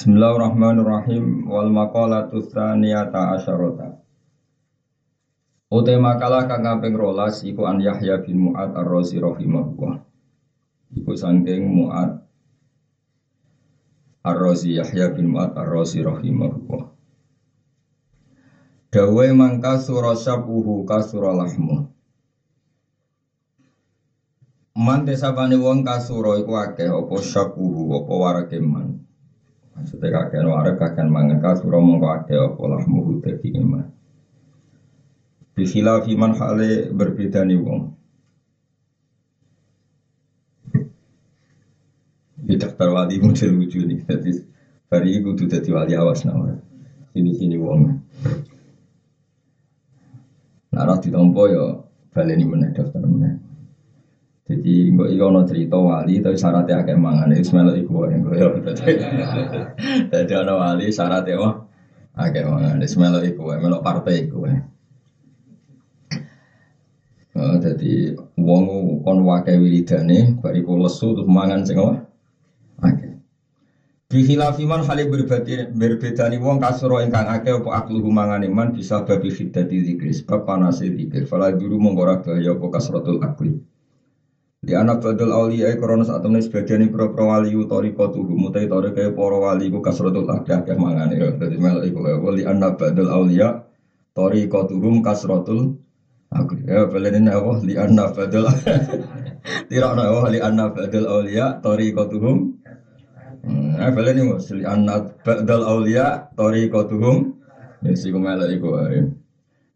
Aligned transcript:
Bismillahirrahmanirrahim 0.00 1.44
wal 1.44 1.68
maqalatu 1.68 2.40
tsaniyata 2.40 3.36
asyarata. 3.36 4.00
Ute 5.68 5.92
makalah 6.00 6.48
kang 6.48 6.64
kaping 6.64 6.96
12 6.96 7.52
iku 7.52 7.68
an 7.68 7.84
Yahya 7.84 8.24
bin 8.24 8.48
Mu'ad 8.48 8.72
Ar-Razi 8.80 9.20
rahimahullah. 9.20 10.00
Iku 10.96 11.12
saking 11.12 11.68
Mu'ad 11.68 12.16
Ar-Razi 14.24 14.80
Yahya 14.80 15.12
bin 15.12 15.36
Mu'ad 15.36 15.52
Ar-Razi 15.52 16.00
rahimahullah. 16.00 16.84
Dawe 18.96 19.26
mangka 19.36 19.84
surah 19.84 20.16
syabuhu 20.16 20.88
kasura 20.88 21.44
lahmu. 21.44 21.92
Man 24.80 25.04
desabane 25.04 25.60
wong 25.60 25.84
kasura 25.84 26.40
iku 26.40 26.56
akeh 26.56 26.88
apa 26.88 27.16
syabuhu 27.20 28.00
apa 28.00 28.12
warake 28.16 28.64
man. 28.64 28.99
Maksudnya 29.80 30.12
kakek 30.12 30.44
warak 30.44 30.76
kakek 30.76 31.08
mangan 31.08 31.40
kasura 31.40 31.80
mongko 31.80 32.06
ade 32.12 32.36
apa 32.36 32.62
lah 32.68 32.84
muhu 32.84 33.16
dadi 33.24 33.48
iman. 33.56 33.88
Bikhilafi 35.56 36.12
fiman 36.12 36.36
hale 36.36 36.92
berbeda 36.92 37.40
nih 37.48 37.56
wong. 37.56 37.88
Tidak 42.44 42.72
terwali 42.76 43.16
model 43.24 43.50
lucu 43.56 43.80
nih. 43.88 44.04
Jadi 44.04 44.30
hari 44.92 45.16
itu 45.16 45.32
tuh 45.32 45.48
jadi 45.48 45.68
wali 45.72 45.96
awas 45.96 46.28
nama. 46.28 46.60
Sini 47.16 47.32
sini 47.32 47.56
wong. 47.56 47.80
Narah 50.76 51.00
ditompo 51.00 51.48
yo 51.48 51.88
baleni 52.12 52.44
meneh 52.44 52.68
daftar. 52.76 53.00
Jadi 54.50 54.90
nggak 54.90 55.08
iya 55.14 55.24
ono 55.30 55.46
cerita 55.46 55.78
wali 55.78 56.18
tapi 56.18 56.34
syaratnya 56.34 56.82
agak 56.82 56.98
mangan 56.98 57.30
semelo 57.46 57.70
iku 57.78 58.10
yang 58.10 58.26
gue 58.26 58.34
Jadi 60.10 60.32
ono 60.34 60.54
wali 60.58 60.90
syaratnya 60.90 61.38
wah 61.38 61.54
agak 62.18 62.50
mangan 62.50 62.82
semelo 62.82 63.22
iku 63.22 63.54
melok 63.54 63.84
partai 63.86 64.26
iku 64.26 64.50
Oh, 67.30 67.54
jadi 67.62 68.18
wong 68.34 68.64
kon 69.06 69.22
wakai 69.22 69.54
wiridane 69.54 70.34
bariku 70.42 70.74
lesu 70.74 71.14
terus 71.14 71.30
mangan 71.30 71.62
sing 71.62 71.78
apa? 71.78 72.10
Akeh. 72.82 73.14
Bihilafi 74.10 74.66
man 74.66 74.82
hale 74.82 75.06
berbeda 75.06 75.70
berbedani 75.70 76.42
wong 76.42 76.58
kasuro 76.58 76.98
ingkang 76.98 77.30
akeh 77.30 77.54
apa 77.62 77.70
akluhu 77.70 78.10
mangane 78.10 78.50
man 78.50 78.74
bisa 78.74 79.06
babi 79.06 79.30
khiddati 79.30 79.78
zikri 79.86 80.10
sebab 80.10 80.42
panase 80.42 80.90
zikir. 80.90 81.22
Fala 81.22 81.54
dulu 81.54 81.78
mongko 81.78 82.00
ora 82.02 82.16
bahaya 82.18 82.50
apa 82.58 82.66
kasratul 82.66 83.22
akli. 83.22 83.54
Di 84.60 84.76
anak 84.76 85.00
badal 85.00 85.32
awliya 85.32 85.72
korona 85.80 86.04
saat 86.04 86.20
temen 86.20 86.36
sebagian 86.36 86.92
pro 86.92 87.16
pro 87.16 87.32
wali 87.32 87.56
utori 87.56 87.96
kotu 87.96 88.20
mutai 88.28 88.68
tori 88.68 88.92
kayak 88.92 89.16
poro 89.16 89.40
wali 89.40 89.72
ku 89.72 89.80
kasrotul 89.80 90.28
ada 90.28 90.60
kayak 90.60 90.76
mangan 90.76 91.16
ya 91.16 91.32
jadi 91.32 91.56
mel 91.56 91.80
iku 91.80 92.04
ya 92.04 92.20
wali 92.20 92.44
anak 92.44 92.76
badal 92.76 93.08
awliya 93.08 93.64
tori 94.12 94.52
kotuhum 94.52 95.00
kasrotul 95.00 95.80
aku 96.28 96.60
ya 96.68 96.84
belen 96.92 97.24
ini 97.24 97.32
apa? 97.32 97.52
Li 97.64 97.74
anak 97.80 98.12
badal 98.12 98.52
tidak 99.72 99.96
apa? 99.96 100.28
Li 100.28 100.38
anak 100.44 100.76
badal 100.76 101.04
awliya 101.08 101.64
tori 101.64 101.96
kotuhum 101.96 102.60
nah 103.80 103.88
belen 103.96 104.20
ini 104.20 104.60
li 104.60 104.64
anak 104.68 105.24
badal 105.24 105.64
awliya 105.64 106.36
tori 106.36 106.68
kotuhum 106.68 107.32
ya 107.80 107.96
sih 107.96 108.12
kumela 108.12 108.44
iku 108.52 108.76
ya 108.92 109.08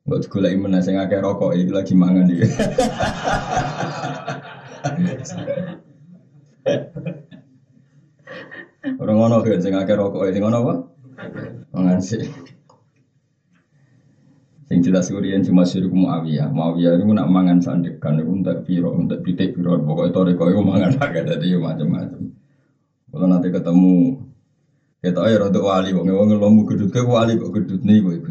Buat 0.05 0.29
gula 0.29 0.53
iman 0.53 0.77
nasi 0.77 0.93
ngake 0.93 1.25
rokok 1.25 1.57
itu 1.57 1.73
lagi 1.73 1.97
mangan 1.97 2.29
dia. 2.29 2.45
Orang 9.01 9.17
ngono 9.17 9.41
kan 9.41 9.61
sing 9.65 9.73
akeh 9.73 9.97
rokok 9.97 10.29
sing 10.29 10.45
ngono 10.45 10.59
apa? 10.61 10.75
Mangan 11.73 12.01
sih. 12.05 12.21
Sing 14.65 14.81
jelas 14.81 15.09
kurian 15.13 15.45
cuma 15.45 15.65
suruh 15.65 15.93
Muawiyah. 15.93 16.49
Muawiyah 16.53 16.97
itu 16.97 17.05
nak 17.13 17.29
mangan 17.29 17.61
sandekan 17.61 18.21
itu 18.21 18.33
untuk 18.33 18.65
piro, 18.65 18.97
untuk 18.97 19.21
pitik 19.21 19.53
piro. 19.57 19.77
Pokoknya 19.81 20.13
itu 20.13 20.21
rekor 20.33 20.49
itu 20.53 20.61
mangan 20.65 20.97
agak 21.01 21.29
jadi 21.33 21.57
macam-macam. 21.61 22.33
Kalau 23.13 23.27
nanti 23.29 23.49
ketemu 23.53 24.21
kita 25.05 25.21
ayo 25.29 25.37
rada 25.47 25.61
wali, 25.61 25.93
wong 25.93 26.09
wong 26.09 26.29
lomu 26.41 26.65
gedut 26.65 26.89
ke 26.89 27.05
wali 27.05 27.37
kok 27.37 27.53
gedut 27.53 27.85
nih 27.85 28.01
gue. 28.01 28.25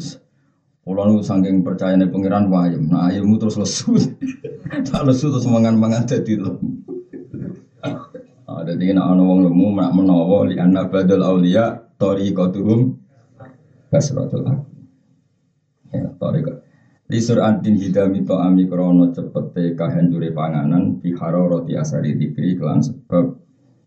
Kalau 0.84 1.08
nu 1.08 1.24
saking 1.24 1.64
percaya 1.64 1.96
nih 1.96 2.12
pangeran 2.12 2.52
wayem, 2.52 2.92
nah 2.92 3.08
ayammu 3.08 3.40
terus 3.40 3.56
lesu. 3.56 3.96
Tak 4.92 5.06
lesu 5.08 5.32
terus 5.32 5.48
mangan-mangan 5.48 6.04
jadi 6.04 6.44
lemu. 6.44 6.84
Ada 8.44 8.76
di 8.76 8.92
ana 8.92 9.16
wong 9.16 9.48
lemu 9.48 9.66
nak 9.80 9.92
menawa 9.96 10.44
li 10.44 10.60
anna 10.60 10.88
badal 10.88 11.24
auliya 11.24 11.78
tariqatuhum 11.96 12.96
kasratul 13.88 14.44
Ya, 15.94 16.10
tariqat. 16.20 16.58
Li 17.08 17.20
antin 17.38 17.76
hidami 17.78 18.26
to 18.26 18.36
ami 18.36 18.66
krono 18.66 19.14
cepete 19.14 19.78
kahancure 19.78 20.34
panganan 20.34 20.98
di 21.00 21.14
roti 21.14 21.78
asari 21.78 22.18
dikri 22.18 22.58
kelan 22.58 22.82
sebab 22.82 23.30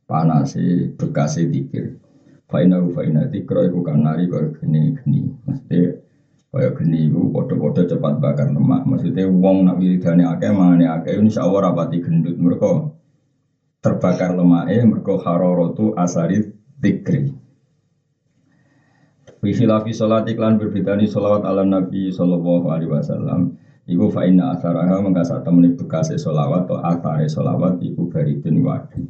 panase 0.07 0.95
bekase 0.95 1.51
dikir. 1.51 1.99
Faina 2.47 2.79
faina 2.95 3.27
dikro 3.27 3.67
iku 3.67 3.83
kanari 3.83 4.31
kaya 4.31 4.55
geni-geni. 4.55 5.27
Mesti 5.45 6.06
Kaya 6.57 6.73
geni 6.73 7.13
itu 7.13 7.21
podo-podo 7.29 7.85
cepat 7.85 8.17
bakar 8.17 8.49
lemak. 8.49 8.89
Maksudnya 8.89 9.29
wong 9.29 9.69
nak 9.69 9.77
wiridane 9.77 10.25
akeh 10.25 10.49
mangane 10.57 10.89
akeh 10.89 11.21
insya 11.21 11.45
Allah 11.45 11.69
rapati 11.69 12.01
gendut. 12.01 12.41
Mereka 12.41 12.97
terbakar 13.85 14.33
lemaknya 14.33 14.89
mereka 14.89 15.21
harorotu 15.21 15.93
asari 16.01 16.49
tikri. 16.81 17.29
Wihilafi 19.45 19.93
sholat 19.93 20.25
iklan 20.33 20.57
berbedani 20.57 21.05
sholawat 21.05 21.45
ala 21.45 21.61
Nabi 21.61 22.09
Sallallahu 22.09 22.73
Alaihi 22.73 22.89
Wasallam. 22.89 23.53
Iku 23.85 24.09
fa'inna 24.09 24.57
asaraha 24.57 24.97
mengkasa 25.05 25.45
temani 25.45 25.77
bekasi 25.77 26.17
sholawat 26.17 26.65
atau 26.65 26.81
asare 26.81 27.29
sholawat 27.29 27.85
iku 27.85 28.09
baridun 28.09 28.65
wadi. 28.65 29.05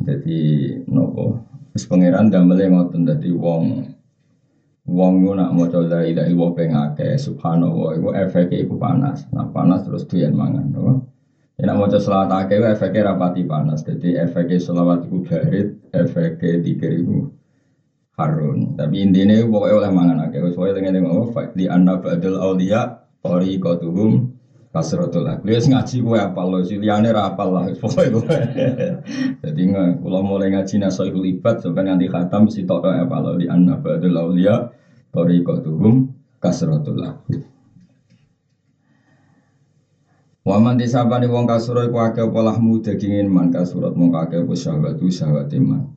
Jadi 0.00 0.40
nopo, 0.88 1.44
terus 1.76 1.84
pangeran 1.84 2.32
damel 2.32 2.56
ngoten 2.56 3.04
dadi 3.04 3.30
wong 3.36 3.95
Wong 4.86 5.26
nak 5.34 5.50
mau 5.50 5.66
coba 5.66 5.98
la 5.98 6.00
ilaha 6.06 6.30
illallah 6.30 6.54
ping 6.54 6.70
akeh 6.70 7.18
subhanallah 7.18 7.98
iku 7.98 8.08
efeknya 8.14 8.62
iku 8.62 8.78
panas. 8.78 9.26
Nah 9.34 9.50
panas 9.50 9.82
terus 9.82 10.06
doyan 10.06 10.30
mangan, 10.30 10.70
no? 10.70 11.02
Ya 11.58 11.66
nak 11.66 11.82
maca 11.82 11.98
selawat 11.98 12.30
akeh 12.30 12.62
efeknya 12.62 13.10
rapati 13.10 13.42
panas. 13.42 13.82
Jadi 13.82 14.14
efeknya 14.14 14.62
selawat 14.62 15.10
iku 15.10 15.26
barit, 15.26 15.74
efeknya 15.90 16.62
dikir 16.62 17.02
iku 17.02 17.34
harun. 18.14 18.78
Tapi 18.78 18.96
intinya 19.02 19.42
pokoknya 19.42 19.74
oleh 19.74 19.90
mangan 19.90 20.18
akeh. 20.30 20.38
Soalnya 20.54 20.78
dengan 20.78 20.92
dengan 21.02 21.12
oh 21.18 21.34
di 21.34 21.66
anna 21.66 21.98
ba'dal 21.98 22.38
auliya 22.38 23.10
tariqatuhum 23.26 24.35
kasratul 24.76 25.24
akli. 25.24 25.56
Wis 25.56 25.72
ngaji 25.72 26.04
kowe 26.04 26.20
apal 26.20 26.52
lho, 26.52 26.60
liyane 26.60 27.08
ra 27.08 27.32
apal 27.32 27.48
lah 27.48 27.64
pokoke 27.80 28.12
kowe. 28.12 28.36
Dadi 29.42 29.62
kula 29.72 30.20
mulai 30.20 30.52
ngaji 30.52 30.84
nasaihul 30.84 31.24
ibad 31.32 31.64
sampai 31.64 31.88
nanti 31.88 32.12
khatam 32.12 32.52
si 32.52 32.68
tok 32.68 32.84
apal 32.84 33.40
di 33.40 33.48
anna 33.48 33.80
ba'dal 33.80 34.20
auliya 34.20 34.68
Torikotuhum 35.16 36.12
kasrotul 36.36 37.00
abid 37.00 37.40
Waman 40.46 40.78
disabani 40.78 41.26
wong 41.26 41.42
kasuro 41.42 41.82
iku 41.82 41.98
akeh 42.06 42.22
apa 42.22 42.38
lahmu 42.38 42.78
man 43.26 43.50
kasurat 43.50 43.90
mong 43.98 44.14
akeh 44.14 44.46
apa 44.46 44.54
syahwat 44.54 45.50
iman 45.58 45.90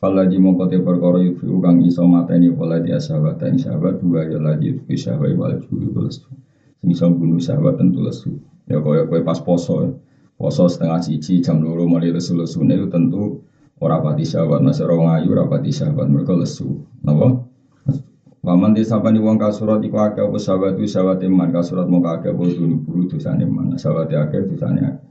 Faladi 0.00 0.40
mongko 0.40 0.72
te 0.72 0.80
perkara 0.80 1.20
yufi 1.20 1.44
kang 1.60 1.84
iso 1.84 2.08
mateni 2.08 2.48
apa 2.48 2.64
ladi 2.64 2.96
asyahwat 2.96 3.44
ing 3.44 3.60
syahwat 3.60 4.00
dua 4.00 4.24
ya 4.24 4.40
ladi 4.40 4.72
yufi 4.72 4.96
syahwat 4.96 5.36
wal 5.36 5.60
juwi 5.60 6.08
lesu 6.84 7.08
iso 7.08 7.16
bunuh 7.16 7.40
syahwat 7.40 7.80
tentu 7.80 8.04
lesu 8.04 8.30
Ya 8.64 8.80
kaya 8.80 9.08
kowe 9.08 9.20
pas 9.24 9.40
poso 9.40 10.00
Poso 10.34 10.66
setengah 10.66 10.98
cici 11.00 11.40
jam 11.40 11.62
loro 11.62 11.86
mulai 11.86 12.10
lesu-lesu 12.10 12.66
itu 12.66 12.86
tentu 12.90 13.40
ora 13.80 14.02
pati 14.02 14.26
syahwat 14.26 14.60
Nasi 14.60 14.82
orang 14.84 15.20
ayu 15.20 15.32
ora 15.32 15.48
pati 15.48 15.72
syahwat 15.72 16.10
mereka 16.10 16.36
lesu 16.36 16.84
Napa? 17.04 17.44
Waman 18.44 18.76
disapani 18.76 19.24
wong 19.24 19.40
kasurat 19.40 19.80
iku 19.80 20.04
akeh 20.04 20.20
apa 20.20 20.36
sahabat 20.36 20.76
itu 20.76 20.84
sahabat 20.84 21.24
iman 21.24 21.48
kasurat 21.48 21.88
mau 21.88 22.04
akeh 22.04 22.28
apa 22.28 22.44
dunu 22.52 22.76
buru 22.76 23.08
dosane 23.08 23.40
iman 23.48 23.72
sahabat 23.80 24.12
akeh 24.12 24.44
dosane 24.44 24.84
akeh. 24.84 25.08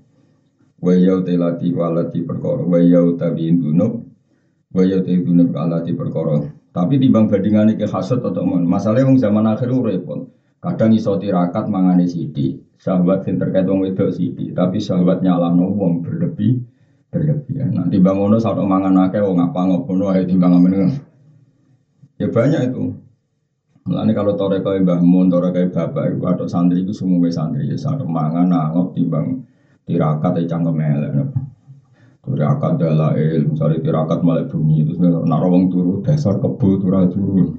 Wa 0.78 0.94
yau 0.94 1.26
telati 1.26 1.74
walati 1.74 2.22
perkara 2.22 2.62
wa 2.62 2.78
yau 2.78 3.18
tabi 3.18 3.50
dunub 3.58 4.06
wa 4.70 4.86
yau 4.86 5.02
te 5.02 5.18
dunub 5.18 5.50
alati 5.50 5.98
perkara. 5.98 6.46
Tapi 6.78 7.02
timbang 7.02 7.26
bandingane 7.26 7.74
ke 7.74 7.90
hasud 7.90 8.22
atau 8.22 8.46
mon. 8.46 8.70
Masalahnya 8.70 9.10
wong 9.10 9.18
zaman 9.18 9.50
akhir 9.50 9.74
repot. 9.82 10.30
Kadang 10.64 10.96
iso 10.96 11.20
tirakat 11.20 11.68
mangane 11.68 12.08
sithik. 12.08 12.64
Sahabat 12.80 13.28
sing 13.28 13.36
terkait 13.36 13.68
wong 13.68 13.84
wedok 13.84 14.16
sithik, 14.16 14.56
tapi 14.56 14.80
sahabat 14.80 15.20
nyalano 15.20 15.68
wong 15.76 16.00
berlebih 16.00 16.64
berlebihan. 17.12 17.76
Nanti 17.76 18.00
bangono 18.00 18.40
saat 18.40 18.56
mangan 18.64 18.96
akeh 19.08 19.20
wong 19.20 19.44
apa 19.44 19.60
ngono 19.60 20.16
ae 20.16 20.24
timbang 20.24 20.56
amen. 20.56 20.96
Ya 22.16 22.32
banyak 22.32 22.72
itu. 22.72 22.96
Mulane 23.84 24.16
kalau 24.16 24.40
tore 24.40 24.64
kaya 24.64 24.80
Mbah 24.80 25.04
Mun, 25.04 25.28
tore 25.28 25.52
kaya 25.52 25.68
bapak 25.68 26.16
iku 26.16 26.32
atau 26.32 26.48
santri 26.48 26.88
itu 26.88 26.96
semua 26.96 27.28
santri 27.28 27.68
ya 27.68 27.76
sak 27.76 28.00
mangan 28.08 28.48
nangop 28.48 28.96
timbang 28.96 29.44
tirakat 29.84 30.40
ya 30.40 30.56
cangkem 30.56 30.80
elek. 30.80 31.12
Tirakat 32.24 32.80
dalail, 32.80 33.52
misalnya 33.52 33.84
tirakat 33.84 34.24
malah 34.24 34.48
bunyi, 34.48 34.88
terus 34.88 34.96
nak 35.04 35.44
rawang 35.44 35.68
turu 35.68 36.00
dasar 36.00 36.40
kebo 36.40 36.80
turah 36.80 37.04
turu. 37.12 37.52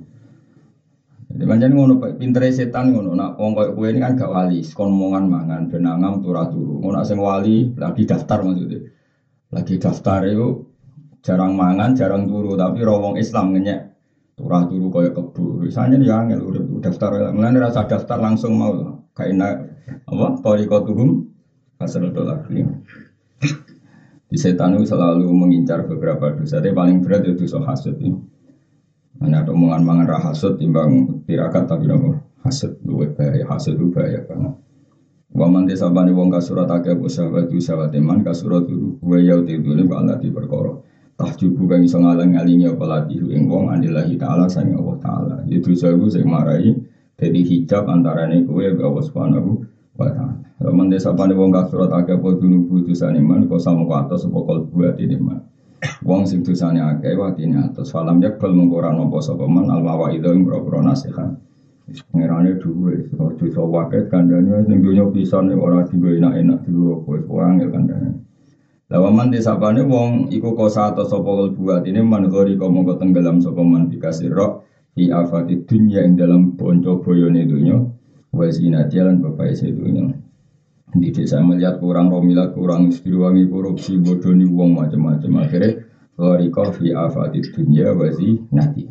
Jadi 1.35 1.51
macam 1.51 1.67
ngono 1.75 1.95
pintere 2.15 2.55
setan 2.55 2.95
ngono, 2.95 3.11
nak 3.19 3.35
wong 3.35 3.59
koyo 3.59 3.75
kowe 3.75 3.91
ini 3.91 3.99
kan 3.99 4.15
gak 4.15 4.31
wali, 4.31 4.63
kon 4.71 4.95
omongan 4.95 5.27
mangan 5.27 5.67
benangam 5.67 6.23
turah 6.23 6.47
turu. 6.47 6.79
Ngono 6.79 7.03
sing 7.03 7.19
wali 7.19 7.75
lagi 7.75 8.07
daftar 8.07 8.39
maksudnya. 8.47 8.87
Lagi 9.51 9.75
daftar 9.83 10.23
itu 10.31 10.63
jarang 11.27 11.59
mangan, 11.59 11.91
jarang 11.99 12.31
turu, 12.31 12.55
tapi 12.55 12.87
rawang 12.87 13.19
Islam 13.19 13.51
ngenyek 13.51 13.81
turah 14.39 14.63
turu 14.71 14.87
koyo 14.95 15.11
kebo. 15.11 15.59
Misalnya 15.59 15.99
dia 15.99 16.15
angel 16.23 16.39
udah 16.39 16.63
daftar, 16.79 17.35
mulane 17.35 17.59
rasa 17.59 17.83
daftar 17.83 18.23
langsung 18.23 18.55
mau 18.55 19.03
kayak 19.19 19.35
apa? 20.07 20.27
Torikotuhum 20.39 21.19
asal 21.83 22.15
lagi. 22.15 22.63
Di 24.31 24.39
setan 24.39 24.79
itu 24.79 24.87
selalu 24.87 25.27
mengincar 25.35 25.83
beberapa 25.83 26.31
dosa. 26.31 26.63
Tapi 26.63 26.71
paling 26.71 27.03
berat 27.03 27.27
itu 27.27 27.43
dosa 27.43 27.59
hasud 27.67 27.99
ini. 27.99 28.34
Hanya 29.25 29.41
ada 29.41 29.57
omongan 29.57 29.83
mangan 29.89 30.05
rah 30.05 30.23
hasud 30.29 30.61
timbang 30.61 31.25
tirakat 31.25 31.65
tapi 31.65 31.89
nopo 31.89 32.13
hasud 32.45 32.77
luwe 32.85 33.09
bahaya 33.09 33.49
hasud 33.49 33.81
itu 33.81 33.89
bahaya 33.89 34.21
banget. 34.29 34.53
Waman 35.33 35.65
desa 35.65 35.89
bani 35.89 36.13
wong 36.13 36.29
kasurat 36.29 36.69
akeh 36.69 36.93
apa 36.93 37.09
sahabat 37.09 37.49
itu 37.49 37.57
sahabat 37.57 37.97
iman 37.97 38.21
kasurat 38.21 38.69
itu 38.69 39.01
wa 39.01 39.17
yau 39.17 39.41
tidune 39.41 39.89
bala 39.89 40.21
di 40.21 40.29
perkara. 40.29 40.77
Tahjubu 41.17 41.65
kang 41.65 41.81
iso 41.81 41.97
ngalang-alingi 42.05 42.69
apa 42.69 42.85
lati 42.85 43.17
ing 43.17 43.49
wong 43.49 43.73
anillahi 43.73 44.21
taala 44.21 44.45
sang 44.45 44.77
Allah 44.77 44.97
taala. 45.01 45.37
Itu 45.49 45.73
dosa 45.73 45.89
iku 45.89 46.07
sing 46.13 46.29
marai 46.29 46.77
jadi 47.17 47.41
hijab 47.41 47.89
antarane 47.89 48.45
kowe 48.45 48.61
Allah 48.61 49.05
Subhanahu 49.09 49.51
wa 49.97 50.09
taala. 50.13 50.37
Raman 50.61 50.93
desa 50.93 51.17
pane 51.17 51.33
wong 51.33 51.49
kasurat 51.49 51.89
akeh 51.89 52.21
apa 52.21 52.29
dunubu 52.37 52.85
dosane 52.85 53.25
man 53.25 53.49
kok 53.49 53.57
sapa 53.57 53.89
kol 53.89 54.69
buat 54.69 55.01
ini 55.01 55.17
man. 55.17 55.41
Wong 56.05 56.25
sing 56.25 56.45
dosane 56.45 56.81
akeh 56.81 57.17
watine 57.17 57.61
atas 57.61 57.93
falam 57.93 58.21
yakbal 58.21 58.53
mengko 58.53 58.81
ora 58.81 58.93
nampa 58.93 59.21
sapa 59.21 59.45
man 59.49 59.69
al 59.69 59.85
mawaidu 59.85 60.33
ing 60.33 60.45
boro 60.45 60.81
nasihat. 60.81 61.37
Pengerane 61.85 62.57
duwe, 62.57 63.13
dosa 63.13 63.61
waket 63.61 64.09
kandhane 64.09 64.65
ning 64.65 64.81
donya 64.81 65.05
pisan 65.13 65.53
ora 65.53 65.85
digo 65.85 66.09
enak-enak 66.09 66.65
digo 66.65 67.05
kowe 67.05 67.45
angel 67.45 67.69
kandhane. 67.69 68.25
Lawaman 68.89 69.29
desa 69.29 69.57
pane 69.61 69.85
wong 69.85 70.33
iku 70.33 70.57
kosa 70.57 70.93
atau 70.93 71.05
sapa 71.05 71.53
buat 71.53 71.85
ini 71.85 72.01
man 72.01 72.29
gori 72.33 72.57
kok 72.57 72.73
mongko 72.73 73.01
tenggelam 73.01 73.41
sapa 73.41 73.61
man 73.61 73.93
dikasih 73.93 74.33
roh 74.33 74.65
di 74.97 75.13
afati 75.13 75.65
dunya 75.67 76.05
ing 76.05 76.17
dalam 76.17 76.57
bonco 76.57 77.01
boyone 77.05 77.45
dunya 77.45 77.77
wa 78.33 78.47
zinati 78.49 78.97
lan 79.01 79.21
bapak 79.21 79.53
sedunya. 79.53 80.24
Di 80.95 81.11
desa 81.11 81.43
melihat 81.43 81.83
kurang 81.83 82.07
romilat, 82.07 82.55
kurang 82.55 82.89
wangi 82.95 83.45
korupsi, 83.51 83.99
bodoni 83.99 84.47
uang 84.47 84.79
macam-macam. 84.79 85.43
Akhirnya, 85.43 85.83
Loriko 86.15 86.71
fi 86.71 86.95
afati 86.95 87.43
dunya 87.43 87.91
wazi 87.91 88.39
nati. 88.55 88.87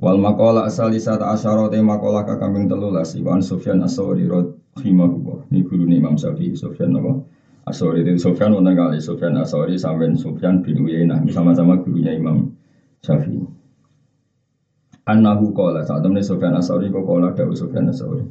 Wal 0.00 0.16
makola 0.16 0.64
asal 0.64 0.96
sata 0.96 1.28
asyara 1.28 1.68
te 1.68 1.76
makola 1.84 2.24
kakambing 2.24 2.64
telulas 2.64 3.12
Iwan 3.12 3.44
Sufyan 3.44 3.84
Asawri 3.84 4.24
rahimahullah. 4.24 5.44
Ini 5.52 5.60
guru 5.60 5.84
Imam 5.84 6.16
Syafi'i 6.16 6.56
Sufyan 6.56 6.96
apa? 6.96 7.20
Asawri 7.68 8.00
itu 8.00 8.16
Sufyan 8.16 8.52
wonten 8.56 8.76
kali 8.76 9.00
Sufyan 9.00 9.36
Asawri 9.36 9.76
sampai 9.76 10.12
Sufyan 10.16 10.60
bin 10.64 10.80
Uyainah 10.80 11.20
sama-sama 11.28 11.76
gurunya 11.76 12.16
Imam 12.16 12.48
Syafi'i. 13.04 13.44
Annahu 15.04 15.52
kola 15.52 15.84
saat 15.84 16.00
temen 16.00 16.24
Sufyan 16.24 16.56
Asawri 16.56 16.88
kok 16.88 17.04
kola 17.04 17.28
dawu 17.32 17.52
Sufyan 17.52 17.92
Asawri. 17.92 18.24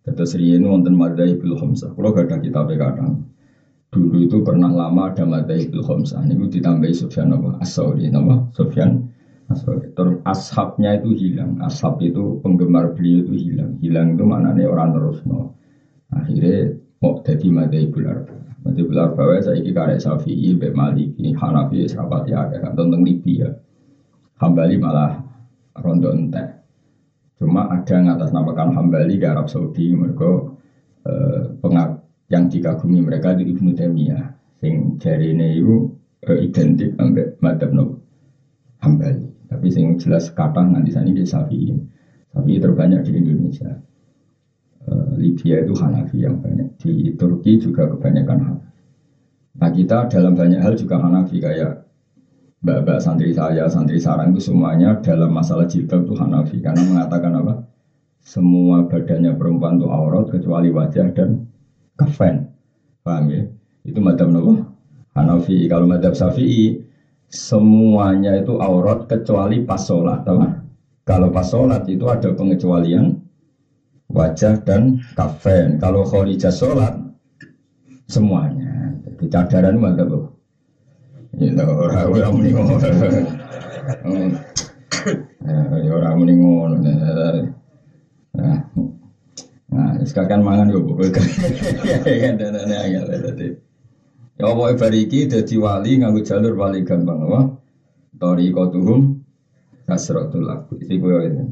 Terus 0.00 0.32
riyen 0.36 0.64
wonten 0.64 0.96
Madzhabul 0.96 1.56
Khamsah. 1.60 1.92
Kalau 1.92 2.10
gak 2.16 2.32
ada 2.32 2.36
kitab 2.40 2.72
kadang. 2.72 3.28
Dulu 3.90 4.22
itu 4.22 4.40
pernah 4.40 4.70
lama 4.72 5.12
ada 5.12 5.28
Madzhabul 5.28 5.84
Khamsah. 5.84 6.24
Ini 6.24 6.40
ditambahi 6.40 6.94
Sufyan 6.96 7.36
apa? 7.36 7.60
As-Sauri 7.60 8.08
nama 8.08 8.48
Sufyan 8.56 9.06
As-Sauri. 9.52 9.92
Terus 9.92 10.22
ashabnya 10.24 10.96
itu 10.96 11.10
hilang. 11.12 11.60
Ashab 11.60 12.00
itu 12.00 12.40
penggemar 12.40 12.96
beliau 12.96 13.26
itu 13.28 13.34
hilang. 13.50 13.76
Hilang 13.82 14.16
itu 14.16 14.24
maknanya 14.24 14.64
orang 14.70 14.90
terus 14.96 15.20
no. 15.26 15.58
Akhirnya 16.10 16.74
mau 17.02 17.20
jadi 17.20 17.48
Madzhabul 17.50 18.06
Arba. 18.08 18.36
Madzhabul 18.64 18.98
Arba 19.00 19.40
saya 19.42 19.58
ini 19.58 19.70
karek 19.74 20.00
Syafi'i, 20.00 20.56
Mbak 20.56 20.72
Maliki, 20.72 21.32
Hanafi, 21.36 21.88
sahabat 21.88 22.28
ya, 22.28 22.46
kan 22.46 22.72
tentang 22.76 23.02
Libya. 23.04 23.52
Hambali 24.40 24.80
malah 24.80 25.20
rondo 25.76 26.12
entek. 26.16 26.59
Cuma 27.40 27.72
ada 27.72 27.96
yang 27.96 28.12
atas 28.12 28.36
namakan 28.36 28.76
Hambali 28.76 29.16
ke 29.16 29.24
Arab 29.24 29.48
Saudi 29.48 29.96
mereka 29.96 30.44
eh, 31.08 31.56
pengak 31.56 32.04
yang 32.28 32.52
dikagumi 32.52 33.00
mereka 33.00 33.32
di 33.32 33.48
Ibnu 33.48 33.72
Taimiyah. 33.72 34.36
Sing 34.60 35.00
jari 35.00 35.32
ini 35.32 35.56
itu 35.56 35.88
eh, 36.28 36.44
identik 36.44 37.00
sampai 37.00 37.32
madhab 37.40 37.72
no 37.72 37.96
Hambali. 38.84 39.24
Tapi 39.48 39.66
sing 39.72 39.96
jelas 39.96 40.28
kata 40.36 40.68
nanti 40.68 40.92
sana 40.92 41.08
di 41.08 41.24
Safi 41.24 41.72
Safi 42.30 42.60
terbanyak 42.60 43.08
di 43.08 43.10
Indonesia. 43.16 43.72
Eh, 44.84 45.12
Libya 45.16 45.64
itu 45.64 45.72
Hanafi 45.80 46.20
yang 46.20 46.44
banyak. 46.44 46.76
Di 46.76 47.16
Turki 47.16 47.56
juga 47.56 47.88
kebanyakan 47.88 48.36
Hanafi. 48.36 48.70
Nah 49.64 49.70
kita 49.72 50.12
dalam 50.12 50.36
banyak 50.36 50.60
hal 50.60 50.76
juga 50.76 51.00
Hanafi 51.00 51.40
kayak 51.40 51.88
mbak-mbak 52.60 53.00
santri 53.00 53.32
saya, 53.32 53.64
santri 53.72 53.96
sarang 53.96 54.36
itu 54.36 54.52
semuanya 54.52 55.00
dalam 55.00 55.32
masalah 55.32 55.64
jilbab 55.64 56.04
itu 56.04 56.14
Hanafi 56.16 56.60
karena 56.60 56.82
mengatakan 56.84 57.32
apa? 57.40 57.54
Semua 58.20 58.84
badannya 58.84 59.32
perempuan 59.40 59.80
itu 59.80 59.88
aurat 59.88 60.28
kecuali 60.28 60.68
wajah 60.68 61.08
dan 61.16 61.48
kafen. 61.96 62.52
Paham 63.00 63.32
ya? 63.32 63.42
Itu 63.88 64.04
madhab 64.04 64.28
apa? 64.28 64.76
Hanafi. 65.16 65.64
Kalau 65.72 65.88
madhab 65.88 66.12
Syafi'i 66.12 66.84
semuanya 67.32 68.36
itu 68.36 68.60
aurat 68.60 69.08
kecuali 69.08 69.64
pas 69.64 69.80
sholat. 69.80 70.20
Apa? 70.28 70.60
Kalau 71.08 71.32
pas 71.32 71.48
sholat 71.48 71.88
itu 71.88 72.04
ada 72.12 72.28
pengecualian 72.36 73.16
wajah 74.12 74.60
dan 74.68 75.00
kafen. 75.16 75.80
Kalau 75.80 76.04
khorijah 76.04 76.52
sholat 76.52 76.92
semuanya. 78.04 79.00
Jadi 79.00 79.24
cadaran 79.32 79.80
madhab 79.80 80.08
apa? 80.12 80.39
Ya 81.38 81.62
ora 81.62 82.10
ora 82.10 82.26
muni 82.34 82.50
ngono. 82.50 82.74
Ya 85.46 85.90
ora 85.94 86.10
muni 86.18 86.32
ngono. 86.34 86.76
Nah, 88.30 88.58
nah 89.70 89.90
sekarang 90.02 90.42
mangan 90.42 90.74
yo 90.74 90.82
pokoknya 90.82 91.22
kan 92.22 92.34
dan 92.38 92.66
ya 92.66 93.02
tadi. 93.06 93.54
Ya 94.40 94.44
apa 94.50 94.74
bariki 94.74 95.30
dadi 95.30 95.54
wali 95.60 96.00
nganggo 96.00 96.24
jalur 96.26 96.54
wali 96.58 96.82
gampang 96.82 97.26
apa? 97.28 97.40
Tori 98.18 98.50
kotuhum 98.50 99.22
kasratul 99.86 100.50
aku. 100.50 100.82
Iki 100.82 100.96
koyo. 100.98 101.46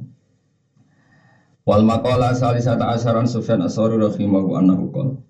Wal 1.68 1.85
maqala 1.85 2.32
salisata 2.32 2.97
asaran 2.97 3.28
Sufyan 3.28 3.61
Asari 3.61 4.00
rahimahu 4.00 4.56
annahu 4.56 4.88
qala 4.88 5.20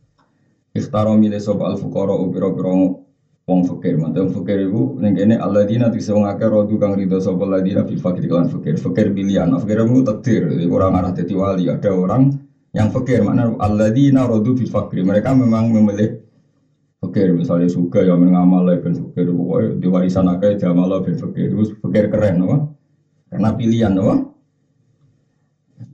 Ikhtaro 0.70 1.18
milih 1.18 1.42
sop 1.42 1.58
al 1.66 1.74
fuqara 1.74 2.14
upira-pira 2.14 2.97
wong 3.48 3.64
fakir 3.64 3.96
mantan 3.96 4.28
fakir 4.28 4.68
ibu 4.68 5.00
ning 5.00 5.16
kene 5.16 5.40
alladzina 5.40 5.88
tikse 5.88 6.12
wong 6.12 6.28
akeh 6.28 6.44
rodu 6.52 6.76
kang 6.76 6.92
rido 6.92 7.16
sapa 7.16 7.48
alladzina 7.48 7.80
fi 7.88 7.96
fakir 7.96 8.28
kan 8.28 8.44
fakir. 8.44 8.76
Fakir 8.76 9.08
pilihan. 9.16 9.48
Fakir 9.56 9.88
mu 9.88 10.04
takdir. 10.04 10.52
Orang 10.68 11.00
arah 11.00 11.16
dadi 11.16 11.32
wali. 11.32 11.64
Ada 11.72 11.88
orang 11.88 12.28
yang 12.76 12.92
fakir. 12.92 13.24
Mana 13.24 13.56
alladzina 13.56 14.28
rodu 14.28 14.52
fi 14.52 14.68
fakir. 14.68 15.00
Mereka 15.00 15.32
memang 15.32 15.72
memilih 15.72 16.20
fakir. 17.00 17.32
Misalnya 17.32 17.72
suka 17.72 18.04
ya 18.04 18.12
mengamal 18.20 18.68
ben 18.84 18.92
fakir. 18.92 19.32
Pokoknya 19.32 19.80
di 19.80 19.86
warisan 19.88 20.28
akeh 20.28 20.60
jamal 20.60 20.92
ben 21.00 21.16
fakir. 21.16 21.48
Itu 21.48 21.64
fakir 21.80 22.12
keren 22.12 22.44
apa? 22.44 22.56
Karena 23.32 23.50
pilihan 23.56 23.96
apa? 23.96 24.14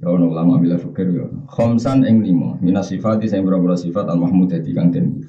Ya 0.03 0.11
ono 0.11 0.27
ulama 0.27 0.59
bila 0.59 0.75
fakir 0.75 1.07
ya. 1.07 1.31
Khamsan 1.55 2.03
ing 2.03 2.19
lima. 2.19 2.59
Minas 2.59 2.91
sifat 2.91 3.23
berapa 3.23 3.79
sifat 3.79 4.11
al 4.11 4.19
mahmud 4.19 4.51
kang 4.51 4.91
den 4.91 5.23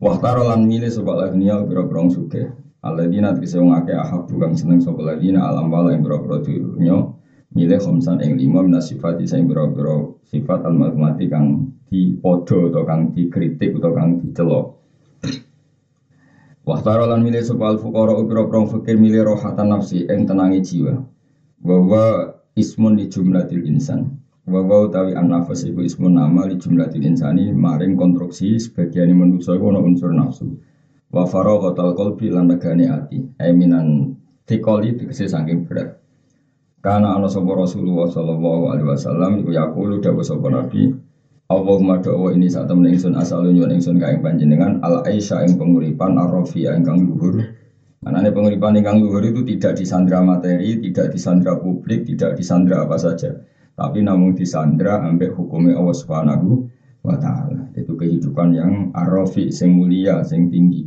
puji. 0.00 0.08
Wahtaro 0.08 0.48
lan 0.48 0.64
milih 0.64 0.88
sapa 0.88 1.12
lagnia 1.12 1.60
biro-biro 1.60 2.08
suke. 2.08 2.48
Alladzina 2.80 3.36
tegese 3.36 3.60
wong 3.60 3.76
akeh 3.76 3.92
ahab 3.92 4.24
kang 4.32 4.56
seneng 4.56 4.80
sapa 4.80 5.04
lagina 5.04 5.44
alam 5.44 5.68
wala 5.68 5.92
ing 5.92 6.00
biro-biro 6.00 6.40
dunya 6.40 7.12
milih 7.52 7.76
ing 8.24 8.32
lima 8.40 8.64
minas 8.64 8.88
sifat 8.88 9.20
sing 9.28 9.44
biro-biro 9.44 10.16
sifat 10.24 10.64
al 10.64 10.72
mahmud 10.72 11.20
kang 11.28 11.76
dipodo 11.92 12.72
atau 12.72 12.82
kang 12.88 13.12
dikritik 13.12 13.76
atau 13.76 13.92
kang 13.92 14.16
dicelok. 14.24 14.80
Wahtaro 16.64 17.04
lan 17.04 17.20
milih 17.20 17.44
sapa 17.44 17.68
al 17.68 17.76
fuqara 17.76 18.16
biro-biro 18.24 18.64
fakir 18.72 18.96
milih 18.96 19.28
rohatan 19.28 19.68
nafsi 19.68 20.08
ing 20.08 20.24
tenangi 20.24 20.64
jiwa. 20.64 21.04
Bahwa 21.60 22.32
ismun 22.56 22.96
di 22.96 23.04
jumlatil 23.12 23.68
insan 23.68 24.16
Wawa 24.50 24.90
utawi 24.90 25.14
an-nafas 25.14 25.62
iku 25.62 25.86
ismun 25.86 26.18
nama 26.18 26.42
di 26.50 26.58
jumlatil 26.58 27.06
insani 27.06 27.54
maring 27.54 27.94
konstruksi 27.94 28.58
sebagian 28.58 29.14
manusia 29.14 29.54
iku 29.54 29.70
ana 29.70 29.78
unsur 29.78 30.10
nafsu 30.10 30.58
wa 31.14 31.22
faraghatal 31.22 31.94
qalbi 31.94 32.34
lan 32.34 32.50
regane 32.50 32.90
ati 32.90 33.30
eminan 33.38 34.18
tikoli 34.50 34.98
tegese 34.98 35.30
saking 35.30 35.70
berat 35.70 36.02
karena 36.82 37.14
ana 37.14 37.30
sapa 37.30 37.46
Rasulullah 37.46 38.10
sallallahu 38.10 38.74
alaihi 38.74 38.90
wasallam 38.90 39.38
iku 39.38 39.54
yaqulu 39.54 40.02
dawuh 40.02 40.26
sapa 40.26 40.50
nabi 40.50 40.98
Allahumma 41.50 41.98
doa 42.02 42.30
ini 42.34 42.46
saat 42.46 42.70
temen 42.70 42.90
ingsun 42.90 43.14
asal 43.18 43.42
nyuwun 43.42 43.74
ingsun 43.74 43.98
kae 43.98 44.22
panjenengan 44.22 44.78
al 44.86 45.02
aisha 45.02 45.42
ing 45.42 45.58
penguripan 45.58 46.14
arrofia 46.14 46.78
ingkang 46.78 47.02
luhur. 47.02 47.42
Manane 48.06 48.30
penguripan 48.30 48.78
ingkang 48.78 49.02
luhur 49.02 49.18
itu 49.26 49.42
tidak 49.42 49.74
disandra 49.74 50.22
materi, 50.22 50.78
tidak 50.78 51.10
disandra 51.10 51.58
publik, 51.58 52.06
tidak 52.06 52.38
disandra 52.38 52.86
apa 52.86 52.94
saja. 53.02 53.34
Tapi 53.74 54.04
namun 54.04 54.36
disandra 54.36 55.02
ambek 55.02 55.34
hukumnya 55.34 55.78
Allah 55.78 55.96
Subhanahu 55.96 56.68
wa 57.00 57.16
taala. 57.16 57.70
Itu 57.72 57.96
kehidupan 57.96 58.52
yang 58.52 58.72
arrofi 58.92 59.48
sing 59.48 59.72
mulia, 59.74 60.20
sing 60.22 60.52
tinggi. 60.52 60.84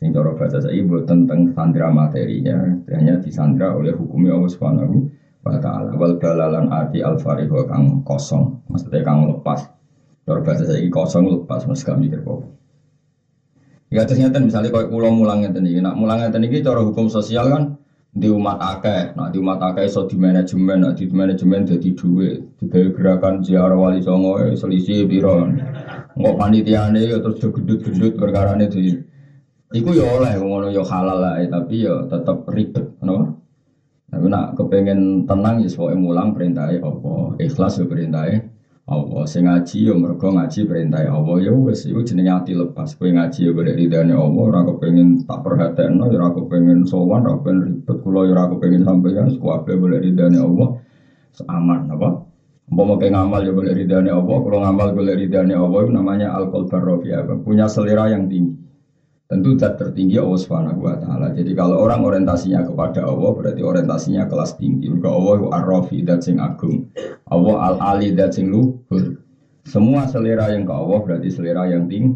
Sing 0.00 0.10
cara 0.10 0.32
bahasa 0.34 0.60
saya 0.60 0.80
boten 0.84 1.28
tentang 1.28 1.52
sandra 1.52 1.88
materinya, 1.92 2.80
hanya 2.92 3.20
disandra 3.20 3.76
oleh 3.76 3.92
hukumnya 3.92 4.34
Allah 4.34 4.50
Subhanahu 4.50 4.96
wa 5.44 5.56
taala. 5.60 5.92
Wal 5.94 6.16
balalan 6.16 6.72
ati 6.72 7.04
al 7.04 7.20
fariho 7.20 7.68
kang 7.68 8.02
kosong, 8.02 8.64
maksudnya 8.72 9.04
kang 9.04 9.28
lepas. 9.28 9.68
Cara 10.24 10.40
bahasa 10.40 10.64
saya 10.64 10.80
kosong 10.88 11.24
lepas 11.28 11.68
mas 11.68 11.84
kami 11.84 12.08
kok. 12.08 12.48
Ya 13.92 14.02
ternyata 14.08 14.40
misalnya 14.40 14.72
kalau 14.72 14.90
pulau 14.90 15.12
mulang 15.12 15.44
iki, 15.44 15.78
nak 15.78 15.94
mulang 15.94 16.18
ngeten 16.18 16.42
iki 16.48 16.64
cara 16.64 16.82
hukum 16.82 17.06
sosial 17.06 17.46
kan 17.52 17.78
di 18.14 18.30
umat 18.30 18.62
akeh, 18.62 19.18
nah 19.18 19.26
di 19.26 19.42
umat 19.42 19.58
akeh 19.58 19.90
so 19.90 20.06
di 20.06 20.14
manajemen, 20.14 20.86
nah 20.86 20.94
di 20.94 21.10
manajemen 21.10 21.66
jadi 21.66 21.90
duit, 21.98 22.46
digawe 22.62 22.94
gerakan 22.94 23.42
ziarah 23.42 23.74
wali 23.74 23.98
songo 23.98 24.38
eh, 24.38 24.54
selisih 24.54 25.10
piro, 25.10 25.50
nggak 26.14 26.34
panitiane 26.38 27.10
ya 27.10 27.18
terus 27.18 27.42
gendut-gendut 27.42 28.14
perkara 28.14 28.54
itu, 28.62 29.02
iku 29.74 29.90
ya 29.98 30.06
oleh 30.14 30.30
ngono 30.38 30.70
ya 30.70 30.86
halal 30.86 31.18
lah, 31.18 31.42
tapi 31.42 31.82
ya 31.82 32.06
tetap 32.06 32.46
ribet, 32.54 32.94
kenapa? 33.02 33.34
Tapi 34.14 34.26
nak 34.30 34.54
kepengen 34.54 35.26
tenang 35.26 35.58
ya 35.58 35.66
soalnya 35.66 35.98
mulang 35.98 36.30
perintahnya 36.38 36.86
apa, 36.86 37.34
ikhlas 37.42 37.82
ya 37.82 37.84
perintahnya 37.90 38.53
Allah. 38.84 39.22
Sing 39.24 39.48
ngaji 39.48 39.78
yo 39.88 39.94
mergo 39.96 40.28
ngaji 40.28 40.60
perintah 40.68 41.04
Allah. 41.08 41.36
Ya 41.40 41.52
wis 41.56 41.88
iku 41.88 42.04
jenenge 42.04 42.32
ati 42.32 42.52
lepas. 42.52 42.96
Kowe 42.96 43.08
ngaji 43.08 43.40
yo 43.48 43.52
golek 43.56 43.80
ridane 43.80 44.12
Allah 44.12 44.42
ora 44.44 44.60
kepengin 44.68 45.24
tak 45.24 45.40
perhatekno 45.40 46.12
ya 46.12 46.20
ora 46.20 46.28
kepengin 46.36 46.84
sowan 46.84 47.24
ora 47.24 47.40
kepengin 47.40 47.60
ribet. 47.80 47.96
Kula 48.04 48.20
ya 48.28 48.32
ora 48.36 48.44
kepengin 48.52 48.82
sampeyan 48.84 49.28
kabeh 49.32 49.74
golek 49.80 50.00
ridane 50.04 50.38
Allah. 50.40 50.68
Aman 51.48 51.90
apa? 51.90 52.34
Umpama 52.64 52.96
kayak 52.96 53.12
ngamal 53.12 53.44
ya 53.44 53.52
boleh 53.52 53.76
ridhani 53.76 54.08
Allah, 54.08 54.36
kalau 54.40 54.58
ngamal 54.64 54.88
boleh 54.96 55.14
ridhani 55.20 55.52
Allah 55.52 55.84
itu 55.84 55.92
namanya 55.92 56.32
alkohol 56.32 56.64
barofia, 56.64 57.20
punya 57.44 57.68
selera 57.68 58.08
yang 58.08 58.24
tinggi. 58.24 58.56
Tentu 59.34 59.58
zat 59.58 59.74
tertinggi 59.74 60.14
Allah 60.14 60.38
Subhanahu 60.38 60.86
wa 60.86 60.94
taala. 60.94 61.34
Jadi 61.34 61.58
kalau 61.58 61.82
orang 61.82 62.06
orientasinya 62.06 62.70
kepada 62.70 63.02
Allah 63.02 63.34
berarti 63.34 63.66
orientasinya 63.66 64.30
kelas 64.30 64.54
tinggi. 64.54 64.86
Maka 64.86 65.10
Allah 65.10 65.58
ar-rafi 65.58 66.06
dat 66.06 66.22
sing 66.22 66.38
agung. 66.38 66.86
Allah 67.26 67.74
al-ali 67.74 68.14
dat 68.14 68.38
sing 68.38 68.46
luhur. 68.46 69.18
Semua 69.66 70.06
selera 70.06 70.54
yang 70.54 70.62
ke 70.62 70.70
Allah 70.70 71.02
berarti 71.02 71.34
selera 71.34 71.66
yang 71.66 71.90
tinggi. 71.90 72.14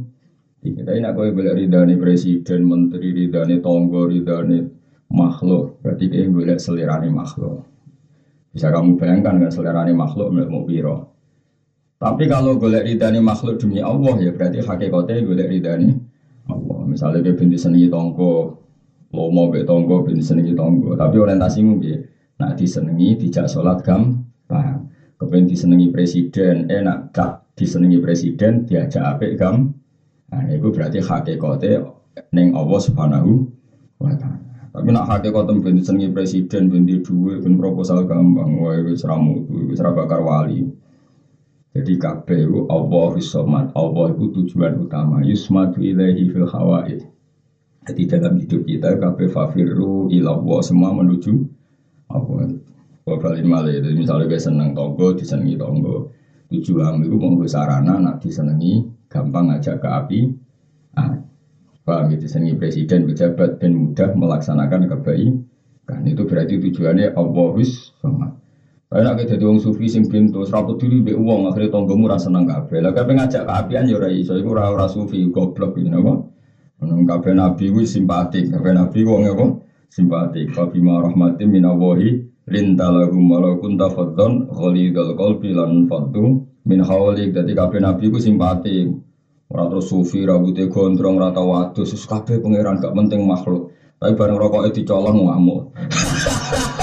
Kita 0.63 0.95
ini 0.95 1.11
aku 1.11 1.35
boleh 1.35 1.59
ridani 1.59 1.99
presiden, 1.99 2.63
menteri, 2.63 3.11
ridani 3.11 3.59
tonggo, 3.59 4.07
ridani 4.07 4.63
makhluk. 5.11 5.83
Berarti 5.83 6.07
dia 6.07 6.23
boleh 6.31 6.55
selera 6.55 7.03
makhluk. 7.03 7.67
Bisa 8.55 8.71
kamu 8.71 8.95
bayangkan 8.95 9.43
kan 9.43 9.51
selera 9.51 9.83
makhluk 9.91 10.31
mau 10.31 10.63
biro. 10.63 11.11
Tapi 11.99 12.31
kalau 12.31 12.63
boleh 12.63 12.87
ridani 12.87 13.19
makhluk 13.19 13.59
demi 13.59 13.83
Allah 13.83 14.15
ya 14.23 14.31
berarti 14.31 14.63
hakikatnya 14.63 15.27
boleh 15.27 15.47
ridani. 15.51 16.08
Misalnya 16.89 17.21
dia 17.21 17.37
binti 17.37 17.61
senengi 17.61 17.93
tonggo, 17.93 18.57
lomo 19.13 19.43
be 19.53 19.63
tonggo 19.69 20.01
binti 20.03 20.25
senengi 20.25 20.57
tonggo. 20.57 20.97
Tapi 20.97 21.17
orientasimu 21.21 21.73
bi, 21.77 21.93
nak 22.41 22.57
disenengi 22.57 23.21
dijak 23.21 23.47
sholat 23.47 23.85
gampang. 23.85 24.89
Kepengen 25.19 25.51
disenengi 25.51 25.91
presiden, 25.91 26.71
eh 26.71 26.79
nak 26.79 27.11
gak 27.11 27.59
disenengi 27.59 27.99
presiden 27.99 28.63
diajak 28.63 29.03
apik 29.03 29.35
gam. 29.35 29.75
Nah 30.31 30.47
itu 30.47 30.71
berarti 30.71 31.03
hakikatnya 31.03 31.91
neng 32.31 32.55
Allah 32.55 32.79
subhanahu 32.79 33.31
wa 33.99 34.15
ta'ala. 34.15 34.71
Tapi 34.71 34.89
nak 34.95 35.11
hakikatnya 35.11 35.59
binti 35.59 35.83
senengi 35.83 36.15
presiden, 36.15 36.71
binti 36.71 37.03
duit, 37.03 37.43
bin 37.43 37.59
proposal 37.59 38.07
gampang, 38.07 38.63
seramu, 38.95 39.43
itu 39.51 39.75
serabakar 39.75 40.23
wali. 40.23 40.63
Jadi 41.77 42.01
itu 42.01 42.59
Allah 42.73 43.13
somad, 43.21 43.71
Allah 43.77 44.07
itu 44.17 44.25
tujuan 44.33 44.81
utama. 44.81 45.21
Yusmadu 45.21 45.85
ilaihi 45.85 46.33
fil 46.33 46.49
hawaid. 46.49 47.05
Jadi 47.89 48.03
dalam 48.05 48.37
hidup 48.41 48.69
kita 48.69 49.01
kabeh 49.01 49.29
fafiru 49.33 50.13
ilallah 50.13 50.61
semua 50.61 50.93
menuju 50.93 51.45
Allah. 52.13 52.57
Babalin 53.09 53.49
malih 53.49 53.81
itu 53.81 53.97
misalnya 53.97 54.29
gue 54.29 54.37
seneng 54.37 54.77
tonggo, 54.77 55.17
disenengi 55.17 55.57
tonggo. 55.57 56.13
Tujuan 56.53 57.01
itu 57.01 57.17
mau 57.17 57.41
sarana, 57.49 57.97
nak 57.97 58.21
disenengi, 58.21 58.85
gampang 59.09 59.49
ngajak 59.53 59.81
ke 59.81 59.89
api. 59.89 60.21
Ah, 60.97 61.17
paham 61.85 62.13
ya, 62.13 62.17
disenengi 62.21 62.61
presiden, 62.61 63.09
pejabat, 63.09 63.61
dan 63.61 63.73
mudah 63.77 64.13
melaksanakan 64.13 64.89
kebaikan. 64.93 65.45
Kan 65.89 66.05
itu 66.05 66.29
berarti 66.29 66.61
tujuannya 66.61 67.17
Allah 67.17 67.53
somad. 67.65 68.33
Kayak 68.89 69.05
nak 69.05 69.21
jadi 69.21 69.45
sufi 69.61 69.85
sing 69.85 70.09
pintu, 70.09 70.49
seraput 70.49 70.81
diri 70.81 71.05
be 71.05 71.13
uang 71.13 71.53
akhirnya 71.53 71.77
tonggomu 71.77 72.09
rasa 72.09 72.33
seneng 72.33 72.49
kafe. 72.49 72.81
Lah 72.81 72.97
kafe 72.97 73.13
ngajak 73.13 73.45
keapian 73.45 73.85
ya 73.85 74.01
iku 74.09 74.57
ora 74.57 74.73
ora 74.73 74.89
sufi 74.89 75.29
goblok 75.29 75.77
ini 75.77 75.93
apa? 75.93 76.25
Menung 76.81 77.05
kafe 77.05 77.37
nabi 77.37 77.69
ku 77.69 77.85
simpatik, 77.85 78.49
kafe 78.49 78.73
nabi 78.73 79.05
wong 79.05 79.29
apa? 79.29 79.61
Simpatik. 79.93 80.57
Kafi 80.57 80.81
ma 80.81 81.05
rahmatin 81.05 81.53
minallahi 81.53 82.09
lintalahum 82.49 83.29
walau 83.29 83.61
kunta 83.61 83.93
faddon 83.93 84.49
khalidul 84.49 85.13
qalbi 85.21 85.53
lan 85.53 85.85
faddu 85.85 86.49
min 86.65 86.81
hawlik. 86.81 87.37
Dadi 87.37 87.53
kafe 87.53 87.85
nabi 87.85 88.09
ku 88.09 88.17
simpatik. 88.17 88.89
Ora 89.53 89.69
terus 89.69 89.93
sufi 89.93 90.25
rambutnya 90.25 90.65
gondrong 90.73 91.21
rata 91.21 91.45
wadus, 91.45 91.93
kabeh 92.09 92.41
pangeran 92.41 92.81
gak 92.81 92.97
penting 92.97 93.21
makhluk. 93.29 93.69
Tapi 94.01 94.17
bareng 94.17 94.41
rokok 94.41 94.65
itu 94.73 94.89
colong 94.89 95.29
ngamuk. 95.29 95.77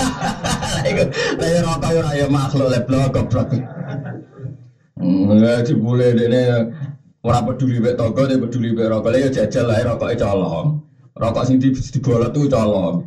Lah 0.85 1.47
ya 1.49 1.59
rokok 1.65 1.91
ora 1.97 2.11
ya 2.13 2.27
makhluk 2.29 2.69
leblok 2.69 3.09
goblok. 3.09 3.49
Enggak 5.01 5.65
dibule 5.65 6.13
dene 6.13 6.41
ora 7.25 7.41
peduli 7.41 7.81
mek 7.81 7.97
toko, 7.97 8.29
dia 8.29 8.37
peduli 8.37 8.69
mek 8.69 8.85
rokok. 8.93 9.09
Lah 9.09 9.19
ya 9.25 9.29
jajal 9.33 9.65
lah 9.65 9.81
rokoke 9.81 10.15
colong. 10.21 10.67
Rokok 11.17 11.43
sing 11.47 11.57
dibolot 11.57 12.29
tuh 12.29 12.45
colong. 12.45 13.01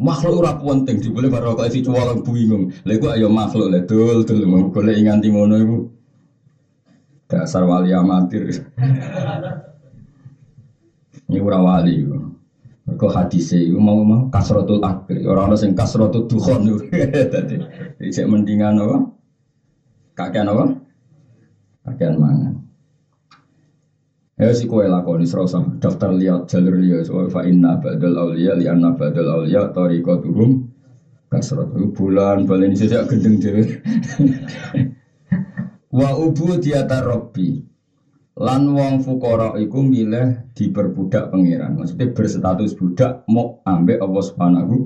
Makhluk 0.00 0.40
ora 0.40 0.56
penting 0.56 0.96
dibule 0.96 1.28
bar 1.28 1.44
rokok 1.44 1.68
si 1.68 1.84
colong 1.84 2.24
bingung. 2.24 2.72
Lah 2.88 2.94
iku 2.96 3.12
ayo 3.12 3.28
makhluk 3.28 3.68
le 3.68 3.84
dul 3.84 4.24
dul 4.24 4.48
golek 4.72 4.96
nganti 4.96 5.28
ngono 5.28 5.56
iku. 5.60 5.78
Dasar 7.28 7.68
wali 7.68 7.92
amatir. 7.92 8.48
Ini 11.28 11.38
ora 11.38 11.60
wali 11.60 12.00
iku. 12.00 12.29
Mergo 13.00 13.16
hadise 13.16 13.56
iku 13.56 13.80
mau 13.80 14.04
mau 14.04 14.28
kasratul 14.28 14.84
akli, 14.84 15.24
ora 15.24 15.48
ana 15.48 15.56
sing 15.56 15.72
kasratul 15.72 16.28
dukhon. 16.28 16.68
Dadi 17.32 17.56
cek 18.12 18.28
mendingan 18.28 18.76
apa? 18.76 19.08
Kakean 20.12 20.52
apa? 20.52 20.68
Kakean 21.88 22.20
mangan. 22.20 22.60
Ya 24.36 24.52
si 24.52 24.68
kowe 24.68 24.84
lakoni 24.84 25.24
serasa 25.24 25.64
daftar 25.80 26.12
liat 26.12 26.44
jalur 26.44 26.76
liat 26.76 27.08
so 27.08 27.24
fa 27.32 27.40
inna 27.40 27.80
badal 27.80 28.36
auliya 28.36 28.52
li 28.60 28.68
anna 28.68 28.92
badal 28.92 29.32
auliya 29.32 29.72
tariqatuhum 29.72 30.68
kasrat 31.32 31.72
bulan 31.96 32.44
balen 32.44 32.76
sejak 32.76 33.08
gendeng 33.08 33.40
dhewe. 33.40 33.80
Wa 35.96 36.20
ubu 36.20 36.60
diata 36.60 37.00
robbi 37.00 37.64
Lan 38.38 38.70
wong 38.70 39.02
fukara 39.02 39.58
iku 39.58 39.82
milih 39.82 40.54
diperbudak 40.54 41.34
pangeran. 41.34 41.74
Maksudnya 41.74 42.14
berstatus 42.14 42.78
budak 42.78 43.26
mau 43.26 43.58
ambek 43.66 43.98
Allah 43.98 44.22
Subhanahu 44.22 44.76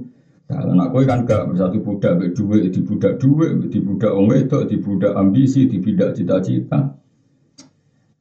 taala. 0.49 0.73
Nah, 0.73 0.89
kowe 0.89 1.05
kan 1.05 1.29
gak 1.29 1.53
bersatu 1.53 1.81
budak 1.85 2.17
ambek 2.17 2.33
dhuwit, 2.33 2.73
dibudak 2.73 3.21
dhuwit, 3.21 3.69
dibudak 3.69 4.11
wong 4.17 4.27
wedok, 4.33 4.65
dibudak 4.65 5.13
ambisi, 5.13 5.69
dibudak 5.69 6.17
cita-cita. 6.17 6.97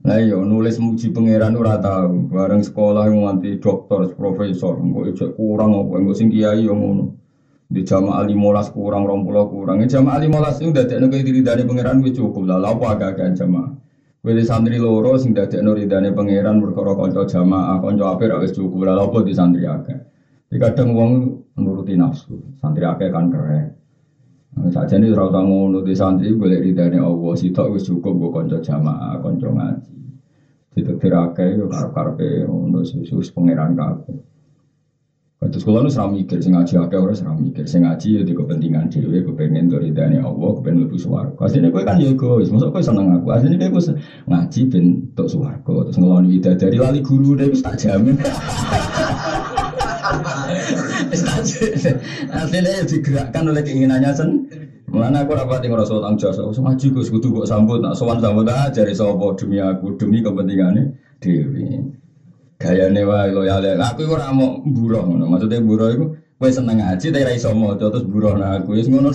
Nah 0.03 0.19
iya 0.19 0.35
nulis 0.35 0.83
muji 0.83 1.15
pangeran 1.15 1.55
ora 1.55 1.79
tau. 1.79 2.27
Bareng 2.27 2.59
sekolah 2.59 3.07
yang 3.07 3.23
nganti 3.23 3.55
dokter, 3.63 4.11
profesor, 4.11 4.75
kok 4.75 5.05
ijek 5.07 5.29
kurang 5.39 5.79
apa 5.79 5.95
engko 5.95 6.11
sing 6.11 6.27
kiai 6.27 6.67
yo 6.67 6.75
ngono. 6.75 7.15
Di 7.71 7.87
jamaah 7.87 8.27
limolas 8.27 8.67
kurang, 8.69 9.07
rompulah 9.07 9.47
kurang. 9.47 9.79
Jamaah 9.79 10.19
limolas 10.19 10.59
itu 10.59 10.75
udah 10.75 10.85
tidak 10.85 11.09
diri 11.23 11.39
dari 11.41 11.63
pangeran 11.63 12.03
gue 12.03 12.11
cukup 12.11 12.45
lah. 12.45 12.59
Apa 12.61 12.99
agak-agak 12.99 13.39
jamaah? 13.39 13.71
Kowe 14.23 14.39
santri 14.39 14.79
loro 14.79 15.17
sing 15.19 15.35
dadekno 15.35 15.75
ridane 15.75 16.15
pangeran 16.15 16.63
perkara 16.63 16.95
kanca 16.95 17.27
jamaah, 17.27 17.83
kanca 17.83 18.15
apik 18.15 18.31
wis 18.39 18.55
cukup 18.55 18.87
lha 18.87 18.95
apa 18.95 19.19
di 19.19 19.35
santri 19.35 19.67
akeh. 19.67 19.99
Jadi 20.47 20.57
kadang 20.63 20.95
wong 20.95 21.11
nuruti 21.59 21.99
nafsu, 21.99 22.39
santri 22.55 22.87
akeh 22.87 23.11
kan 23.11 23.27
keren. 23.27 23.75
Nah, 24.55 24.71
saja 24.71 24.95
ini 24.95 25.11
usah 25.11 25.27
ngono 25.27 25.83
di 25.83 25.91
santri 25.91 26.31
boleh 26.31 26.63
ridane 26.63 27.03
Allah 27.03 27.35
sitok 27.35 27.75
wis 27.75 27.83
cukup 27.83 28.15
go 28.15 28.27
kanca 28.31 28.63
jamaah, 28.63 29.19
kanca 29.19 29.51
ngaji. 29.51 29.91
Ditektir 30.71 31.11
akeh 31.11 31.59
yo 31.59 31.67
karep-karepe 31.67 32.47
ngono 32.47 32.79
susus 32.87 33.27
pangeran 33.27 33.75
kabeh. 33.75 34.32
Terus 35.51 35.63
kalau 35.67 35.83
nu 35.83 35.89
seram 35.91 36.15
mikir, 36.15 36.39
sing 36.39 36.53
ngaji 36.55 36.73
akeh 36.79 36.99
ora 36.99 37.11
seram 37.11 37.35
mikir, 37.41 37.65
sing 37.67 37.83
ngaji 37.83 38.07
ya 38.15 38.21
di 38.23 38.33
kepentingan 38.37 38.87
dhewe, 38.87 39.19
kepengen 39.27 39.67
doridane 39.67 40.21
Allah, 40.21 40.49
kepengen 40.59 40.87
lebih 40.87 40.99
swarga. 41.01 41.35
Asline 41.43 41.67
kowe 41.73 41.83
kan 41.83 41.99
ya 41.99 42.13
egois, 42.13 42.47
mosok 42.53 42.71
kowe 42.71 42.83
seneng 42.83 43.11
aku. 43.11 43.27
Asline 43.33 43.59
kowe 43.67 43.81
se- 43.81 43.97
ngaji 44.29 44.61
ben 44.71 44.85
untuk 45.11 45.27
swarga, 45.27 45.73
terus 45.89 45.97
ngeloni 45.99 46.27
widadari 46.37 46.77
lali 46.79 46.99
guru 47.03 47.35
dhewe 47.35 47.51
wis 47.51 47.63
tak 47.65 47.75
jamin. 47.81 48.15
Asline 52.31 52.69
ya 52.69 52.83
digerakkan 52.85 53.43
oleh 53.49 53.63
keinginannya 53.65 54.11
sen. 54.13 54.29
Mulane 54.93 55.25
aku 55.25 55.33
rapati 55.33 55.73
ngrasa 55.73 55.97
tanggung 56.05 56.21
jawab, 56.21 56.53
so 56.53 56.61
ngaji 56.61 56.85
Gus 56.93 57.09
kudu 57.09 57.33
kok 57.33 57.49
sambut, 57.49 57.81
nak 57.81 57.97
sowan 57.97 58.21
sambut 58.21 58.45
aja 58.45 58.69
dari 58.69 58.93
sapa 58.93 59.33
demi 59.33 59.57
aku, 59.57 59.97
demi 59.97 60.21
kepentingane 60.21 60.93
dhewe 61.17 61.81
gayane 62.63 63.03
wae 63.03 63.29
loyale. 63.35 63.75
Aku 63.75 64.07
iku 64.07 64.15
ora 64.15 64.31
mau 64.31 64.63
buruh. 64.63 65.03
Maksudnya 65.03 65.59
buruh 65.59 65.91
iku 65.91 66.05
kowe 66.39 66.47
seneng 66.51 66.79
ngaji 66.79 67.07
tapi 67.11 67.23
ra 67.27 67.31
iso 67.35 67.51
terus 67.75 68.03
buruh 68.07 68.39
nang 68.39 68.63
aku 68.63 68.79
wis 68.79 68.87
ngono. 68.87 69.11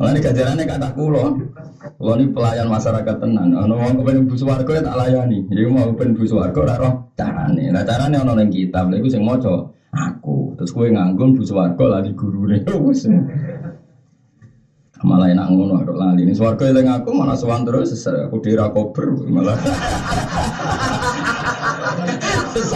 Mulane 0.00 0.18
gajarane 0.22 0.62
kata 0.64 0.88
kula. 0.94 1.24
Kula 1.98 2.12
ni 2.16 2.24
pelayan 2.32 2.68
masyarakat 2.70 3.16
tenan. 3.20 3.52
Ana 3.52 3.74
wong 3.74 4.00
kepen 4.00 4.28
bu 4.30 4.34
ya 4.72 4.80
tak 4.80 4.96
layani. 4.96 5.44
Jadi 5.48 5.60
mau 5.68 5.90
kepen 5.92 6.16
bu 6.16 6.24
swarga 6.24 6.58
ora 6.62 6.74
roh 6.80 6.94
carane. 7.18 7.68
Lah 7.68 7.84
carane 7.84 8.16
ana 8.16 8.32
ning 8.36 8.48
kitab. 8.48 8.88
Lha 8.88 8.96
iku 9.00 9.08
sing 9.12 9.24
aku. 9.26 10.54
Terus 10.56 10.70
kowe 10.72 10.88
nganggung 10.88 11.36
bu 11.36 11.42
swarga 11.44 11.84
lah 11.84 12.00
di 12.04 12.12
gurune. 12.16 12.64
Wis. 12.88 13.08
Malah 15.00 15.32
enak 15.32 15.48
ngono 15.48 15.80
aku 15.80 15.92
lali. 15.96 16.28
Ning 16.28 16.36
swarga 16.36 16.68
eling 16.68 16.88
aku 16.88 17.12
malah 17.16 17.36
sowan 17.36 17.64
terus 17.64 17.92
aku 18.04 18.36
dira 18.44 18.68
kober 18.72 19.16
malah. 19.28 19.56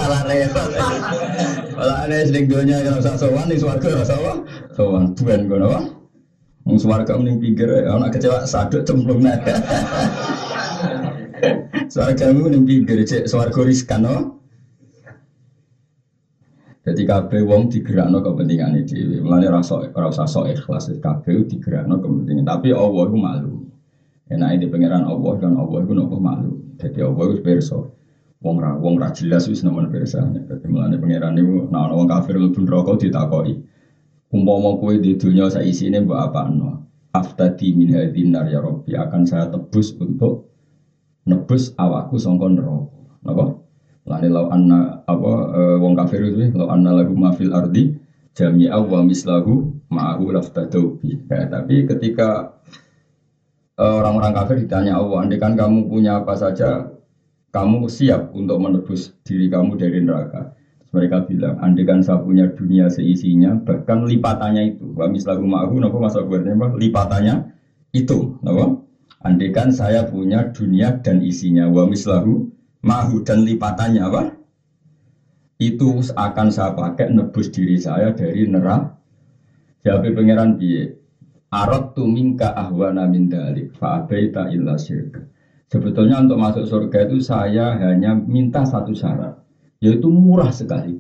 salah 0.04 0.22
repot. 0.28 0.68
Malah 1.74 1.96
aneh 2.04 2.20
seding 2.28 2.46
dunia 2.46 2.78
yang 2.84 3.00
usah 3.00 3.16
sowan 3.16 3.48
di 3.48 3.56
swarga 3.56 3.88
ora 3.88 4.04
sowan. 4.04 4.36
Sowan 4.76 5.04
buan 5.16 5.40
ngono 5.48 5.66
wae. 5.72 5.84
Wong 6.64 6.76
swarga 6.80 7.12
mending 7.16 7.40
pinggir 7.40 7.68
ya 7.68 7.92
ana 7.92 8.08
kecewa 8.12 8.44
saduk 8.44 8.84
cemplung 8.84 9.24
nek. 9.24 9.40
Swarga 11.92 12.32
mending 12.32 12.64
pinggir 12.64 13.04
cek 13.04 13.28
swarga 13.28 13.60
riskan 13.64 14.04
no. 14.04 14.16
Jadi 16.84 17.08
kabeh 17.08 17.40
wong 17.48 17.72
digerakno 17.72 18.20
kepentingane 18.20 18.84
dhewe. 18.84 19.24
Mulane 19.24 19.48
ora 19.48 19.64
sok 19.64 19.96
ora 19.96 20.12
usah 20.12 20.28
sok 20.28 20.52
ikhlas 20.52 20.92
kabeh 21.00 21.48
digerakno 21.48 21.96
kepentingan. 22.00 22.44
Tapi 22.44 22.76
Allah 22.76 23.04
iku 23.08 23.16
malu. 23.16 23.54
Enak 24.28 24.56
di 24.56 24.66
pangeran 24.72 25.04
Allah 25.04 25.32
dan 25.36 25.52
Allah 25.56 25.78
iku 25.84 25.92
nopo 25.92 26.16
malu. 26.16 26.56
Jadi 26.80 27.00
Allah 27.04 27.24
iku 27.28 27.36
pirsa. 27.44 27.78
Wong 28.44 28.60
ra 28.60 28.76
wong 28.76 29.00
ra 29.00 29.08
jelas 29.16 29.48
wis 29.48 29.64
nemen 29.64 29.88
pirsane. 29.88 30.44
Dadi 30.44 30.68
mulane 30.68 31.00
pangeran 31.00 31.32
niku 31.32 31.72
nek 31.72 31.80
ana 31.80 31.94
wong 31.96 32.08
kafir 32.12 32.36
mlebu 32.36 32.60
neraka 32.60 32.92
ditakoki. 33.00 33.54
Umpama 34.28 34.76
kowe 34.76 34.92
di 35.00 35.16
dunia 35.16 35.48
sak 35.48 35.64
isine 35.64 36.04
mbok 36.04 36.20
apakno? 36.20 36.84
Aftadi 37.16 37.72
min 37.72 37.96
hadin 37.96 38.36
nar 38.36 38.44
ya 38.52 38.60
Rabbi 38.60 38.92
akan 38.92 39.22
saya 39.24 39.48
tebus 39.48 39.96
untuk 39.96 40.52
nebus 41.24 41.72
awakku 41.80 42.20
sangka 42.20 42.52
neraka. 42.52 42.92
Napa? 43.24 43.44
Lani 44.04 44.28
lau 44.28 44.52
anna 44.52 45.00
apa 45.08 45.32
eh, 45.56 45.76
wong 45.80 45.96
kafir 45.96 46.20
itu 46.28 46.52
lau 46.52 46.68
anna 46.68 46.92
lagu 46.92 47.16
mafil 47.16 47.48
ardi 47.56 47.96
jami'a 48.36 48.76
wa 48.76 49.00
mislahu 49.00 49.72
ma'ahu 49.88 50.34
laftadau. 50.36 51.00
Ya, 51.00 51.48
tapi 51.48 51.88
ketika 51.88 52.60
eh, 53.80 53.94
orang-orang 54.04 54.36
kafir 54.36 54.56
ditanya 54.60 55.00
Allah, 55.00 55.24
andai 55.24 55.40
kan 55.40 55.56
kamu 55.56 55.88
punya 55.88 56.20
apa 56.20 56.36
saja, 56.36 56.93
kamu 57.54 57.86
siap 57.86 58.34
untuk 58.34 58.58
menebus 58.58 59.14
diri 59.22 59.46
kamu 59.46 59.78
dari 59.78 60.02
neraka. 60.02 60.50
Mereka 60.90 61.30
bilang, 61.30 61.54
andai 61.62 61.86
kan 61.86 62.02
saya 62.02 62.18
punya 62.18 62.50
dunia 62.50 62.90
seisinya, 62.90 63.54
bahkan 63.62 64.02
lipatannya 64.06 64.74
itu. 64.74 64.90
Wa 64.94 65.06
mislahu 65.06 65.46
ma'ahu, 65.46 65.78
napa 65.78 65.98
masa 66.02 66.26
buatnya? 66.26 66.54
Lipatannya 66.54 67.34
itu, 67.94 68.34
napa? 68.42 68.82
Andai 69.22 69.54
kan 69.54 69.70
saya 69.70 70.02
punya 70.06 70.50
dunia 70.50 70.98
dan 70.98 71.22
isinya, 71.22 71.70
wa 71.70 71.86
mislahu 71.86 72.50
mahu 72.82 73.22
dan 73.22 73.46
lipatannya 73.46 74.02
apa? 74.02 74.22
Itu 75.62 76.02
akan 76.02 76.48
saya 76.50 76.74
pakai 76.74 77.14
nebus 77.14 77.54
diri 77.54 77.78
saya 77.78 78.10
dari 78.10 78.50
neraka. 78.50 78.98
Jadi 79.86 80.10
pangeran 80.10 80.58
piye? 80.58 80.94
Arot 81.54 81.94
tu 81.94 82.02
minka 82.10 82.50
ahwana 82.50 83.06
min 83.06 83.30
dalik 83.30 83.78
fa'abaita 83.78 84.50
illa 84.50 84.74
syirka. 84.74 85.22
Sebetulnya 85.74 86.22
untuk 86.22 86.38
masuk 86.38 86.64
surga 86.70 87.02
itu 87.02 87.18
saya 87.18 87.74
hanya 87.74 88.14
minta 88.14 88.62
satu 88.62 88.94
syarat, 88.94 89.34
yaitu 89.82 90.06
murah 90.06 90.54
sekali. 90.54 90.94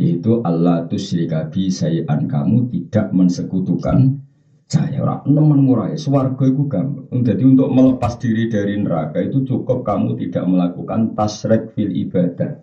Yaitu 0.00 0.40
Allah 0.40 0.80
tusyrika 0.88 1.44
bi 1.52 1.68
sayan 1.68 2.24
kamu 2.24 2.72
tidak 2.72 3.12
mensekutukan 3.12 4.16
saya 4.64 4.96
ora 5.04 5.20
nemen 5.28 5.60
murah 5.60 5.92
swarga 5.92 6.48
itu 6.48 6.64
gampang. 6.64 7.04
Jadi 7.20 7.44
untuk 7.44 7.68
melepas 7.68 8.16
diri 8.16 8.48
dari 8.48 8.80
neraka 8.80 9.20
itu 9.20 9.44
cukup 9.44 9.84
kamu 9.84 10.16
tidak 10.16 10.48
melakukan 10.48 11.12
tasrek 11.12 11.68
fil 11.76 11.92
ibadah. 11.92 12.56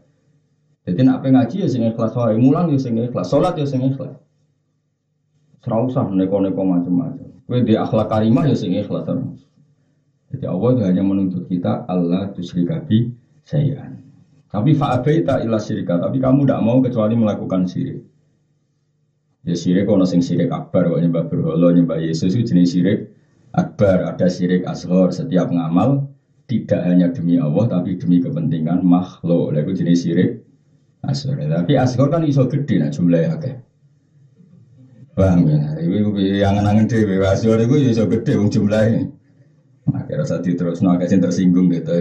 Jadi 0.82 1.00
nak 1.06 1.21
ngaji 1.21 1.62
ya 1.62 1.67
sing 1.69 1.86
ikhlas 1.86 2.17
wae, 2.17 2.34
mulang 2.41 2.74
ya 2.74 2.82
sing 2.82 2.97
ikhlas, 2.97 3.30
salat 3.30 3.54
ya 3.54 3.69
sing 3.69 3.86
ikhlas. 3.86 4.17
Ora 5.62 5.86
neko-neko 6.10 6.65
macam-macam. 6.65 7.38
Kowe 7.45 7.62
di 7.62 7.78
akhlak 7.78 8.10
karimah 8.10 8.50
ya 8.50 8.58
sing 8.58 8.74
ikhlas 8.74 9.06
terus. 9.06 9.51
Jadi 10.32 10.46
Allah 10.48 10.70
itu 10.72 10.82
hanya 10.88 11.04
menuntut 11.04 11.44
kita 11.52 11.84
Allah 11.91 12.32
tusyrika 12.32 12.80
bi 12.88 13.12
sayan. 13.44 14.00
Tapi 14.52 14.76
fa'abaita 14.76 15.39
illa 15.48 15.60
syirika, 15.60 15.96
tapi 15.96 16.20
kamu 16.20 16.44
tidak 16.44 16.60
mau 16.60 16.84
kecuali 16.84 17.15
melakukan 17.15 17.63
syirik. 17.72 18.04
Ya 19.48 19.56
syirik 19.56 19.88
ono 19.88 20.04
sing 20.04 20.20
syirik 20.20 20.52
akbar, 20.52 20.91
kok 20.91 21.00
nyembah 21.00 21.24
berhala, 21.32 21.72
nyembah 21.72 21.98
Yesus 22.04 22.36
itu 22.36 22.52
jenis 22.52 22.76
syirik 22.76 23.00
akbar. 23.56 24.12
Ada 24.12 24.28
syirik 24.28 24.67
asghar, 24.67 25.15
setiap 25.15 25.48
ngamal 25.56 26.12
tidak 26.52 26.84
hanya 26.84 27.08
demi 27.15 27.39
Allah 27.39 27.80
tapi 27.80 27.96
demi 27.96 28.20
kepentingan 28.20 28.84
makhluk. 28.84 29.56
Lalu 29.56 29.72
jenis 29.72 30.04
syirik 30.04 30.44
asghar. 31.00 31.39
Tapi 31.39 31.74
asghar 31.80 32.12
kan 32.12 32.28
iso 32.28 32.44
gede 32.52 32.76
nah 32.84 32.91
jumlahnya 32.91 33.39
akeh. 33.39 33.56
Paham 35.15 35.48
ya? 35.48 35.80
Iku 35.80 36.12
yang 36.20 36.60
angen-angen 36.60 36.91
dhewe 36.91 37.24
asghar 37.24 37.56
iku 37.63 37.80
ya 37.80 37.88
iso 37.96 38.04
gede 38.04 38.36
wong 38.36 38.52
jumlahnya. 38.52 39.20
Akhirnya 39.91 40.25
saat 40.27 40.47
terus 40.47 40.80
no, 40.80 40.95
sing 41.06 41.19
tersinggung 41.19 41.67
gitu. 41.71 41.91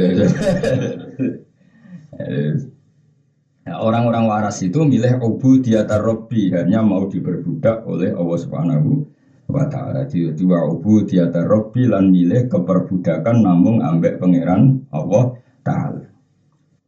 Nah, 3.61 3.76
orang-orang 3.76 4.24
waras 4.24 4.59
itu 4.64 4.83
milih 4.83 5.20
ubu 5.20 5.61
di 5.61 5.76
atas 5.76 6.00
Robbi 6.00 6.48
hanya 6.50 6.81
mau 6.81 7.07
diperbudak 7.07 7.85
oleh 7.85 8.11
Allah 8.11 8.38
Subhanahu 8.40 9.05
wa 9.53 9.68
taala. 9.68 10.09
Dua 10.11 10.64
ubu 10.64 11.05
di 11.05 11.20
atas 11.20 11.44
Robbi 11.44 11.85
lan 11.87 12.09
milih 12.09 12.48
keperbudakan 12.48 13.44
namun 13.44 13.85
ambek 13.85 14.16
pangeran 14.16 14.81
Allah 14.90 15.37
taala. 15.62 16.09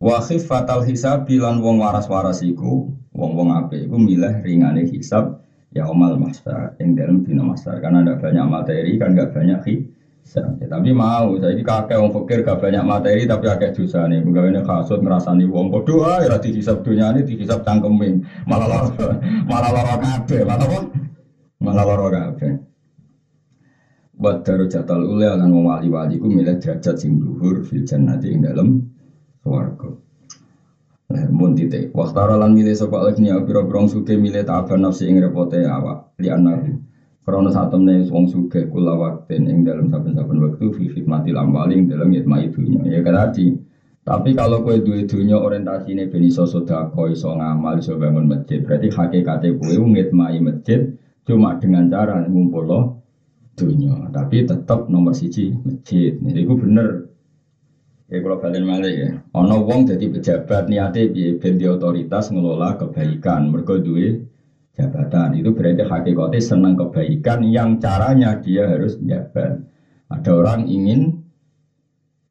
Wa 0.01 0.19
khifatal 0.25 0.83
hisab 0.89 1.29
lan 1.31 1.63
wong 1.63 1.79
waras-waras 1.79 2.43
iku, 2.43 2.91
wong-wong 3.15 3.53
apik 3.55 3.87
iku 3.87 3.97
milih 4.01 4.43
ringane 4.43 4.89
hisab 4.89 5.39
ya 5.71 5.87
omal 5.87 6.19
master 6.19 6.75
yang 6.83 6.97
dalam 6.99 7.23
dina 7.23 7.47
master 7.47 7.79
karena 7.79 8.03
ada 8.03 8.19
banyak 8.19 8.47
materi 8.49 8.99
kan 8.99 9.15
gak 9.15 9.31
banyak 9.37 9.61
hisab. 9.69 9.92
Tapi 10.33 10.91
mau, 10.97 11.37
saya 11.37 11.53
ini 11.53 11.61
kakek 11.61 11.99
wong 11.99 12.15
fakir 12.15 12.41
gak 12.41 12.63
banyak 12.63 12.81
materi 12.87 13.29
tapi 13.29 13.51
akeh 13.53 13.75
dosa 13.75 14.09
nih. 14.09 14.25
Pegawainya 14.25 14.65
kasut 14.65 15.05
ngerasani 15.05 15.45
wong 15.45 15.69
podo 15.69 16.09
ah 16.09 16.25
ya 16.25 16.41
dihisab 16.41 16.81
dunia 16.81 17.13
ini 17.13 17.27
dihisab 17.27 17.61
cangkemin 17.67 18.25
malah 18.49 18.65
loro 18.71 19.13
malah 19.51 19.71
loro 19.75 19.95
kabeh 20.01 20.41
malah 20.47 20.65
apa? 20.65 20.79
Malah 21.61 21.85
loro 21.85 22.07
kabeh. 22.09 22.53
Buat 24.17 24.47
darajatul 24.47 25.05
ulia 25.05 25.37
lan 25.37 25.53
wong 25.53 25.69
wali-wali 25.69 26.17
ku 26.17 26.31
milih 26.31 26.57
derajat 26.57 26.97
sing 26.97 27.19
dhuwur 27.19 27.67
fil 27.67 27.85
jannati 27.85 28.33
ing 28.33 28.41
dalem 28.47 28.69
swarga. 29.43 29.91
Mun 31.29 31.53
titik. 31.53 31.93
Waktara 31.93 32.41
lan 32.41 32.57
milih 32.57 32.73
sapa 32.73 33.05
alifnya 33.05 33.37
pira-pira 33.45 33.85
suke 33.85 34.17
milih 34.17 34.49
ta'aban 34.49 34.81
nafsi 34.81 35.13
ing 35.13 35.21
awak 35.21 36.17
li 36.17 36.33
anahu. 36.33 36.92
Karena 37.23 37.55
saat 37.55 37.71
temen 37.71 38.03
wong 38.11 38.27
suge 38.27 38.67
kula 38.67 38.99
waktin 38.99 39.47
ing 39.47 39.63
dalam 39.63 39.87
saben-saben 39.95 40.43
waktu 40.43 40.67
fi 40.75 40.85
khidmatil 40.91 41.39
amwali 41.39 41.79
ing 41.79 41.87
dalam 41.87 42.11
yatma 42.11 42.43
idunya. 42.43 42.83
Ya 42.83 43.01
kan 43.07 43.15
tadi. 43.15 43.55
Tapi 44.03 44.35
kalau 44.35 44.67
kue 44.67 44.83
duwe 44.83 45.07
dunya 45.07 45.39
orientasine 45.39 46.11
ben 46.11 46.27
iso 46.27 46.43
sedekah, 46.43 46.91
iso 47.07 47.31
ngamal, 47.31 47.79
iso 47.79 47.95
bangun 47.95 48.27
masjid, 48.27 48.59
berarti 48.59 48.91
hakikate 48.91 49.55
kue 49.55 49.79
ngitmai 49.79 50.43
masjid 50.43 50.91
cuma 51.23 51.55
dengan 51.63 51.87
cara 51.87 52.27
ngumpul 52.27 52.99
dunya. 53.55 53.95
Tapi 54.11 54.43
tetap 54.43 54.91
nomor 54.91 55.15
siji 55.15 55.55
masjid. 55.63 56.19
Jadi 56.19 56.41
itu 56.43 56.55
bener. 56.59 57.07
Ya 58.11 58.19
kalau 58.21 58.43
balen 58.43 58.67
malih 58.67 58.95
ya. 58.99 59.11
Ono 59.39 59.63
wong 59.63 59.87
jadi 59.87 60.05
pejabat 60.11 60.67
piye 60.69 61.39
ben 61.39 61.55
di 61.57 61.65
otoritas 61.71 62.29
ngelola 62.35 62.77
kebaikan. 62.77 63.55
Mergo 63.55 63.79
duwe 63.79 64.21
jabatan 64.73 65.37
itu 65.37 65.53
berarti 65.53 65.85
hakikatnya 65.85 66.41
senang 66.41 66.75
kebaikan 66.77 67.45
yang 67.45 67.77
caranya 67.77 68.41
dia 68.41 68.65
harus 68.69 68.97
menjabat 68.97 69.61
ada 70.13 70.31
orang 70.37 70.69
ingin 70.69 71.25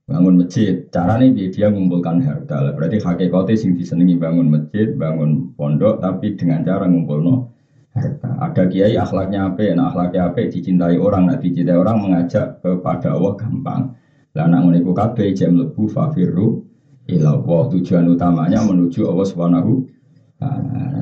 bangun 0.05 0.43
masjid. 0.43 0.85
Caranya 0.91 1.31
dia, 1.33 1.47
dia 1.49 1.67
mengumpulkan 1.71 2.21
harta. 2.21 2.75
Berarti 2.75 3.01
hakikatnya 3.01 3.55
sing 3.57 3.73
disenangi 3.73 4.19
bangun 4.19 4.51
masjid, 4.51 4.93
bangun 4.93 5.55
pondok, 5.55 6.03
tapi 6.03 6.35
dengan 6.37 6.61
cara 6.67 6.85
ngumpul 6.85 7.19
no 7.23 7.35
harta. 7.95 8.29
Ada 8.37 8.67
kiai 8.67 8.99
akhlaknya 8.99 9.49
apa? 9.49 9.71
Nah 9.73 9.89
akhlaknya 9.89 10.29
apa? 10.29 10.45
Dicintai 10.51 10.99
orang, 10.99 11.31
nah 11.31 11.37
dicintai 11.39 11.77
orang 11.79 11.97
mengajak 12.03 12.59
kepada 12.61 13.15
Allah 13.15 13.33
gampang. 13.39 13.81
Lah 14.31 14.45
nak 14.47 14.61
ngene 14.63 14.79
kabeh 14.85 15.35
jam 15.35 15.59
lebu 15.59 15.91
fafiru 15.91 16.63
ila 17.11 17.43
Tujuan 17.43 18.07
utamanya 18.07 18.63
menuju 18.63 19.03
Allah 19.03 19.27
Subhanahu 19.27 19.91
Nah, 20.41 20.57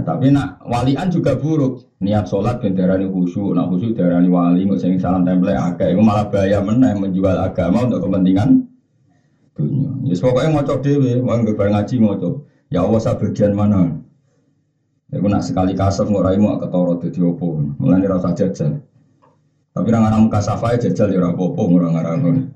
tapi 0.09 0.33
nak 0.33 0.57
walian 0.65 1.13
juga 1.13 1.37
buruk. 1.37 1.85
Niat 2.01 2.25
sholat 2.25 2.57
ben 2.57 2.73
darani 2.73 3.05
khusyuk, 3.05 3.53
nak 3.53 3.69
khusyuk 3.69 3.93
darani 3.93 4.25
wali, 4.25 4.65
nggak 4.65 4.81
sing 4.81 4.97
salam 4.97 5.21
template 5.21 5.59
agak, 5.59 5.93
itu 5.93 6.01
malah 6.01 6.25
bahaya 6.31 6.63
meneh 6.63 6.97
menjual 6.97 7.37
agama 7.37 7.85
untuk 7.85 8.09
kepentingan 8.09 8.65
dunia. 9.53 9.91
Ya 10.07 10.15
yes, 10.15 10.23
pokoknya 10.23 10.49
ngoco 10.55 10.73
dewe, 10.81 11.21
mau 11.21 11.37
nggak 11.37 11.59
ngaji 11.59 11.95
ngoco. 12.01 12.29
Ya 12.73 12.81
Allah 12.81 13.01
sa 13.03 13.19
bagian 13.19 13.53
mana? 13.53 13.99
Ya 15.13 15.19
nak 15.21 15.43
sekali 15.45 15.77
kasar 15.77 16.09
nggak 16.09 16.25
raimu 16.25 16.57
ketoro 16.57 16.97
jadi 16.97 17.19
opo, 17.21 17.61
mulai 17.77 18.07
rasa 18.09 18.33
jajal. 18.33 18.81
Tapi 19.75 19.87
orang 19.93 20.09
orang 20.09 20.33
kasafai 20.33 20.81
jajal 20.81 21.13
ya 21.13 21.21
rapopo 21.21 21.69
orang 21.69 21.93
orang 21.93 22.49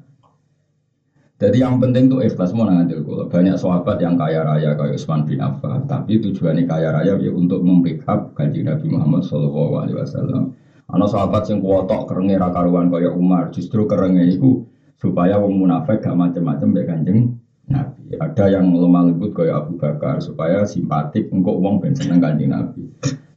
jadi 1.42 1.66
yang 1.66 1.82
penting 1.82 2.14
tuh 2.14 2.22
ikhlas 2.22 2.54
mau 2.54 2.70
ngadil 2.70 3.02
kula. 3.02 3.26
Banyak 3.26 3.58
sahabat 3.58 3.98
yang 3.98 4.14
kaya 4.14 4.46
raya 4.46 4.78
kayak 4.78 4.96
Utsman 4.96 5.26
bin 5.26 5.42
Affan, 5.42 5.90
tapi 5.90 6.22
tujuannya 6.22 6.70
kaya 6.70 6.94
raya 6.94 7.18
ya 7.18 7.32
untuk 7.34 7.66
membackup 7.66 8.38
kanji 8.38 8.62
Nabi 8.62 8.94
Muhammad 8.94 9.26
Shallallahu 9.26 9.74
Alaihi 9.82 9.98
Wasallam. 9.98 10.54
Anak 10.94 11.10
sahabat 11.10 11.50
yang 11.50 11.66
kuotok 11.66 12.06
kerengnya 12.06 12.38
rakaruan 12.38 12.94
kayak 12.94 13.18
Umar, 13.18 13.50
justru 13.50 13.90
kerengnya 13.90 14.30
itu 14.30 14.62
supaya 15.02 15.42
wong 15.42 15.66
munafik 15.66 16.06
gak 16.06 16.14
macem-macem 16.14 16.70
be 16.70 16.82
kanjeng 16.86 17.20
Nabi. 17.66 18.14
Ada 18.14 18.54
yang 18.54 18.70
lemah 18.70 19.10
lembut 19.10 19.34
kayak 19.34 19.68
Abu 19.68 19.82
Bakar 19.82 20.22
supaya 20.22 20.64
simpatik 20.70 21.34
untuk 21.34 21.58
wong 21.60 21.82
ben 21.82 21.98
seneng 21.98 22.22
kanjeng 22.22 22.54
Nabi. 22.54 22.88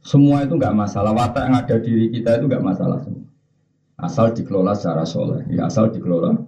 Semua 0.05 0.45
itu 0.45 0.55
nggak 0.55 0.71
masalah. 0.71 1.11
Watak 1.11 1.43
yang 1.49 1.55
ada 1.59 1.75
diri 1.81 2.07
kita 2.13 2.39
itu 2.39 2.45
nggak 2.47 2.63
masalah 2.63 3.03
semua. 3.03 3.25
Asal 3.99 4.31
dikelola 4.31 4.77
secara 4.77 5.03
soleh, 5.03 5.41
ya 5.49 5.65
asal 5.67 5.89
dikelola 5.89 6.46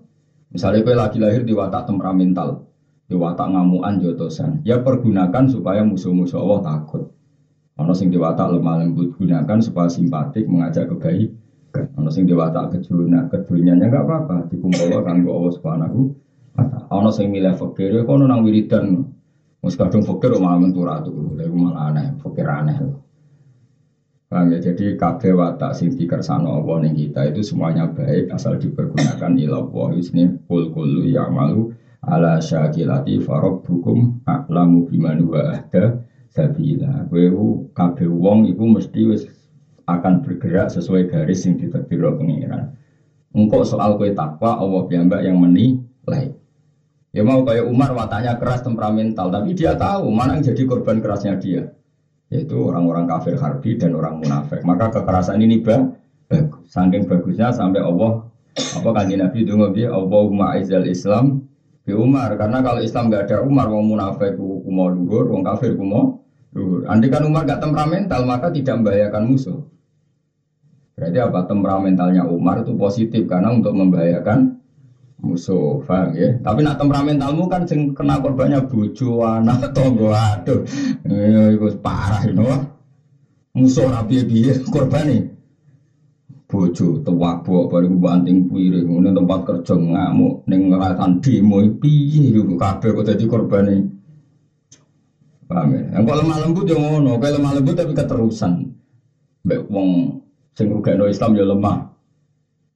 Misalnya 0.49 0.81
kue 0.81 0.97
lagi 0.97 1.21
lahir 1.21 1.45
di 1.45 1.53
watak 1.53 1.85
temperamental, 1.85 2.65
di 3.05 3.13
watak 3.13 3.53
ngamuan 3.53 4.01
jotosan, 4.01 4.65
ya 4.65 4.81
pergunakan 4.81 5.45
supaya 5.45 5.85
musuh-musuh 5.85 6.41
Allah 6.41 6.59
takut. 6.65 7.05
Ono 7.77 7.93
sing 7.93 8.09
di 8.09 8.17
watak 8.17 8.57
lemah 8.57 8.81
lembut 8.81 9.13
gunakan 9.15 9.57
supaya 9.61 9.87
simpatik 9.87 10.49
mengajak 10.49 10.89
kebaikan. 10.89 11.85
Ono 12.01 12.09
sing 12.09 12.25
di 12.25 12.33
watak 12.33 12.75
kejuna 12.75 13.29
kedunyanya 13.29 13.87
nggak 13.87 14.03
apa-apa, 14.03 14.35
dikumpul 14.49 14.99
kan 15.05 15.21
Allah 15.21 15.53
subhanahu 15.53 15.99
Ono 16.89 17.09
sing 17.13 17.29
milih 17.29 17.53
fakir, 17.53 17.93
ya 17.93 18.01
kono 18.03 18.25
nang 18.25 18.41
wiridan. 18.41 19.05
Mus 19.59 19.75
kadung 19.75 20.01
fakir 20.01 20.33
malah 20.39 20.59
mentura 20.59 21.03
tuh, 21.03 21.35
malah 21.35 21.93
aneh, 21.93 22.15
fakir 22.19 22.47
aneh. 22.47 22.79
Paham 24.29 24.53
ya? 24.53 24.61
Jadi 24.61 24.93
kabeh 24.93 25.33
watak 25.33 25.73
sing 25.73 25.89
dikersano 25.97 26.61
Allah 26.61 26.85
ning 26.85 26.93
kita 26.93 27.33
itu 27.33 27.41
semuanya 27.41 27.89
baik 27.89 28.29
asal 28.29 28.61
dipergunakan 28.61 29.33
ila 29.33 29.65
Allah 29.65 29.87
isni 29.97 30.29
kul 30.45 30.69
kullu 30.69 31.01
ya'malu 31.09 31.73
ala 32.05 32.37
syakilati 32.37 33.17
farabbukum 33.25 34.21
a'lamu 34.29 34.85
biman 34.85 35.25
wa 35.25 35.41
ahda 35.57 36.05
sabila. 36.29 37.09
Kowe 37.09 37.25
kabeh 37.73 38.05
wong 38.05 38.53
iku 38.53 38.69
mesti 38.69 39.01
wis 39.09 39.25
akan 39.89 40.21
bergerak 40.21 40.69
sesuai 40.77 41.09
garis 41.09 41.49
yang 41.49 41.57
ditetir 41.57 41.97
pengiran. 41.97 42.77
Engkau 43.33 43.65
soal 43.65 43.97
kue 43.97 44.13
takwa 44.13 44.61
Allah 44.61 44.85
piyambak 44.85 45.25
yang 45.25 45.41
menilai. 45.41 46.37
Ya 47.09 47.25
mau 47.25 47.41
kayak 47.41 47.65
Umar 47.65 47.97
wataknya 47.97 48.37
keras 48.37 48.61
temperamental, 48.61 49.33
tapi 49.33 49.57
dia 49.57 49.73
tahu 49.73 50.13
mana 50.13 50.37
yang 50.37 50.53
jadi 50.53 50.61
korban 50.69 51.01
kerasnya 51.01 51.41
dia 51.41 51.73
yaitu 52.29 52.57
orang-orang 52.57 53.09
kafir 53.09 53.35
harbi 53.37 53.77
dan 53.77 53.97
orang 53.97 54.21
munafik. 54.21 54.61
Maka 54.61 54.93
kekerasan 54.93 55.41
ini 55.41 55.61
bagus. 55.61 56.65
Saking 56.69 57.09
bagusnya 57.09 57.49
sampai 57.49 57.81
Allah 57.81 58.29
apa 58.59 58.89
kan 58.91 59.09
Nabi 59.09 59.45
itu 59.45 59.53
ngopi 59.57 59.85
Allahumma 59.85 60.53
aizal 60.57 60.85
Islam 60.85 61.41
bi 61.81 61.95
Umar 61.95 62.37
karena 62.37 62.61
kalau 62.61 62.81
Islam 62.85 63.09
nggak 63.09 63.23
ada 63.29 63.37
Umar 63.41 63.65
wong 63.71 63.97
munafik 63.97 64.37
kumo 64.37 64.85
luhur 64.93 65.25
wong 65.33 65.41
kafir 65.41 65.73
kumo 65.73 66.21
luhur. 66.53 66.85
Andai 66.85 67.09
kan 67.09 67.25
Umar 67.25 67.45
gak 67.45 67.61
temperamental 67.61 68.25
maka 68.25 68.49
tidak 68.53 68.81
membahayakan 68.81 69.23
musuh. 69.25 69.59
Berarti 70.97 71.17
apa 71.17 71.39
temperamentalnya 71.47 72.27
Umar 72.27 72.61
itu 72.61 72.75
positif 72.75 73.23
karena 73.25 73.55
untuk 73.55 73.71
membahayakan 73.71 74.58
musuh, 75.19 75.83
paham 75.83 76.15
ya? 76.15 76.35
Tapi 76.39 76.63
nak 76.63 76.79
temperamentalmu 76.79 77.45
kan 77.51 77.67
sing 77.67 77.91
kena 77.91 78.23
korbannya 78.23 78.63
bojo, 78.65 79.19
anak, 79.23 79.75
tonggo, 79.75 80.15
aduh, 80.15 80.63
itu 81.03 81.67
parah, 81.83 82.23
you 82.23 82.35
know? 82.35 82.55
Musuh 83.49 83.89
rapi 83.89 84.23
biye 84.23 84.55
nih 84.61 85.25
bojo 86.49 87.01
tuwak 87.05 87.45
buak 87.45 87.69
baru 87.69 87.93
banting 87.93 88.49
piring 88.49 88.89
ini 88.89 89.09
tempat 89.13 89.45
kerja 89.45 89.77
ngamuk 89.77 90.49
neng 90.49 90.73
ngerasan 90.73 91.21
demo 91.21 91.61
piye 91.77 92.33
iku 92.33 92.57
kabeh 92.57 92.89
kok 92.89 93.05
dadi 93.09 93.25
korbane. 93.29 93.75
Paham 95.49 95.73
ya? 95.73 95.97
Yang 95.97 96.03
kalau 96.09 96.19
lemah 96.21 96.37
lembut 96.45 96.65
yang 96.69 96.81
ngono. 96.81 97.17
Kalau 97.17 97.33
lemah 97.41 97.51
lembut 97.57 97.73
tapi 97.77 97.93
keterusan. 97.97 98.69
Mbek 99.45 99.65
wong 99.65 100.21
sing 100.53 100.69
rugekno 100.69 101.09
Islam 101.09 101.37
ya 101.37 101.45
lemah 101.45 101.88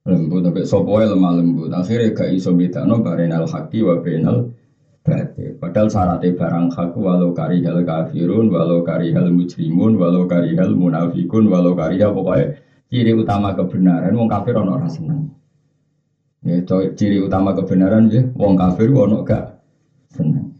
lembut 0.03 0.43
tapi 0.43 0.67
sopoe 0.67 1.03
lemah 1.07 1.39
lembut. 1.39 1.71
Akhirnya 1.71 2.11
gak 2.11 2.31
iso 2.35 2.51
bedano 2.51 2.99
barenal 2.99 3.47
haki 3.47 3.79
wa 3.83 4.03
benal 4.03 4.51
batil. 5.03 5.55
Padahal 5.59 5.87
syaratnya 5.87 6.35
barang 6.35 6.67
hak 6.71 6.95
walau 6.95 7.31
karihal 7.31 7.79
kafirun 7.87 8.51
walau 8.51 8.83
karihal 8.83 9.31
mujrimun 9.31 9.95
walau 9.95 10.27
karihal 10.27 10.75
munafikun 10.75 11.47
walau 11.47 11.75
karihal 11.75 12.11
pokoknya 12.11 12.59
ciri 12.91 13.11
utama 13.15 13.55
kebenaran 13.55 14.15
wong 14.15 14.27
kafir 14.27 14.55
ono 14.59 14.71
ora 14.75 14.87
seneng. 14.91 15.31
Ya 16.43 16.59
ciri 16.67 17.23
utama 17.23 17.55
kebenaran 17.55 18.11
ya 18.11 18.27
wong 18.35 18.59
kafir 18.59 18.91
ono 18.91 19.23
gak 19.23 19.55
seneng. 20.11 20.51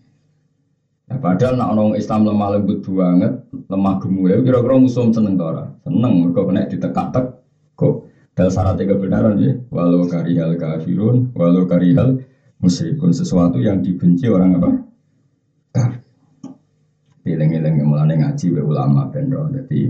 Nah, 1.04 1.20
padahal 1.20 1.60
nak 1.60 1.70
orang 1.76 2.00
Islam 2.00 2.26
lemah 2.26 2.50
lembut 2.58 2.80
banget, 2.80 3.36
lemah 3.68 4.00
gemuk 4.00 4.32
ya 4.32 4.40
kira-kira 4.40 4.76
musuh 4.80 5.12
seneng 5.12 5.36
tora, 5.36 5.68
seneng 5.84 6.24
mereka 6.24 6.48
kena 6.48 6.64
ditekak-tek 6.64 7.26
kok 7.76 8.08
dan 8.34 8.50
syaratnya 8.50 8.98
kebenaran 8.98 9.38
ya, 9.38 9.54
walau 9.70 10.10
karihal 10.10 10.58
kafirun, 10.58 11.30
walau 11.38 11.70
karihal 11.70 12.18
musyrikun 12.58 13.14
sesuatu 13.14 13.62
yang 13.62 13.78
dibenci 13.86 14.26
orang 14.26 14.58
apa? 14.58 14.70
Kafir. 15.70 16.02
Dileng-eleng 17.24 17.86
mulai 17.88 18.20
ngaji 18.20 18.46
be 18.52 18.60
ulama 18.60 19.08
bendro. 19.08 19.48
Jadi, 19.48 19.88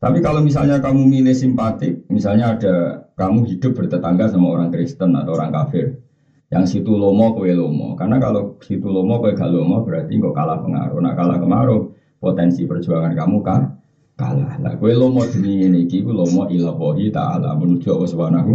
tapi 0.00 0.18
kalau 0.24 0.40
misalnya 0.40 0.80
kamu 0.80 1.04
milih 1.04 1.36
simpatik, 1.36 2.08
misalnya 2.08 2.56
ada 2.56 2.74
kamu 3.12 3.44
hidup 3.50 3.76
bertetangga 3.76 4.30
sama 4.30 4.48
orang 4.48 4.72
Kristen 4.72 5.12
atau 5.12 5.36
orang 5.36 5.52
kafir, 5.52 6.00
yang 6.48 6.64
situ 6.64 6.96
lomo 6.96 7.36
kue 7.36 7.52
lomo. 7.52 7.92
Karena 7.98 8.16
kalau 8.16 8.56
situ 8.62 8.88
lomo 8.88 9.20
kue 9.20 9.36
gak 9.36 9.52
lomo 9.52 9.84
berarti 9.84 10.16
kok 10.16 10.32
kalah 10.32 10.62
pengaruh. 10.62 10.98
Nah 11.02 11.12
kalah 11.12 11.36
pengaruh 11.36 11.80
potensi 12.22 12.62
perjuangan 12.64 13.12
kamu 13.12 13.38
kan 13.42 13.81
kalah. 14.16 14.58
Lah 14.60 14.74
kowe 14.76 14.92
lomo 14.92 15.24
demi 15.26 15.64
ini 15.64 15.88
iki 15.88 16.04
ku 16.04 16.12
lomo 16.12 16.48
ila 16.48 16.72
taala 17.12 17.56
menuju 17.56 17.88
Allah 17.92 18.10
Subhanahu 18.10 18.52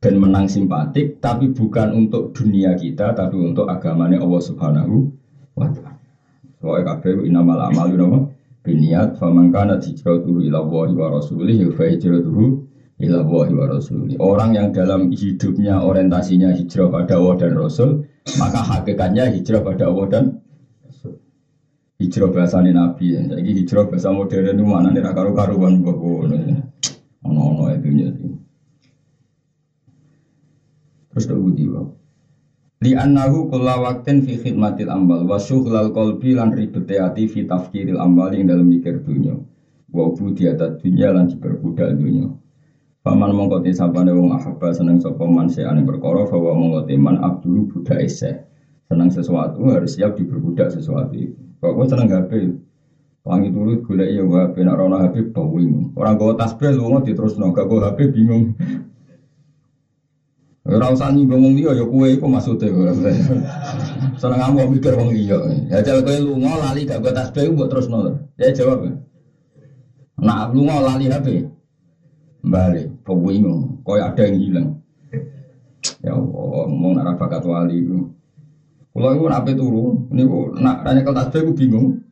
dan 0.00 0.14
menang 0.16 0.48
simpatik 0.48 1.20
tapi 1.20 1.52
bukan 1.52 1.92
untuk 2.06 2.32
dunia 2.32 2.72
kita 2.74 3.12
tapi 3.12 3.36
untuk 3.36 3.68
agamanya 3.68 4.20
Allah 4.20 4.42
Subhanahu 4.42 4.94
wa 5.56 5.68
taala. 5.70 5.98
Soale 6.60 6.84
kabeh 6.84 7.24
inamal 7.24 7.60
amalu 7.72 7.94
napa 7.96 8.18
biniat 8.60 9.16
faman 9.16 9.48
kana 9.48 9.80
hijratuhu 9.80 10.44
ila 10.44 10.60
Allah 10.60 10.88
wa 10.92 11.06
rasulih 11.16 11.72
fa 11.72 11.88
hijratuhu 11.88 12.70
ila 13.00 13.18
wa 13.24 13.66
rasulih. 13.66 14.20
Orang 14.20 14.52
yang 14.52 14.76
dalam 14.76 15.08
hidupnya 15.08 15.80
orientasinya 15.80 16.52
hijrah 16.52 16.92
pada 16.92 17.16
Allah 17.16 17.34
dan 17.40 17.52
Rasul, 17.56 18.04
maka 18.36 18.60
hakikatnya 18.60 19.32
hijrah 19.32 19.64
pada 19.64 19.88
Allah 19.88 20.06
dan 20.12 20.24
hijrah 22.00 22.32
bahasa 22.32 22.64
nabi 22.64 23.12
ya. 23.12 23.20
Jadi 23.28 23.50
hijrah 23.60 23.84
bahasa 23.92 24.08
modern 24.08 24.56
itu 24.56 24.64
mana 24.64 24.88
nih 24.88 25.04
karu 25.04 25.36
karuan 25.36 25.84
bagus. 25.84 26.32
Ono 27.20 27.40
ono 27.52 27.68
itu 27.68 27.88
nya. 27.92 28.08
Terus 31.12 31.24
tuh 31.28 31.36
budi 31.36 31.68
Li 32.80 32.96
annahu 32.96 33.52
kulla 33.52 33.76
waktin 33.76 34.24
fi 34.24 34.40
khidmatil 34.40 34.88
ambal 34.88 35.28
wa 35.28 35.36
syughlal 35.36 35.92
qalbi 35.92 36.32
lan 36.32 36.48
ribete 36.56 36.96
ati 36.96 37.28
fi 37.28 37.44
tafkiril 37.44 38.00
ambal 38.00 38.32
yang 38.32 38.48
dalam 38.48 38.72
mikir 38.72 39.04
dunya. 39.04 39.36
Wa 39.92 40.08
budiyatat 40.16 40.80
dunya 40.80 41.12
lan 41.12 41.28
diperbudak 41.28 42.00
dunya. 42.00 42.32
Paman 43.04 43.36
mongko 43.36 43.60
te 43.60 43.76
sabane 43.76 44.16
wong 44.16 44.32
ahabba 44.32 44.72
seneng 44.72 44.96
sapa 44.96 45.28
man 45.28 45.52
ane 45.52 45.84
perkara 45.84 46.24
bahwa 46.24 46.56
mongko 46.56 46.88
man 46.96 47.20
abdul 47.20 47.68
budak 47.68 48.00
ese. 48.00 48.48
Senang 48.88 49.12
sesuatu 49.12 49.60
harus 49.68 50.00
siap 50.00 50.16
diperbudak 50.16 50.72
sesuatu 50.72 51.20
itu. 51.20 51.49
Kok 51.60 51.72
gue 51.76 51.86
seneng 51.92 52.08
HP? 52.08 52.32
Wangi 53.20 53.52
gula 53.52 54.04
iya 54.08 54.24
gue 54.24 54.40
HP, 54.48 54.64
nak 54.64 54.80
rona 54.80 55.04
HP 55.04 55.36
bawing. 55.36 55.92
Orang 55.92 56.16
gue 56.16 56.32
tasbih 56.40 56.72
lu 56.72 56.88
mau 56.88 57.04
terus 57.04 57.36
nongak 57.36 57.68
gue 57.68 57.78
HP 57.84 57.98
bingung. 58.16 58.56
Ora 60.64 60.92
usah 60.92 61.12
nyinggung 61.12 61.56
liya 61.56 61.76
ya 61.76 61.84
kowe 61.84 62.08
iku 62.08 62.26
maksude. 62.28 62.68
Seneng 64.16 64.40
kamu 64.40 64.72
mikir 64.72 64.96
wong 64.96 65.12
liya. 65.12 65.36
Ya 65.68 65.84
jal 65.84 66.00
kowe 66.00 66.16
lunga 66.16 66.56
lali 66.64 66.88
gak 66.88 67.04
gue 67.04 67.12
tasbih 67.12 67.52
mbok 67.52 67.68
terusno. 67.68 68.16
Ya 68.40 68.48
jawab. 68.56 68.88
Nah 70.16 70.48
lunga 70.48 70.80
lali 70.80 71.12
HP. 71.12 71.44
Balik, 72.40 72.88
bingung. 73.04 73.84
Koyo 73.84 74.00
ada 74.00 74.24
yang 74.24 74.40
hilang. 74.40 74.68
Ya 76.00 76.16
Allah, 76.16 76.64
nara 76.96 77.12
bakat 77.20 77.44
wali 77.44 77.84
itu. 77.84 78.08
Kalau 78.90 79.08
itu 79.14 79.24
nape 79.30 79.52
turu, 79.54 80.10
ini 80.10 80.22
nak 80.58 80.82
nanya 80.82 81.06
ke 81.06 81.12
tasbih 81.14 81.40
aku 81.46 81.52
bingung. 81.54 82.02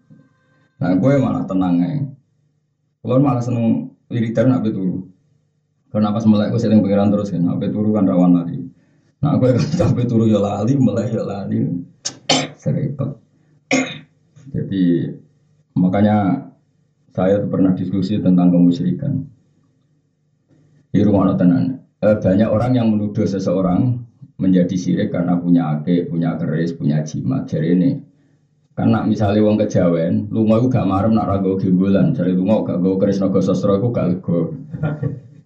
Nah 0.78 0.94
gue 0.94 1.12
malah 1.18 1.42
tenang 1.42 1.74
aja. 1.82 2.06
Kalau 3.02 3.18
malah 3.18 3.42
seneng 3.42 3.90
wiridan 4.06 4.54
nape 4.54 4.70
turu. 4.70 5.10
Karena 5.90 6.14
pas 6.14 6.22
melek 6.22 6.54
gue 6.54 6.60
sering 6.62 6.78
pikiran 6.78 7.10
terus 7.10 7.34
kan, 7.34 7.42
nape 7.42 7.66
turu 7.74 7.90
kan 7.90 8.06
rawan 8.06 8.30
lari. 8.30 8.62
Nah 9.18 9.34
gue 9.42 9.58
sampai 9.74 10.06
turu 10.06 10.30
ya 10.30 10.38
lali, 10.38 10.78
melek 10.78 11.10
ya 11.10 11.24
lali. 11.26 11.66
Serempet. 12.62 13.10
Jadi 14.54 15.10
makanya 15.74 16.46
saya 17.10 17.42
pernah 17.42 17.74
diskusi 17.74 18.22
tentang 18.22 18.54
kemusyrikan. 18.54 19.26
Di 20.94 21.02
rumah 21.02 21.34
tenan. 21.34 21.82
Eh, 21.98 22.14
banyak 22.14 22.46
orang 22.46 22.72
yang 22.78 22.86
menuduh 22.94 23.26
seseorang 23.26 23.98
menjadi 24.38 24.74
sirik 24.78 25.10
karena 25.10 25.34
punya 25.34 25.78
ake, 25.78 26.06
punya 26.06 26.38
keris, 26.38 26.70
punya 26.78 27.02
jimat. 27.02 27.50
Jadi 27.50 27.74
ini, 27.74 27.90
karena 28.78 29.02
misalnya 29.02 29.42
wong 29.42 29.58
kejawen, 29.58 30.30
lu 30.30 30.46
mau 30.46 30.62
gak 30.70 30.86
marem 30.86 31.18
nak 31.18 31.26
rago 31.26 31.58
gembulan, 31.58 32.14
jadi 32.14 32.30
lu 32.30 32.46
mau 32.46 32.62
gak 32.62 32.78
go 32.78 32.94
keris 32.94 33.18
naga 33.18 33.42
sosro, 33.42 33.82
aku 33.82 33.90
gak 33.90 34.06
lego. 34.14 34.54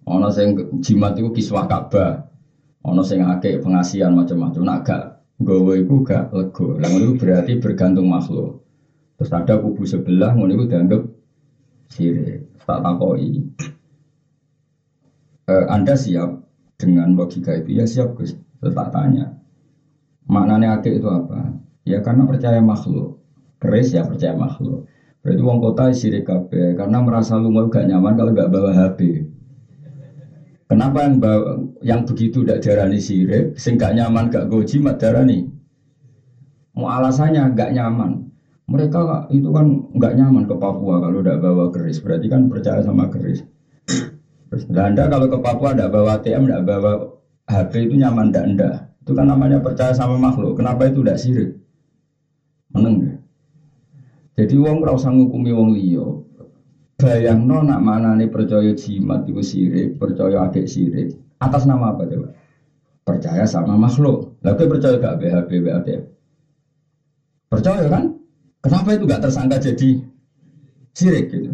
Ono 0.05 0.29
sing 0.37 0.53
jimat 0.85 1.17
itu 1.17 1.33
kiswah 1.33 1.65
Ka'bah, 1.65 2.29
ono 2.85 3.01
sing 3.01 3.25
ake 3.25 3.57
pengasihan 3.57 4.13
macam-macam, 4.13 4.61
nak 4.61 4.79
gak 4.85 5.03
gowo 5.41 5.73
itu 5.73 6.05
gak 6.05 6.29
lego. 6.29 6.77
Lalu 6.77 6.97
itu 7.01 7.13
berarti 7.17 7.53
bergantung 7.57 8.05
makhluk. 8.13 8.61
Terus 9.17 9.33
ada 9.33 9.57
kubu 9.57 9.83
sebelah, 9.89 10.37
ngono 10.37 10.53
itu 10.53 10.65
dianggap 10.69 11.01
sirik. 11.89 12.53
Tak 12.63 12.79
takoi. 12.85 13.41
Eh, 15.43 15.65
anda 15.67 15.97
siap 15.97 16.39
dengan 16.79 17.17
logika 17.17 17.51
itu 17.57 17.81
ya 17.81 17.85
siap 17.89 18.15
Gus. 18.15 18.37
Tetap 18.63 18.87
tanya. 18.89 19.35
Maknanya 20.23 20.79
akik 20.79 21.03
itu 21.03 21.07
apa? 21.11 21.59
Ya 21.83 21.99
karena 21.99 22.23
percaya 22.23 22.63
makhluk. 22.63 23.19
Keris 23.59 23.91
ya 23.91 24.07
percaya 24.07 24.31
makhluk. 24.31 24.87
Berarti 25.23 25.39
uang 25.39 25.59
kota 25.59 25.87
sirik 25.91 26.27
kabeh 26.27 26.75
karena 26.75 26.99
merasa 26.99 27.39
lu 27.39 27.47
mau 27.47 27.63
gak 27.67 27.87
nyaman 27.87 28.15
kalau 28.15 28.31
gak 28.35 28.51
bawa 28.51 28.71
HP. 28.75 29.23
Kenapa 30.67 31.05
yang 31.05 31.15
bawa, 31.19 31.59
yang 31.83 32.01
begitu 32.03 32.43
tidak 32.43 32.59
darani 32.63 32.99
sirik, 32.99 33.55
sing 33.55 33.79
gak 33.79 33.95
nyaman 33.95 34.27
gak 34.27 34.47
goji 34.51 34.79
mat 34.83 34.99
darani? 34.99 35.47
Mau 36.75 36.87
alasannya 36.91 37.51
gak 37.55 37.71
nyaman. 37.71 38.19
Mereka 38.63 39.27
itu 39.27 39.51
kan 39.51 39.75
nggak 39.91 40.15
nyaman 40.15 40.47
ke 40.47 40.55
Papua 40.55 41.03
kalau 41.03 41.19
udah 41.19 41.35
bawa 41.35 41.67
keris. 41.67 41.99
Berarti 41.99 42.31
kan 42.31 42.47
percaya 42.47 42.79
sama 42.79 43.07
keris. 43.11 43.43
Nah, 44.69 44.85
anda 44.85 45.09
kalau 45.09 45.25
ke 45.25 45.33
Papua 45.41 45.73
tidak 45.73 45.89
bawa 45.89 46.13
ATM, 46.13 46.45
tidak 46.45 46.61
bawa 46.61 47.12
HP 47.53 47.87
itu 47.87 47.93
nyaman 48.01 48.33
tidak 48.33 48.43
anda. 48.49 48.69
Itu 49.05 49.11
kan 49.13 49.29
namanya 49.29 49.61
percaya 49.61 49.93
sama 49.93 50.17
makhluk. 50.17 50.57
Kenapa 50.57 50.89
itu 50.89 51.05
tidak 51.05 51.21
sirik? 51.21 51.49
Meneng 52.73 52.95
ya? 53.05 53.13
Jadi 54.33 54.57
wong 54.57 54.81
ora 54.81 54.97
usah 54.97 55.13
ngukumi 55.13 55.53
wong 55.53 55.77
liya. 55.77 56.07
Bayangno 56.97 57.61
nak 57.61 57.83
nih 58.17 58.31
percaya 58.31 58.71
jimat 58.73 59.27
itu 59.29 59.43
sirik, 59.43 59.99
percaya 60.01 60.49
adik 60.49 60.65
sirik. 60.65 61.13
Atas 61.37 61.67
nama 61.69 61.93
apa 61.93 62.07
coba? 62.07 62.33
Percaya 63.03 63.43
sama 63.43 63.75
makhluk. 63.75 64.39
Lalu 64.41 64.65
percaya 64.71 64.95
gak 64.97 65.19
BHP, 65.19 65.49
BHP? 65.59 65.87
Percaya 67.51 67.85
kan? 67.91 68.15
Kenapa 68.63 68.95
itu 68.95 69.03
gak 69.03 69.21
tersangka 69.21 69.59
jadi 69.59 69.99
sirik 70.95 71.27
gitu? 71.29 71.52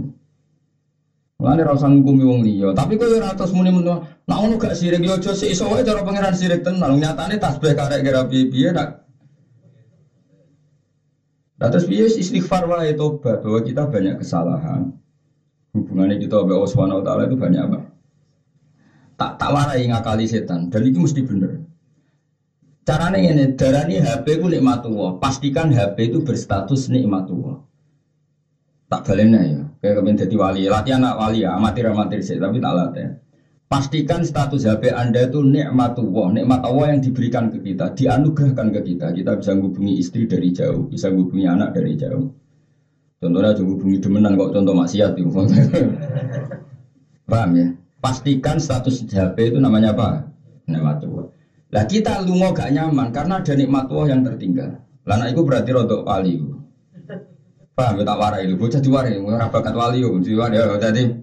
Mulane 1.39 1.63
ra 1.63 1.71
usah 1.71 1.87
ngukumi 1.87 2.23
wong 2.27 2.43
liya, 2.43 2.75
tapi 2.75 2.99
kowe 2.99 3.07
ora 3.15 3.31
terus 3.31 3.55
muni 3.55 3.71
muni 3.71 3.87
nek 3.87 4.37
ngono 4.43 4.59
gak 4.59 4.75
sirik 4.75 4.99
yo 4.99 5.15
aja 5.15 5.31
sik 5.31 5.55
iso 5.55 5.71
wae 5.71 5.87
cara 5.87 6.03
pangeran 6.03 6.35
sirik 6.35 6.67
tenan. 6.67 6.99
Nyatane 6.99 7.39
tasbih 7.39 7.79
karek 7.79 8.03
kira 8.03 8.27
piye-piye 8.27 8.75
nak 8.75 9.07
Nah 11.59 11.67
terus 11.71 11.87
piye 11.87 12.11
istighfar 12.11 12.67
wae 12.67 12.91
tobat 12.91 13.39
bahwa 13.39 13.59
kita 13.63 13.87
banyak 13.87 14.19
kesalahan. 14.19 14.91
Hubungannya 15.71 16.19
kita 16.19 16.43
sama 16.43 16.59
Allah 16.59 16.71
Subhanahu 16.75 17.01
taala 17.07 17.23
itu 17.31 17.39
banyak 17.39 17.61
apa? 17.71 17.79
Tak 19.15 19.31
tak 19.39 19.51
warai 19.55 19.87
ngakali 19.87 20.27
setan 20.27 20.67
dan 20.67 20.81
itu 20.83 20.99
mesti 20.99 21.23
bener. 21.23 21.63
Caranya 22.83 23.21
ini, 23.21 23.53
darani 23.53 24.01
HP 24.01 24.41
ku 24.41 24.49
nikmatullah. 24.49 25.21
Pastikan 25.21 25.69
HP 25.69 26.09
itu 26.09 26.25
berstatus 26.25 26.89
nikmatullah. 26.89 27.68
Tak 28.89 29.05
balenya 29.05 29.41
ya. 29.45 29.61
Kayak 29.79 29.95
kepen 30.01 30.15
jadi 30.17 30.35
wali, 30.35 30.61
latihan 30.67 31.05
anak 31.05 31.15
wali 31.21 31.45
ya, 31.45 31.55
amatir 31.55 31.87
amatir 31.87 32.19
sih, 32.19 32.41
tapi 32.41 32.57
tak 32.59 32.73
latihan. 32.73 33.13
Pastikan 33.69 34.25
status 34.25 34.65
HP 34.65 34.89
Anda 34.89 35.29
itu 35.29 35.45
nikmatullah, 35.45 36.33
nikmat 36.33 36.65
Allah 36.65 36.97
yang 36.97 37.05
diberikan 37.05 37.53
ke 37.53 37.61
kita, 37.61 37.93
dianugerahkan 37.93 38.73
ke 38.73 38.81
kita. 38.81 39.13
Kita 39.13 39.37
bisa 39.37 39.53
menghubungi 39.53 39.93
istri 40.01 40.25
dari 40.25 40.49
jauh, 40.49 40.89
bisa 40.89 41.13
menghubungi 41.13 41.45
anak 41.45 41.77
dari 41.77 41.93
jauh. 41.93 42.33
Contohnya 43.21 43.53
juga 43.53 43.77
hubungi 43.77 44.01
demenan 44.01 44.33
kok 44.41 44.57
contoh 44.57 44.73
maksiat 44.73 45.11
itu. 45.21 45.29
Paham 47.29 47.49
ya? 47.53 47.67
Pastikan 48.01 48.57
status 48.57 49.05
HP 49.05 49.53
itu 49.53 49.61
namanya 49.61 49.93
apa? 49.93 50.25
Nikmatullah. 50.65 51.29
Lah 51.69 51.85
kita 51.85 52.25
lu 52.25 52.41
mau 52.41 52.49
gak 52.49 52.73
nyaman 52.73 53.13
karena 53.13 53.37
ada 53.37 53.53
nikmat 53.53 53.85
Allah 53.85 54.07
yang 54.09 54.21
tertinggal. 54.25 54.81
Lana 55.05 55.29
itu 55.29 55.45
berarti 55.45 55.69
rodok 55.69 56.01
pali. 56.01 56.41
Paham 57.79 57.95
ya 57.95 58.03
tak 58.03 58.19
warai 58.19 58.43
itu, 58.43 58.59
bocah 58.59 58.83
diwarai, 58.83 59.23
ora 59.23 59.47
bakat 59.47 59.71
wali 59.71 60.03
yo, 60.03 60.19
diwarai 60.19 60.59
ya 60.59 60.75
jadi 60.83 61.15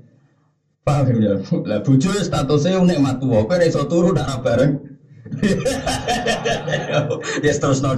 paham 0.89 1.21
ya. 1.21 1.37
Lah 1.69 1.85
bojo 1.85 2.09
statusnya 2.17 2.81
unik 2.81 2.99
matu, 3.05 3.29
kowe 3.29 3.61
iso 3.61 3.85
turu 3.85 4.17
ndak 4.17 4.41
bareng. 4.41 4.73
ya 7.45 7.53
terus 7.61 7.85
no 7.85 7.93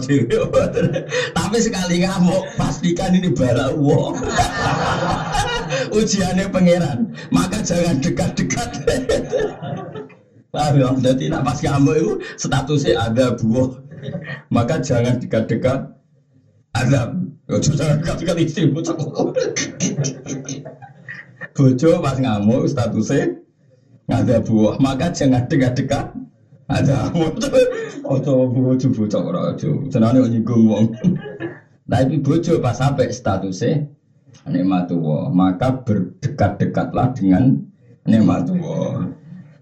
Tapi 1.39 1.57
sekali 1.63 2.03
ngamuk, 2.03 2.43
pastikan 2.59 3.15
ini 3.15 3.31
bala 3.31 3.79
uang. 3.79 4.27
Ujiannya 6.03 6.51
pangeran, 6.51 7.15
maka 7.31 7.63
jangan 7.63 8.03
dekat-dekat. 8.03 8.71
Paham 10.51 10.75
ya? 10.83 10.91
Jadi 10.99 11.31
nak 11.31 11.47
pas 11.47 11.63
ngamuk 11.63 11.95
itu 11.95 12.13
statusnya 12.35 13.07
ada 13.07 13.39
buah. 13.39 13.71
Maka 14.51 14.83
jangan 14.83 15.23
dekat-dekat 15.23 15.95
azab. 16.75 17.28
Kali 17.49 18.45
istri 18.45 18.69
bocah 18.69 18.93
Bojo 21.57 21.91
pas 22.05 22.21
ngamuk 22.21 22.69
statusnya 22.69 23.41
ada 24.09 24.41
buah, 24.45 24.77
maka 24.81 25.09
jangan 25.09 25.49
dekat-dekat. 25.49 26.13
Ada 26.69 27.09
ojo 28.05 28.53
bojo 28.53 28.87
bocah 28.93 29.21
ora 29.25 29.41
ojo. 29.57 29.89
Senane 29.89 30.29
nyinggung 30.29 30.69
wong. 30.69 30.93
Tapi 31.89 32.21
bojo 32.21 32.61
pas 32.61 32.77
sampai 32.77 33.09
statusnya 33.09 33.89
nikmat 34.45 34.93
Allah, 34.93 35.33
maka 35.33 35.73
berdekat-dekatlah 35.89 37.17
dengan 37.17 37.65
nikmat 38.05 38.45
Allah. 38.53 39.09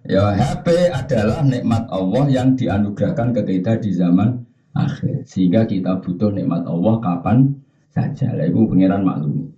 Ya 0.07 0.35
HP 0.35 0.91
adalah 0.91 1.47
nikmat 1.47 1.87
Allah 1.91 2.25
yang 2.31 2.59
dianugerahkan 2.59 3.31
ke 3.31 3.43
kita 3.47 3.79
di 3.79 3.91
zaman 3.95 4.43
akhir. 4.75 5.23
Sehingga 5.27 5.67
kita 5.67 6.03
butuh 6.03 6.35
nikmat 6.35 6.67
Allah 6.67 6.99
kapan 6.99 7.66
saja. 7.97 8.37
Lah 8.37 8.45
ibu 8.45 8.69
pangeran 8.69 9.01
maklum. 9.01 9.49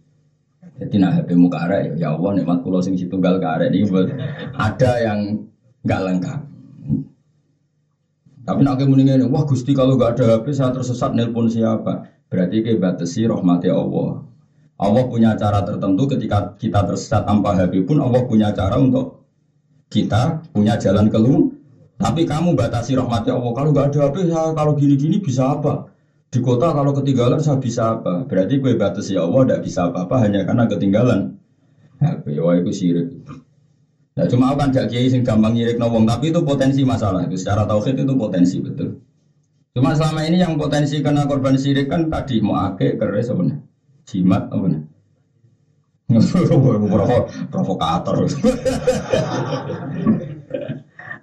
Jadi 0.78 0.94
nak 1.02 1.18
HP 1.18 1.34
muka 1.34 1.66
arek 1.66 1.98
ya, 1.98 2.14
Allah 2.14 2.38
nikmat 2.38 2.62
kula 2.62 2.78
sing 2.78 2.94
situnggal 2.94 3.42
karek 3.42 3.74
ini 3.74 3.90
buat 3.90 4.14
ada 4.54 4.92
yang 5.02 5.42
nggak 5.82 6.02
lengkap. 6.06 6.40
Tapi 8.46 8.60
nak 8.64 8.80
muni 8.86 9.04
ngene, 9.04 9.26
wah 9.28 9.42
Gusti 9.42 9.74
kalau 9.74 9.98
nggak 9.98 10.16
ada 10.16 10.38
HP 10.38 10.54
saya 10.54 10.70
tersesat 10.70 11.18
nelpon 11.18 11.50
siapa? 11.50 12.06
Berarti 12.30 12.62
ke 12.62 12.78
batasi 12.78 13.26
rahmati 13.26 13.68
Allah. 13.68 14.22
Allah 14.78 15.04
punya 15.10 15.34
cara 15.34 15.66
tertentu 15.66 16.06
ketika 16.06 16.54
kita 16.54 16.86
tersesat 16.86 17.26
tanpa 17.26 17.58
HP 17.58 17.82
pun 17.82 17.98
Allah 17.98 18.22
punya 18.22 18.54
cara 18.54 18.78
untuk 18.78 19.26
kita 19.90 20.46
punya 20.54 20.78
jalan 20.78 21.10
keluar. 21.10 21.50
Tapi 21.98 22.22
kamu 22.22 22.54
batasi 22.54 22.94
rahmati 22.94 23.34
Allah. 23.34 23.50
Kalau 23.50 23.68
nggak 23.74 23.86
ada 23.90 23.98
HP, 24.06 24.16
saya 24.30 24.54
kalau 24.54 24.72
gini-gini 24.78 25.18
bisa 25.18 25.58
apa? 25.58 25.90
Di 26.28 26.44
kota 26.44 26.76
kalau 26.76 26.92
ketinggalan 26.92 27.40
saya 27.40 27.56
bisa 27.56 27.96
apa? 27.96 28.28
Berarti 28.28 28.60
gue 28.60 28.76
batas 28.76 29.08
ya 29.08 29.24
Allah 29.24 29.48
tidak 29.48 29.60
bisa 29.64 29.88
apa-apa 29.88 30.28
hanya 30.28 30.44
karena 30.44 30.68
ketinggalan. 30.68 31.20
HP 31.98 32.24
wah 32.44 32.54
itu 32.54 32.70
sirik. 32.70 33.08
Nah 34.12 34.26
cuma 34.28 34.52
aku 34.52 34.60
kan 34.60 34.68
gak 34.74 34.92
kiai 34.92 35.08
sing 35.08 35.24
gampang 35.24 35.56
nyirik 35.56 35.80
nawong, 35.80 36.04
tapi 36.04 36.28
itu 36.28 36.44
potensi 36.44 36.84
masalah. 36.84 37.24
Itu 37.24 37.40
secara 37.40 37.64
tauhid 37.64 38.04
itu 38.04 38.12
potensi 38.12 38.60
betul. 38.60 39.00
Cuma 39.72 39.96
selama 39.96 40.20
ini 40.28 40.44
yang 40.44 40.60
potensi 40.60 41.00
kena 41.00 41.24
korban 41.24 41.56
sirik 41.56 41.88
kan 41.88 42.12
tadi 42.12 42.44
mau 42.44 42.60
ake 42.60 43.00
apa 43.00 43.42
nih? 43.48 43.58
Jimat 44.04 44.52
apa 44.52 44.66
nih? 44.68 44.82
provokator. 47.52 48.16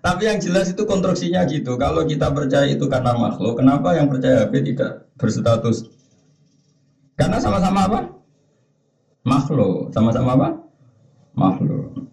Tapi 0.06 0.30
yang 0.30 0.38
jelas 0.38 0.70
itu 0.70 0.86
konstruksinya 0.86 1.50
gitu. 1.50 1.82
Kalau 1.82 2.06
kita 2.06 2.30
percaya 2.30 2.70
itu 2.70 2.86
karena 2.86 3.18
makhluk, 3.18 3.58
kenapa 3.58 3.98
yang 3.98 4.06
percaya 4.06 4.46
HP 4.46 4.62
tidak 4.62 5.10
berstatus? 5.18 5.90
Karena 7.18 7.42
sama-sama 7.42 7.90
apa? 7.90 8.00
Makhluk. 9.26 9.90
Sama-sama 9.90 10.38
apa? 10.38 10.50
Makhluk. 11.34 12.06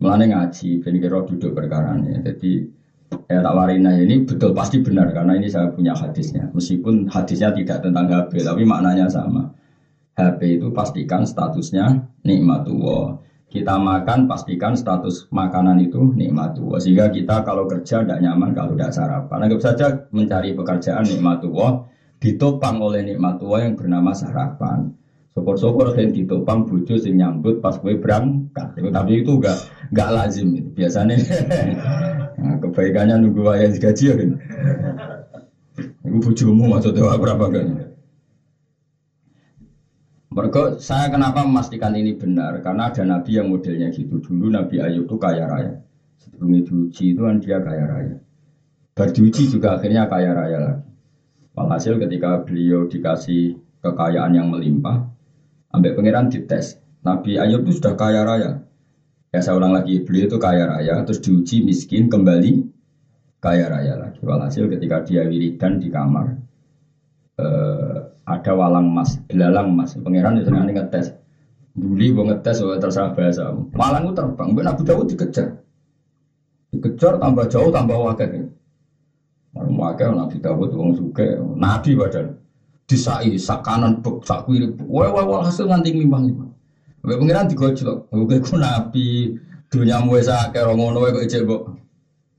Melane 0.00 0.32
ngaji, 0.32 0.80
ben 0.80 0.96
duduk 0.96 1.52
perkara 1.52 1.92
ini. 2.00 2.24
Jadi 2.24 2.64
ya 3.28 3.44
tak 3.44 3.52
warina 3.52 3.92
ini 3.92 4.24
betul 4.24 4.56
pasti 4.56 4.80
benar 4.80 5.12
karena 5.12 5.36
ini 5.36 5.52
saya 5.52 5.68
punya 5.68 5.92
hadisnya. 5.92 6.48
Meskipun 6.56 7.12
hadisnya 7.12 7.52
tidak 7.52 7.84
tentang 7.84 8.08
HP, 8.08 8.40
tapi 8.48 8.64
maknanya 8.64 9.12
sama. 9.12 9.52
HP 10.16 10.56
itu 10.56 10.72
pastikan 10.72 11.28
statusnya 11.28 12.08
nikmatullah. 12.24 13.27
Kita 13.48 13.80
makan 13.80 14.28
pastikan 14.28 14.76
status 14.76 15.24
makanan 15.32 15.80
itu 15.80 16.12
nikmatullah. 16.12 16.76
Sehingga 16.76 17.08
kita 17.08 17.40
kalau 17.48 17.64
kerja 17.64 18.04
tidak 18.04 18.20
nyaman 18.20 18.52
kalau 18.52 18.76
tidak 18.76 18.92
sarapan. 18.92 19.48
Anggap 19.48 19.60
saja 19.64 19.86
mencari 20.12 20.52
pekerjaan 20.52 21.08
nikmatullah 21.08 21.88
ditopang 22.20 22.76
oleh 22.84 23.00
nikmatullah 23.08 23.64
yang 23.64 23.72
bernama 23.72 24.12
sarapan. 24.12 24.92
Syukur-syukur 25.32 25.96
yang 25.96 26.12
ditopang 26.12 26.68
bojo 26.68 27.00
sing 27.00 27.16
nyambut 27.16 27.64
pas 27.64 27.80
gue 27.80 27.96
berangkat. 27.96 28.68
Tapi 28.76 29.12
itu 29.24 29.32
enggak 29.40 29.58
enggak 29.96 30.08
lazim 30.12 30.48
itu. 30.52 30.68
Biasanya 30.76 31.16
nah, 32.44 32.56
kebaikannya 32.60 33.16
nunggu 33.16 33.48
ayah 33.56 33.72
gaji 33.72 34.04
ya 34.12 34.14
kan. 34.18 34.30
Ibu 36.04 36.18
bojomu 36.20 36.68
maksudnya 36.68 37.16
berapa 37.16 37.46
kan? 37.48 37.87
Mereka 40.28 40.76
saya 40.76 41.08
kenapa 41.08 41.40
memastikan 41.40 41.96
ini 41.96 42.12
benar? 42.12 42.60
Karena 42.60 42.92
ada 42.92 43.00
nabi 43.00 43.40
yang 43.40 43.48
modelnya 43.48 43.88
gitu. 43.88 44.20
Dulu 44.20 44.52
Nabi 44.52 44.76
Ayub 44.76 45.08
itu 45.08 45.16
kaya 45.16 45.48
raya. 45.48 45.80
Sebelum 46.20 46.52
diuji 46.60 47.16
itu 47.16 47.20
kan 47.24 47.40
dia 47.40 47.58
kaya 47.64 47.84
raya. 47.88 48.14
Berdiuji 48.92 49.48
juga 49.48 49.78
akhirnya 49.78 50.10
kaya 50.10 50.34
raya 50.34 50.58
lagi. 50.58 50.90
Walhasil 51.56 51.96
ketika 51.96 52.44
beliau 52.44 52.90
dikasih 52.90 53.56
kekayaan 53.80 54.34
yang 54.34 54.50
melimpah 54.52 55.06
ambil 55.72 55.94
pangeran 55.94 56.28
dites 56.28 56.76
Nabi 57.06 57.40
Ayub 57.40 57.64
itu 57.64 57.80
sudah 57.80 57.94
kaya 57.96 58.26
raya. 58.26 58.60
Ya 59.32 59.40
saya 59.40 59.56
ulang 59.56 59.72
lagi 59.72 60.02
beliau 60.04 60.28
itu 60.28 60.36
kaya 60.36 60.68
raya 60.68 61.00
terus 61.08 61.24
diuji 61.24 61.64
miskin 61.64 62.12
kembali 62.12 62.68
kaya 63.40 63.70
raya 63.70 63.96
lagi. 63.96 64.20
Walhasil 64.20 64.68
ketika 64.68 65.06
dia 65.08 65.24
wiridan 65.24 65.80
di 65.80 65.88
kamar 65.88 66.36
eh, 67.38 68.07
ada 68.28 68.52
walang 68.52 68.92
emas, 68.92 69.16
belalang 69.24 69.72
emas. 69.72 69.96
Pangeran 69.96 70.36
itu 70.36 70.52
senang 70.52 70.68
ngetes. 70.68 71.16
Duli 71.72 72.12
gue 72.12 72.24
ngetes, 72.28 72.60
oh, 72.60 72.76
terserah 72.76 73.16
bahasa. 73.16 73.48
Walang 73.72 74.04
itu 74.04 74.12
terbang, 74.12 74.48
gue 74.52 74.62
Nabi 74.66 74.82
Dawud 74.84 75.06
dikejar. 75.08 75.48
Dikejar 76.68 77.16
tambah 77.16 77.48
jauh, 77.48 77.72
tambah 77.72 77.96
wakil. 77.96 78.52
Orang 79.56 79.74
wakil 79.80 80.12
Nabi 80.12 80.36
Dawud, 80.36 80.68
wong 80.76 80.92
suke, 80.92 81.40
Nabi 81.56 81.96
badan. 81.96 82.36
Disai, 82.88 83.36
sak 83.40 83.64
kanan, 83.64 84.00
sak 84.24 84.44
kiri, 84.48 84.68
wah 84.84 85.08
wah 85.12 85.24
wah 85.24 85.40
hasil 85.44 85.68
nganti 85.68 85.92
limbang 85.92 86.28
limbang. 86.28 86.50
Gue 87.04 87.16
pangeran 87.16 87.48
digojlok, 87.48 88.10
gue 88.10 88.36
ku 88.40 88.56
Nabi, 88.56 89.32
dunia 89.68 90.00
muesa 90.00 90.48
akeh 90.48 90.64
rongono 90.64 91.04
kok 91.04 91.24
ijek 91.24 91.44
kok 91.44 91.62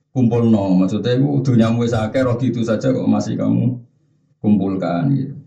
kumpul 0.09 0.49
no. 0.49 0.73
Maksudnya 0.73 1.15
gue 1.15 1.41
dunia 1.45 1.69
muesa 1.69 2.03
akeh 2.05 2.21
roh 2.25 2.35
itu 2.41 2.65
saja 2.65 2.89
kok 2.89 3.07
masih 3.07 3.37
kamu 3.37 3.77
kumpulkan 4.41 5.05
gitu. 5.13 5.38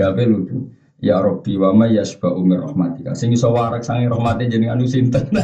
Jawabnya 0.00 0.32
lucu. 0.32 0.64
Ya 1.00 1.20
Robbi 1.20 1.56
wa 1.60 1.72
ma 1.76 1.84
yasba 1.88 2.32
umir 2.32 2.60
rahmatika. 2.60 3.12
Sing 3.16 3.32
iso 3.32 3.52
warak 3.52 3.84
sange 3.84 4.08
rahmate 4.08 4.48
jeneng 4.48 4.76
anu 4.76 4.88
sinten. 4.88 5.28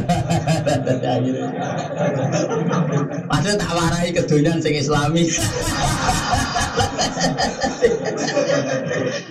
Padahal 3.29 3.57
tak 3.57 3.71
warai 3.73 4.09
kedonyan 4.13 4.57
sing 4.61 4.77
islami. 4.77 5.29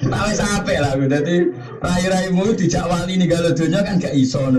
Tak 0.07 0.23
wis 0.31 0.41
apik 0.41 0.79
lah 0.81 0.95
dadi 0.97 1.51
rai-raimu 1.83 2.55
dijak 2.55 2.87
wali 2.87 3.19
ninggalo 3.19 3.51
donya 3.53 3.83
kan 3.83 3.99
gak 3.99 4.15
iso 4.15 4.39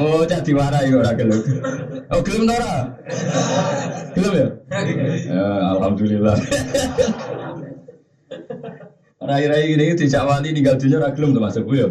Oh, 0.00 0.22
cak 0.28 0.44
diwarai 0.46 0.92
ora 0.94 1.12
gelem. 1.16 1.42
Oh, 2.12 2.20
gelem 2.22 2.48
ora? 2.48 2.94
Gelem 4.14 4.32
ya? 4.32 4.48
Ya, 5.26 5.46
alhamdulillah. 5.74 6.36
Rai-rai 9.16 9.74
ini 9.74 9.96
dijak 9.96 10.22
wali 10.28 10.52
tinggal 10.52 10.76
dunia 10.76 10.98
raglum 11.02 11.32
tuh 11.32 11.42
masuk 11.42 11.66
ya. 11.72 11.88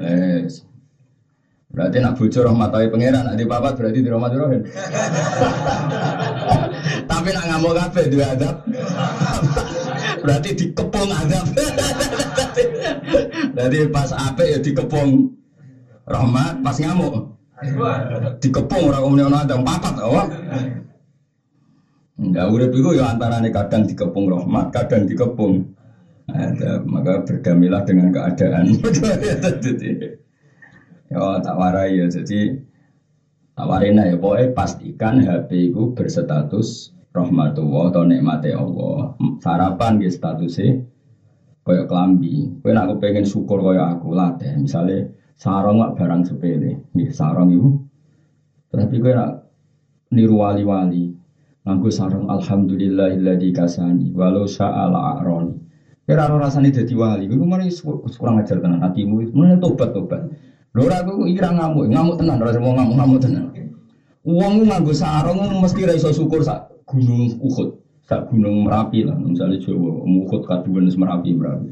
Yes. 0.00 0.64
Berarti 1.70 2.02
nak 2.02 2.18
bocor 2.18 2.50
rahmatai 2.50 2.90
pangeran, 2.90 3.22
nak 3.30 3.38
papat 3.46 3.72
berarti 3.78 3.98
di 4.02 4.10
rahmat 4.10 4.32
rohin. 4.34 4.62
Tapi 7.10 7.28
nak 7.30 7.44
ngamuk 7.46 7.72
kafe 7.78 8.02
dua 8.10 8.26
adab. 8.34 8.56
berarti 10.24 10.50
dikepung 10.58 11.10
adab. 11.14 11.46
berarti 13.54 13.78
pas 13.90 14.10
ape 14.10 14.44
ya 14.50 14.58
dikepung 14.58 15.30
rahmat, 16.10 16.54
pas 16.58 16.76
ngamuk 16.78 17.30
dikepung 18.40 18.88
orang 18.88 19.04
umumnya 19.04 19.44
ada 19.44 19.56
papat, 19.60 19.94
oh. 20.00 20.26
Enggak 22.20 22.46
udah 22.52 22.68
itu 22.68 22.90
ya 23.00 23.04
antara 23.16 23.40
kadang 23.48 23.88
dikepung 23.88 24.28
rahmat, 24.28 24.68
kadang 24.76 25.08
dikepung 25.08 25.64
ada, 26.28 26.78
maka 26.84 27.24
berdamilah 27.24 27.82
dengan 27.82 28.12
keadaan. 28.12 28.70
ya 31.10 31.20
tak 31.40 31.56
warai 31.56 31.96
ya, 31.96 32.06
jadi 32.06 32.54
tak 33.56 33.66
warina 33.66 34.06
ya, 34.06 34.14
pokoknya 34.20 34.52
pastikan 34.52 35.18
HP 35.24 35.72
itu 35.72 35.90
berstatus 35.96 36.92
rahmatullah 37.10 37.90
atau 37.90 38.02
nikmati 38.06 38.54
Allah. 38.54 39.16
Sarapan 39.42 39.98
gitu 39.98 40.14
statusnya 40.14 40.78
kayak 41.66 41.86
kelambi. 41.90 42.46
Kau 42.62 42.70
nak 42.70 43.00
pengen 43.02 43.26
syukur 43.26 43.58
kayak 43.64 43.98
aku 43.98 44.14
latih. 44.14 44.54
Misalnya 44.60 45.10
sarong 45.34 45.82
nggak 45.82 45.94
barang 45.98 46.22
sepele, 46.28 46.72
nih 46.94 47.08
sarong 47.10 47.50
itu. 47.50 47.68
Tapi 48.70 48.94
kau 49.02 49.12
nak 49.12 49.30
niru 50.14 50.38
wali-wali. 50.38 51.09
Nganggo 51.60 51.92
sarong 51.92 52.26
alhamdulillahilladzi 52.32 53.52
kasani 53.52 54.16
walau 54.16 54.48
sya'ala 54.48 55.20
a'roni. 55.20 55.60
Kira 56.08 56.26
ora 56.26 56.48
rasane 56.48 56.72
dadi 56.72 56.96
wali, 56.96 57.28
iku 57.28 57.44
mari 57.44 57.68
kurang 58.16 58.40
ajar 58.40 58.58
tenan 58.64 58.80
atimu, 58.80 59.30
mulane 59.30 59.60
tobat 59.60 59.92
tobat. 59.92 60.24
Lho 60.72 60.80
ora 60.88 61.04
aku 61.04 61.28
ira 61.28 61.52
ngamuk, 61.52 61.86
ngamuk 61.86 62.16
tenan 62.16 62.40
ora 62.40 62.50
mau 62.58 62.72
ngamuk 62.74 62.96
ngamuk 62.96 63.18
tenan. 63.20 63.44
Wong 64.24 64.54
nganggo 64.68 64.92
sarung 64.96 65.60
mesti 65.60 65.80
ra 65.84 65.92
iso 65.96 66.08
syukur 66.12 66.40
sak 66.44 66.84
gunung 66.88 67.28
Uhud, 67.40 67.76
sak 68.04 68.28
gunung 68.28 68.64
Merapi 68.64 69.04
lah, 69.04 69.16
misalnya 69.16 69.56
Jawa, 69.60 70.04
Uhud 70.04 70.42
kaduan 70.44 70.88
Merapi 70.88 71.30
Merapi. 71.32 71.68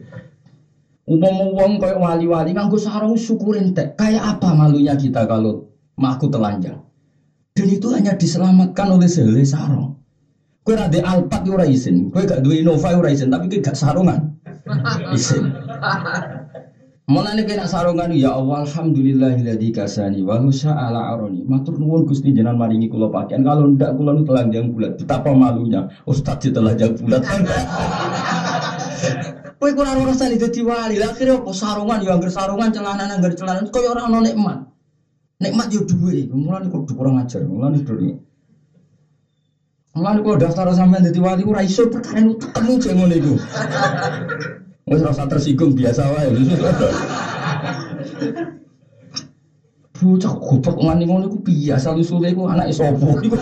Umpama 1.08 1.44
wong 1.48 1.80
kayak 1.80 1.96
wali-wali 1.96 2.52
nganggo 2.52 2.76
sarung 2.76 3.16
syukurin 3.16 3.72
teh. 3.72 3.96
Kayak 3.96 4.36
apa 4.36 4.52
malunya 4.52 4.92
kita 4.92 5.24
kalau 5.24 5.64
maku 5.96 6.28
telanjang? 6.28 6.87
Dan 7.58 7.74
itu 7.74 7.90
hanya 7.90 8.14
diselamatkan 8.14 8.86
oleh 8.94 9.10
sehelai 9.10 9.42
sarung. 9.42 9.98
Kue 10.62 10.78
ada 10.78 10.94
alpat 11.02 11.42
ora 11.50 11.66
izin, 11.66 12.14
kue 12.14 12.22
gak 12.22 12.46
duwe 12.46 12.62
Innova 12.62 12.94
ora 12.94 13.10
izin, 13.10 13.34
tapi 13.34 13.50
kue 13.50 13.58
gak 13.58 13.74
sarungan. 13.74 14.38
Izin. 15.10 15.50
Mulane 17.08 17.48
kena 17.48 17.64
sarungan 17.64 18.12
ya 18.14 18.36
Allah 18.36 18.68
alhamdulillahilladzi 18.68 19.74
kasani 19.74 20.22
wa 20.22 20.38
ala 20.38 21.16
aroni. 21.16 21.42
Matur 21.42 21.80
nuwun 21.80 22.06
Gusti 22.06 22.36
jenengan 22.36 22.60
maringi 22.60 22.86
kula 22.86 23.10
pakaian. 23.10 23.42
Kalau 23.42 23.74
ndak 23.74 23.96
kula 23.96 24.12
nu 24.12 24.22
telanjang 24.28 24.68
bulat. 24.70 25.00
Betapa 25.00 25.32
malunya 25.32 25.88
Ustaz 26.04 26.44
telanjang 26.44 27.00
bulat. 27.00 27.24
Kowe 29.58 29.74
kurang 29.74 30.04
rasane 30.04 30.38
dadi 30.38 30.60
wali. 30.60 31.00
Lah 31.00 31.16
akhire 31.16 31.40
sarungan 31.50 32.04
ya 32.04 32.14
anggar 32.14 32.30
sarungan 32.30 32.70
celana 32.70 33.08
anggar 33.08 33.32
celana 33.34 33.64
koyo 33.72 33.96
ora 33.96 34.04
ono 34.04 34.20
nikmat. 34.20 34.77
Nikmat 35.38 35.70
yo 35.70 35.86
duwe. 35.86 36.26
Mulane 36.34 36.66
kok 36.66 36.90
kurang 36.90 37.22
ajar. 37.22 37.46
Mulane 37.46 37.78
dulu. 37.86 38.18
Mulane 39.94 40.18
kok 40.26 40.38
daftar 40.42 40.74
sampean 40.74 41.06
dadi 41.06 41.22
wali 41.22 41.46
ora 41.46 41.62
iso 41.62 41.86
perkara 41.86 42.26
nu 42.26 42.34
ketemu 42.34 42.72
jek 42.82 42.92
ngono 42.98 43.14
iku. 43.14 43.34
Wis 44.90 45.02
rasa 45.06 45.30
tersinggung 45.30 45.78
biasa 45.78 46.10
wae. 46.10 46.34
Bocah 49.94 50.34
goblok 50.42 50.76
ngani 50.82 51.04
ngono 51.06 51.30
iku 51.30 51.38
biasa 51.38 51.94
usule 51.94 52.34
iku 52.34 52.50
anake 52.50 52.74
sapa 52.74 53.06
iku. 53.22 53.38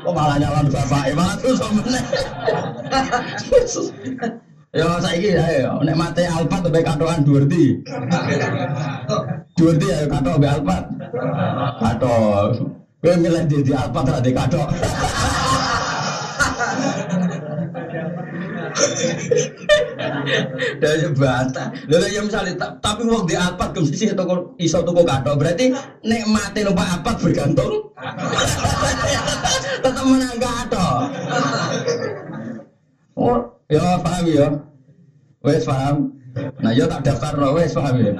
Kok 0.00 0.12
malah 0.16 0.40
nyalon 0.40 0.72
bapake 0.72 1.12
malah 1.12 1.36
terus 1.36 1.60
meneh. 1.76 2.04
Ya 4.76 5.00
saiki 5.00 5.32
ya 5.32 5.72
nek 5.80 5.96
mate 5.96 6.28
Alpat 6.28 6.68
mbek 6.68 6.84
katokan 6.84 7.24
Durti. 7.24 7.80
Durti 9.56 9.86
ya 9.88 10.04
katok 10.04 10.36
mbek 10.36 10.52
Alpat. 10.60 10.84
Katok. 11.80 12.76
Gue 13.00 13.14
milih 13.22 13.44
di, 13.46 13.62
di 13.62 13.72
apa 13.72 14.02
tak 14.04 14.20
di 14.20 14.34
kadok. 14.34 14.68
Dari 20.76 21.06
bantah. 21.14 21.68
Lalu 21.86 22.06
ya 22.12 22.20
misalnya 22.20 22.52
tapi 22.82 23.06
wong 23.08 23.24
di 23.24 23.38
alpat 23.38 23.72
ke 23.72 23.80
sisi 23.88 24.12
toko 24.12 24.58
iso 24.60 24.84
toko 24.84 25.06
kado 25.06 25.38
berarti 25.38 25.72
nek 26.04 26.22
mati 26.28 26.60
numpak 26.66 27.00
alpat 27.00 27.16
bergantung. 27.22 27.94
Tetap 29.80 30.04
menang 30.04 30.36
kado. 30.36 30.88
Oh, 33.16 33.55
ya 33.70 33.98
paham 34.02 34.24
ya. 34.26 34.48
Wes 35.42 35.62
paham. 35.66 36.10
Nah, 36.60 36.72
ya 36.74 36.84
tak 36.84 37.06
daftar 37.06 37.34
lo, 37.38 37.54
wes 37.56 37.72
paham 37.74 37.94
ya. 38.02 38.12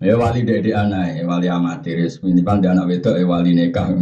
Ya 0.00 0.16
wali 0.16 0.48
dede 0.48 0.72
anak, 0.72 1.28
wali 1.28 1.44
amatir, 1.44 2.08
ini 2.24 2.40
kan 2.40 2.64
anak 2.64 2.88
wedok 2.88 3.20
ya 3.20 3.24
wali 3.28 3.52
nikah. 3.52 3.92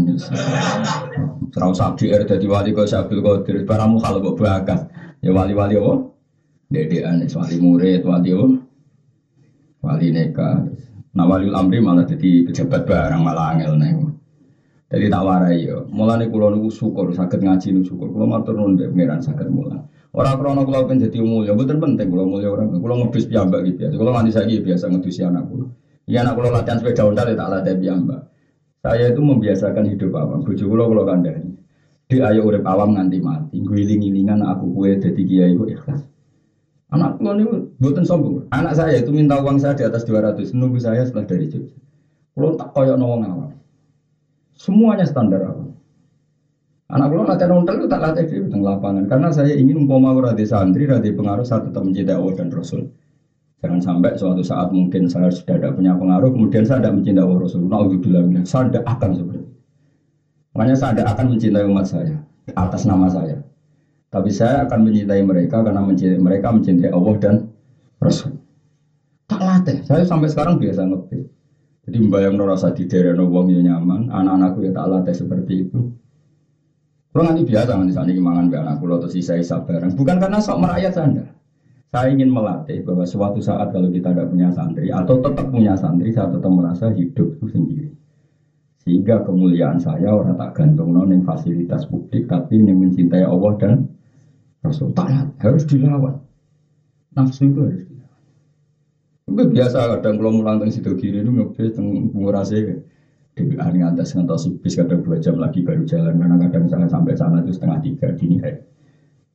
Serau 1.51 1.74
sabdi 1.74 2.14
er 2.14 2.22
jadi 2.22 2.47
wali 2.47 2.70
kau 2.70 2.86
sabil 2.86 3.18
kau 3.18 3.43
diri 3.43 3.66
paramu 3.66 3.99
kalau 3.99 4.22
kau 4.22 4.39
bakat. 4.39 4.86
Ya 5.18 5.34
wali-wali 5.34 5.74
apa? 5.74 6.07
Dede 6.70 7.03
anak, 7.03 7.34
wali 7.34 7.59
murid, 7.59 8.07
wali 8.07 8.30
apa? 8.30 8.47
Wali 9.82 10.07
nikah. 10.14 10.70
Nah 11.18 11.26
wali 11.26 11.51
amri 11.51 11.82
malah 11.82 12.07
jadi 12.07 12.47
pejabat 12.47 12.86
barang 12.86 13.18
malah 13.18 13.59
angel 13.59 13.74
nih. 13.74 14.08
Jadi 14.89 15.12
tak 15.12 15.20
warai 15.20 15.68
ya. 15.68 15.84
Mulane 15.93 16.32
kula 16.32 16.49
niku 16.49 16.72
syukur 16.72 17.12
saged 17.12 17.45
ngaji 17.45 17.76
niku 17.76 17.93
syukur. 17.93 18.09
Kula 18.09 18.24
matur 18.24 18.57
nuwun 18.57 18.80
pangeran 18.80 19.20
saged 19.20 19.53
mulang. 19.53 19.84
Ora 20.16 20.32
krana 20.41 20.64
kula 20.64 20.89
pengen 20.89 21.05
dadi 21.05 21.20
mulya, 21.20 21.53
mboten 21.53 21.76
penting 21.76 22.09
kula 22.09 22.24
mulya 22.24 22.49
ora. 22.49 22.64
Kula 22.64 22.97
ngebis 22.97 23.28
piyambak 23.28 23.68
iki 23.68 23.84
biasa. 23.84 23.95
Kula 24.01 24.11
nganti 24.16 24.32
saiki 24.32 24.64
biasa 24.64 24.84
ngedusi 24.89 25.20
anak 25.28 25.45
kula. 25.45 25.66
Iya 26.09 26.24
anak 26.24 26.32
kula 26.41 26.49
latihan 26.49 26.80
sepeda 26.80 27.05
ontel 27.05 27.28
ya 27.28 27.36
tak 27.36 27.49
latih 27.53 27.76
piyambak. 27.76 28.20
Saya 28.80 29.05
itu 29.12 29.20
membiasakan 29.20 29.84
hidup 29.93 30.12
awam. 30.16 30.41
Bojo 30.41 30.64
kula 30.64 30.84
kula 30.89 31.03
kandhani. 31.05 31.53
Di 32.09 32.16
ayo 32.24 32.41
urip 32.49 32.64
awam 32.64 32.97
nganti 32.97 33.20
mati. 33.20 33.61
Guling-gilingan 33.61 34.41
aku 34.41 34.72
kue 34.72 34.97
dadi 34.97 35.22
kiai 35.28 35.53
ku 35.53 35.68
ikhlas. 35.68 36.01
Anak 36.97 37.20
kula 37.20 37.36
niku 37.36 37.76
mboten 37.76 38.09
sombong. 38.09 38.49
Anak 38.57 38.72
saya 38.72 38.97
itu 38.97 39.12
minta 39.12 39.36
uang 39.36 39.61
saya 39.61 39.76
di 39.76 39.84
atas 39.84 40.09
200 40.09 40.57
nunggu 40.57 40.80
saya 40.80 41.05
setelah 41.05 41.28
dari 41.28 41.53
Jogja. 41.53 41.76
Kula 42.32 42.57
tak 42.57 42.72
koyo 42.72 42.97
wong 42.97 43.28
awam. 43.28 43.58
Semuanya 44.59 45.07
standar 45.07 45.47
awam. 45.47 45.71
Anak 46.91 47.15
kula 47.15 47.31
latihan 47.31 47.63
ontel 47.63 47.87
tak 47.87 48.01
latih 48.01 48.25
di 48.27 48.59
lapangan 48.59 49.07
karena 49.07 49.29
saya 49.31 49.55
ingin 49.55 49.87
umpama 49.87 50.11
ora 50.17 50.35
di 50.35 50.43
santri, 50.43 50.89
ora 50.89 50.99
di 50.99 51.15
pengaruh 51.15 51.47
saya 51.47 51.63
tetap 51.63 51.85
mencintai 51.87 52.17
Allah 52.17 52.35
dan 52.35 52.49
Rasul. 52.51 52.91
Jangan 53.63 53.79
sampai 53.79 54.17
suatu 54.19 54.43
saat 54.43 54.75
mungkin 54.75 55.07
saya 55.07 55.31
sudah 55.31 55.63
tidak 55.63 55.77
punya 55.79 55.95
pengaruh, 55.95 56.33
kemudian 56.35 56.65
saya 56.67 56.83
tidak 56.83 56.99
mencintai 56.99 57.23
Allah 57.23 57.39
Rasul. 57.39 57.61
Nah, 57.69 58.45
saya 58.49 58.63
tidak 58.67 58.85
akan 58.89 59.11
seperti 59.15 59.39
itu. 59.47 59.53
Makanya 60.57 60.77
saya 60.81 60.91
tidak 60.97 61.09
akan 61.15 61.27
mencintai 61.31 61.65
umat 61.69 61.87
saya 61.87 62.17
atas 62.57 62.83
nama 62.89 63.07
saya. 63.07 63.37
Tapi 64.09 64.31
saya 64.33 64.65
akan 64.65 64.79
mencintai 64.89 65.23
mereka 65.23 65.61
karena 65.61 65.85
mencintai 65.85 66.19
mereka 66.19 66.49
mencintai 66.51 66.91
Allah 66.91 67.15
dan 67.21 67.35
Rasul. 68.01 68.33
Tak 69.29 69.39
latih. 69.45 69.77
Saya 69.85 70.03
sampai 70.09 70.33
sekarang 70.33 70.57
biasa 70.57 70.89
ngerti. 70.89 71.38
Jadi 71.89 72.05
membayang 72.05 72.36
rasa 72.45 72.68
di 72.68 72.84
daerah 72.84 73.24
wong 73.24 73.49
ya 73.49 73.64
nyaman, 73.64 74.12
anak-anakku 74.12 74.61
ya 74.61 74.76
tak 74.76 74.93
latih 74.93 75.16
seperti 75.16 75.64
itu. 75.64 75.80
Kalau 77.09 77.24
nanti 77.24 77.41
biasa 77.41 77.80
nanti 77.80 77.97
sana 77.97 78.12
mangan 78.12 78.53
be 78.53 78.61
anakku 78.61 78.84
atau 78.93 79.09
sisa-sisa 79.09 79.64
barang. 79.64 79.97
Bukan 79.97 80.20
karena 80.20 80.36
sok 80.36 80.61
merakyat 80.61 81.01
anda. 81.01 81.32
Saya 81.89 82.12
ingin 82.12 82.28
melatih 82.28 82.84
bahwa 82.84 83.09
suatu 83.09 83.41
saat 83.41 83.72
kalau 83.72 83.89
kita 83.89 84.12
tidak 84.12 84.28
punya 84.28 84.53
santri 84.53 84.93
atau 84.93 85.16
tetap 85.16 85.49
punya 85.49 85.72
santri, 85.72 86.12
saya 86.12 86.28
tetap 86.28 86.53
merasa 86.53 86.93
hidup 86.93 87.32
itu 87.41 87.47
sendiri. 87.49 87.89
Sehingga 88.84 89.24
kemuliaan 89.24 89.80
saya 89.80 90.12
orang 90.12 90.36
tak 90.36 90.53
gantung 90.53 90.93
non 90.93 91.09
fasilitas 91.24 91.89
publik, 91.89 92.28
tapi 92.28 92.61
yang 92.61 92.76
mencintai 92.76 93.24
Allah 93.24 93.53
dan 93.57 93.89
Rasul. 94.61 94.93
Tak 94.93 95.41
harus 95.41 95.64
dilawan. 95.64 96.20
Nafsu 97.16 97.49
itu 97.49 97.64
harus 97.64 97.80
dilawan. 97.80 97.97
Itu 99.29 99.43
biasa 99.45 100.01
kadang 100.01 100.16
kalau 100.16 100.33
mulang 100.33 100.57
tentang 100.57 100.72
situ 100.72 100.91
kiri 100.97 101.20
itu 101.20 101.29
ngebet 101.29 101.76
tentang 101.76 102.09
pengurasnya. 102.09 102.81
Di 103.37 103.55
hari 103.55 103.85
ngantas 103.85 104.16
ngantos 104.16 104.49
bis 104.59 104.74
kadang 104.74 105.05
dua 105.05 105.20
jam 105.20 105.37
lagi 105.37 105.61
baru 105.62 105.85
jalan 105.85 106.16
karena 106.16 106.37
kadang 106.49 106.62
misalnya 106.66 106.89
sampai 106.89 107.14
sana 107.14 107.45
itu 107.45 107.53
setengah 107.53 107.79
tiga 107.85 108.07
dini 108.16 108.41
hari. 108.41 108.59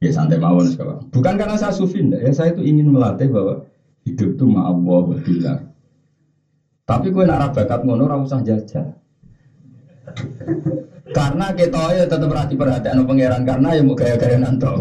Ya 0.04 0.12
santai 0.12 0.42
mawon 0.42 0.68
sekarang. 0.68 1.08
Bukan 1.08 1.40
karena 1.40 1.56
saya 1.56 1.72
sufi, 1.72 2.04
ya 2.04 2.34
saya 2.36 2.52
itu 2.52 2.60
ingin 2.60 2.92
melatih 2.92 3.32
bahwa 3.32 3.64
hidup 4.04 4.36
itu 4.36 4.44
ma'allah 4.44 5.02
wa 5.08 5.16
Tapi 6.84 7.08
gue 7.08 7.24
nak 7.24 7.56
bakat 7.56 7.80
ngono 7.88 8.04
ora 8.04 8.20
usah 8.20 8.44
jajal. 8.44 9.00
karena 11.14 11.54
kita 11.56 11.96
ya 11.96 12.04
tetap 12.04 12.28
perhati 12.28 12.58
perhatian 12.58 13.06
pangeran 13.08 13.48
karena 13.48 13.72
ya 13.72 13.82
mau 13.86 13.96
gaya-gaya 13.96 14.36
nanto. 14.36 14.76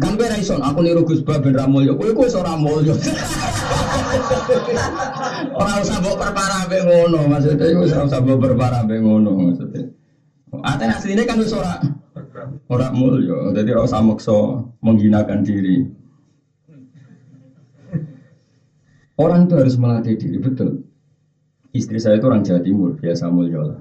Kan 0.00 0.16
raison 0.16 0.60
aku 0.64 0.80
niru 0.80 1.04
Gus 1.04 1.20
Ba 1.20 1.36
ben 1.36 1.52
Ramulyo, 1.52 1.92
kowe 2.00 2.10
kowe 2.16 2.28
ora 2.32 2.56
mulya. 2.56 2.96
Ora 5.52 5.72
usah 5.84 6.00
mbok 6.00 6.16
perparah 6.16 6.60
mbek 6.64 6.82
ngono, 6.88 7.28
maksudnya 7.28 7.66
iku 7.68 7.84
ora 7.84 8.08
usah 8.08 8.20
mbok 8.24 8.38
perparah 8.40 8.80
mbek 8.88 9.00
ngono 9.04 9.30
maksudnya. 9.36 9.84
Ate 10.64 10.84
asline 10.88 11.22
kan 11.28 11.38
wis 11.38 11.52
ora 11.52 11.76
Orang 12.70 12.94
mulia, 12.96 13.52
jadi 13.54 13.74
rasa 13.74 14.00
maksa 14.00 14.64
menghinakan 14.80 15.42
diri. 15.42 15.82
Orang 19.20 19.50
itu 19.50 19.54
harus 19.58 19.76
melatih 19.76 20.16
diri, 20.16 20.38
betul. 20.40 20.86
Istri 21.74 21.98
saya 22.00 22.16
itu 22.18 22.26
orang 22.26 22.46
Jawa 22.46 22.60
Timur, 22.64 22.90
biasa 22.96 23.28
mulia 23.28 23.60
lah, 23.62 23.78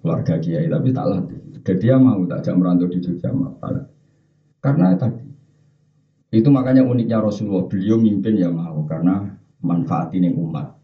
keluarga 0.00 0.36
kiai, 0.38 0.70
tapi 0.70 0.88
tak 0.94 1.06
latih. 1.10 1.40
Dan 1.64 1.76
dia 1.80 1.96
mau 2.00 2.22
tak 2.24 2.40
jam 2.46 2.60
merantau 2.60 2.88
di 2.88 3.00
Jogja. 3.02 3.28
Karena 4.58 4.94
tadi, 4.98 5.22
itu 6.34 6.48
makanya 6.50 6.82
uniknya 6.82 7.22
Rasulullah, 7.22 7.66
beliau 7.70 7.96
mimpin 7.96 8.36
ya 8.36 8.50
mau, 8.50 8.82
karena 8.84 9.38
manfaatin 9.62 10.28
yang 10.28 10.36
umat. 10.38 10.74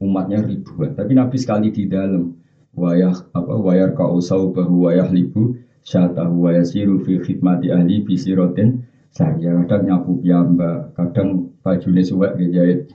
Umatnya 0.00 0.40
ribuan, 0.40 0.96
tapi 0.96 1.12
Nabi 1.12 1.36
sekali 1.36 1.68
di 1.70 1.84
dalam, 1.84 2.32
wayah 2.72 3.12
apa 3.36 3.54
wayar 3.60 3.92
kau 3.92 4.16
bahwa 4.54 4.88
wayah 4.88 5.08
libu 5.12 5.60
syatahu 5.84 6.48
wa 6.48 6.50
yasiru 6.56 7.04
fi 7.04 7.20
khidmati 7.20 7.68
ahli 7.68 8.00
bisirotin. 8.00 8.86
Saya 9.10 9.34
kadang 9.66 9.90
nyapu 9.90 10.22
mbak 10.22 10.94
kadang 10.94 11.50
bajunya 11.66 11.98
suwek 12.06 12.38
dijahit 12.38 12.94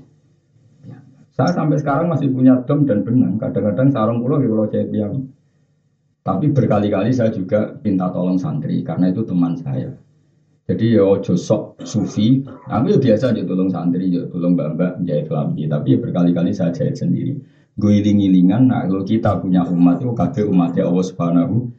saya 1.35 1.51
sampai 1.51 1.75
sekarang 1.75 2.07
masih 2.07 2.31
punya 2.31 2.63
dom 2.63 2.87
dan 2.87 3.03
benang. 3.03 3.35
Kadang-kadang 3.35 3.91
sarung 3.91 4.23
pulau 4.23 4.39
di 4.39 4.47
pulau 4.47 4.71
jahit 4.71 4.87
yang 4.95 5.19
tapi 6.23 6.49
berkali-kali 6.49 7.11
saya 7.11 7.29
juga 7.29 7.75
minta 7.83 8.07
tolong 8.09 8.39
santri 8.39 8.81
karena 8.81 9.11
itu 9.11 9.21
teman 9.27 9.53
saya 9.59 9.93
jadi 10.65 10.97
ya 10.97 11.03
ojo 11.05 11.37
sok 11.37 11.77
sufi 11.85 12.41
aku 12.65 12.85
ya 12.93 12.97
biasa 12.97 13.33
aja 13.33 13.41
tolong 13.45 13.69
santri 13.69 14.09
ya 14.09 14.25
tolong 14.25 14.57
mbak-mbak 14.57 15.01
jahit 15.05 15.29
lambi 15.29 15.69
tapi 15.69 15.93
ya 15.93 15.97
berkali-kali 16.01 16.51
saya 16.53 16.73
jahit 16.73 16.97
sendiri 16.97 17.37
gue 17.75 17.91
iling-ilingan 18.01 18.69
nah 18.69 18.81
kalau 18.85 19.05
kita 19.05 19.37
punya 19.37 19.61
umat 19.69 20.01
itu 20.01 20.09
kakek 20.09 20.45
umatnya 20.49 20.89
Allah 20.89 21.05
subhanahu 21.05 21.69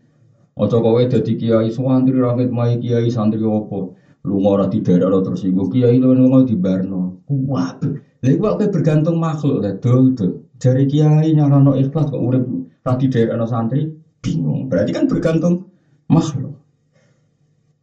Ojo 0.57 0.81
kowe 0.81 1.03
dadi 1.05 1.37
kiai 1.37 1.69
santri 1.69 2.17
rangit 2.17 2.49
mai 2.49 2.81
kiai 2.81 3.13
santri 3.13 3.45
opo. 3.45 3.93
Lu 4.25 4.41
ora 4.41 4.65
di 4.65 4.81
daerah 4.81 5.21
terus 5.21 5.45
iku 5.45 5.69
kiai 5.69 6.01
lu 6.01 6.17
mau 6.17 6.41
di 6.41 6.57
Barno. 6.57 7.21
Lha 7.29 8.29
iku 8.33 8.41
kowe 8.57 8.65
bergantung 8.73 9.21
makhluk 9.21 9.61
lah 9.61 9.77
dol 9.77 10.17
dol. 10.17 10.33
Jari 10.57 10.89
kiai 10.89 11.37
nyarano 11.37 11.77
ikhlas 11.77 12.09
kok 12.09 12.17
urip 12.17 12.41
ra 12.81 12.97
di 12.97 13.05
daerah 13.05 13.45
santri 13.45 13.85
bingung. 14.25 14.65
Berarti 14.65 14.97
kan 14.97 15.05
bergantung 15.05 15.61
makhluk. 16.09 16.57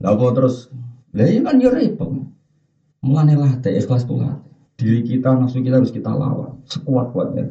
Lah 0.01 0.17
terus 0.33 0.65
lah 1.13 1.27
iya 1.29 1.39
kan 1.45 1.61
yo 1.61 1.69
repot. 1.69 2.09
Mulane 3.05 3.37
latih 3.37 3.77
ikhlas 3.77 4.09
tuh 4.09 4.17
latih. 4.17 4.49
Diri 4.73 5.05
kita, 5.05 5.37
nafsu 5.37 5.61
kita 5.61 5.77
harus 5.77 5.93
kita 5.93 6.09
lawan 6.09 6.65
sekuat-kuatnya. 6.65 7.45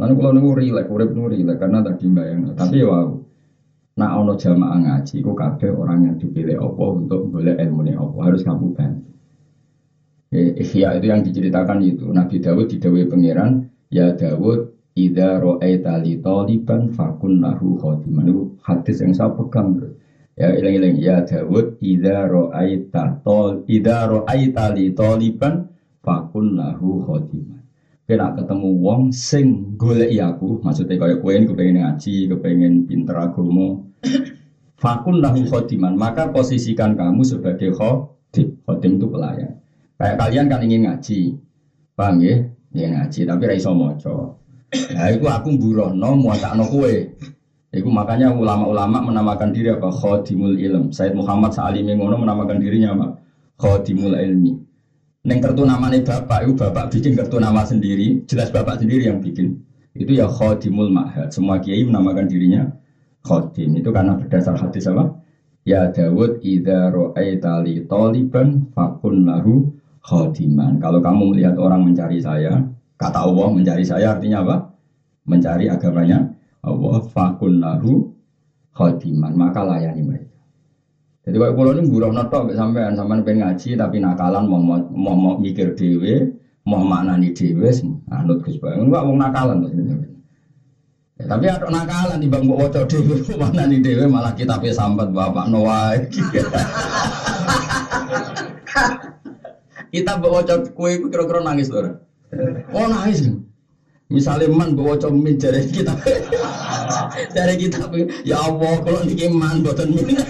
Lalu 0.00 0.12
kalau 0.16 0.32
nunggu 0.32 0.52
rilek, 0.56 0.86
urip 0.88 1.12
nunggu 1.12 1.36
rilek 1.36 1.56
karena 1.60 1.84
tadi 1.84 2.08
bayang. 2.08 2.56
Tapi 2.56 2.80
ya 2.80 2.88
wow, 2.88 3.20
Nah 3.92 4.16
ono 4.16 4.40
jamaah 4.40 4.78
ngaji, 4.80 5.20
kok 5.20 5.36
kabeh 5.36 5.68
orang 5.68 6.08
yang 6.08 6.16
dipilih 6.16 6.56
Allah 6.56 6.88
untuk 6.96 7.28
boleh 7.28 7.60
ilmu 7.60 7.84
ini 7.84 7.92
Allah 7.92 8.22
harus 8.24 8.40
kamu 8.40 8.72
bantu. 8.72 9.12
Ikhya 10.32 10.96
itu 10.96 11.06
yang 11.12 11.20
diceritakan 11.20 11.84
itu 11.84 12.08
Nabi 12.08 12.40
Dawud 12.40 12.72
didawai 12.72 13.04
pangeran 13.04 13.68
ya 13.92 14.16
Dawud 14.16 14.72
Ida 14.96 15.36
ro'aita 15.36 16.00
li 16.00 16.24
taliban 16.24 16.88
fakun 16.88 17.44
lahu 17.44 17.76
khodiman 17.76 18.28
Itu 18.28 18.56
hadis 18.64 19.04
yang 19.04 19.12
saya 19.12 19.36
pegang 19.36 19.76
bro. 19.76 19.92
Ya 20.32 20.48
ilang-ilang 20.56 20.96
Ya 20.96 21.20
Dawud 21.20 21.76
Ida 21.84 22.24
ro'aita 22.24 23.20
tol 23.20 23.68
Ida 23.68 24.08
ro'aita 24.08 24.72
li 24.72 24.88
taliban 24.96 25.68
fakun 26.00 26.56
lahu 26.56 27.04
khodiman 27.04 27.62
Kena 28.02 28.34
ketemu 28.34 28.82
wong 28.82 29.02
sing 29.14 29.78
golek 29.78 30.10
aku, 30.18 30.58
maksudnya 30.58 30.98
kayak 30.98 31.22
kue 31.22 31.38
ini 31.38 31.46
kepengen 31.46 31.86
ngaji, 31.86 32.14
kepengen 32.34 32.74
pinter 32.82 33.14
agama. 33.14 33.78
Fakun 34.74 35.22
lahu 35.22 35.46
khodiman, 35.46 35.94
maka 35.94 36.26
posisikan 36.34 36.98
kamu 36.98 37.22
sebagai 37.22 37.70
khodim. 37.70 38.58
Khodim 38.66 38.98
itu 38.98 39.06
pelayan. 39.06 39.54
Kayak 39.94 40.18
kalian 40.18 40.46
kan 40.50 40.60
ingin 40.66 40.82
ngaji, 40.90 41.20
paham 41.94 42.26
ya? 42.26 42.36
Ya 42.74 42.86
ngaji, 42.90 43.20
tapi 43.22 43.42
raiso 43.46 43.70
moco. 43.70 44.42
Nah, 44.72 45.08
itu 45.14 45.26
aku 45.30 45.54
burono, 45.54 46.18
muatakno 46.18 46.66
kue. 46.66 47.16
Itu 47.72 47.88
makanya 47.88 48.28
ulama-ulama 48.36 49.00
menamakan 49.00 49.48
diri 49.48 49.72
apa? 49.72 49.88
Khodimul 49.88 50.60
ilm. 50.60 50.92
Said 50.92 51.16
Muhammad 51.16 51.56
Sa'alimi 51.56 51.96
ngono 51.96 52.20
menamakan 52.20 52.60
dirinya 52.60 52.92
apa? 52.92 53.16
Khodimul 53.56 54.12
ilmi. 54.12 54.52
Neng 55.24 55.38
kartu 55.40 55.64
namanya 55.64 56.02
bapak, 56.04 56.44
itu 56.44 56.52
bapak 56.52 56.92
bikin 56.92 57.16
kartu 57.16 57.40
nama 57.40 57.64
sendiri, 57.64 58.26
jelas 58.28 58.52
bapak 58.52 58.76
sendiri 58.82 59.08
yang 59.08 59.24
bikin. 59.24 59.56
Itu 59.96 60.12
ya 60.12 60.28
khodimul 60.28 60.92
ma'had. 60.92 61.32
Semua 61.32 61.64
kiai 61.64 61.80
menamakan 61.86 62.28
dirinya 62.28 62.68
khodim. 63.24 63.78
Itu 63.78 63.88
karena 63.88 64.18
berdasar 64.18 64.58
hadis 64.58 64.84
apa? 64.90 65.14
Ya 65.62 65.88
Dawud 65.88 66.42
idza 66.42 66.90
ra'aita 66.90 67.62
li 67.62 67.86
taliban 67.86 68.68
fakun 68.74 69.24
lahu 69.24 69.70
khodiman. 70.02 70.82
Kalau 70.82 70.98
kamu 70.98 71.22
melihat 71.32 71.54
orang 71.56 71.86
mencari 71.86 72.18
saya, 72.18 72.58
kata 72.98 73.18
Allah 73.22 73.48
mencari 73.48 73.84
saya 73.86 74.18
artinya 74.18 74.42
apa? 74.42 74.56
Mencari 75.22 75.70
agamanya 75.70 76.31
Allah 76.62 77.02
fakun 77.10 77.58
lahu 77.58 78.14
khodiman. 78.74 79.34
Maka 79.34 79.66
layani 79.66 80.02
mereka. 80.02 80.32
Jadi 81.22 81.38
kalau 81.38 81.54
pulau 81.54 81.70
ini 81.78 81.86
buruh 81.86 82.10
noto 82.10 82.50
sampean 82.50 82.98
sampean 82.98 83.22
pengen 83.22 83.46
ngaji 83.46 83.78
tapi 83.78 84.02
nakalan 84.02 84.42
mau 84.42 84.58
mau, 84.58 84.82
mau, 84.90 85.14
mau 85.14 85.34
mikir 85.38 85.78
dewe, 85.78 86.34
mau 86.66 86.82
maknani 86.82 87.30
dewe, 87.30 87.70
anut 88.10 88.42
Gus 88.42 88.58
Bayu. 88.58 88.82
Enggak 88.82 89.06
mau 89.06 89.14
nakalan 89.14 89.70
Ya, 91.20 91.28
tapi 91.30 91.46
ada 91.46 91.70
nakalan 91.70 92.18
di 92.18 92.26
bang 92.26 92.42
wocok 92.42 92.90
dewe, 92.90 93.22
mana 93.38 93.70
nih 93.70 93.78
dewe 93.78 94.10
malah 94.10 94.34
kita 94.34 94.58
pe 94.58 94.74
sambat 94.74 95.14
bapak 95.14 95.46
Noah. 95.46 95.94
kita 99.94 100.12
bawa 100.18 100.42
wocok 100.42 100.74
kue 100.74 100.98
kira-kira 101.06 101.38
nangis 101.38 101.70
loh. 101.70 102.02
Oh 102.74 102.86
nangis. 102.90 103.30
Misalnya 104.12 104.52
man 104.52 104.76
bawa 104.76 105.00
wocok 105.00 105.08
min 105.08 105.40
dari 105.40 105.64
kita, 105.72 105.96
dari 107.32 107.56
kita 107.64 107.88
ya 108.28 108.44
Allah 108.44 108.84
kalau 108.84 109.00
niki 109.08 109.32
man 109.32 109.64
buatan 109.64 109.88
min. 109.88 110.20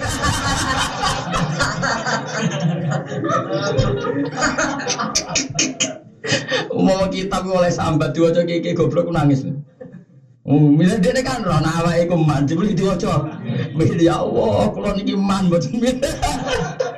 Mau 6.71 7.03
kita 7.11 7.43
oleh 7.43 7.71
sambat 7.75 8.15
diwaca 8.15 8.47
kiki 8.47 8.71
goblok 8.71 9.11
nangis. 9.11 9.43
Oh, 10.47 10.71
milih 10.71 11.03
dia 11.03 11.19
kan 11.19 11.43
roh 11.43 11.59
nawa 11.59 11.99
iku 11.99 12.15
man 12.15 12.47
jebul 12.47 12.71
diwaca. 12.71 13.35
Ya 13.99 14.23
Allah, 14.23 14.71
kula 14.71 14.95
niki 14.95 15.19
man 15.19 15.51
mboten 15.51 15.75
milih. 15.75 15.99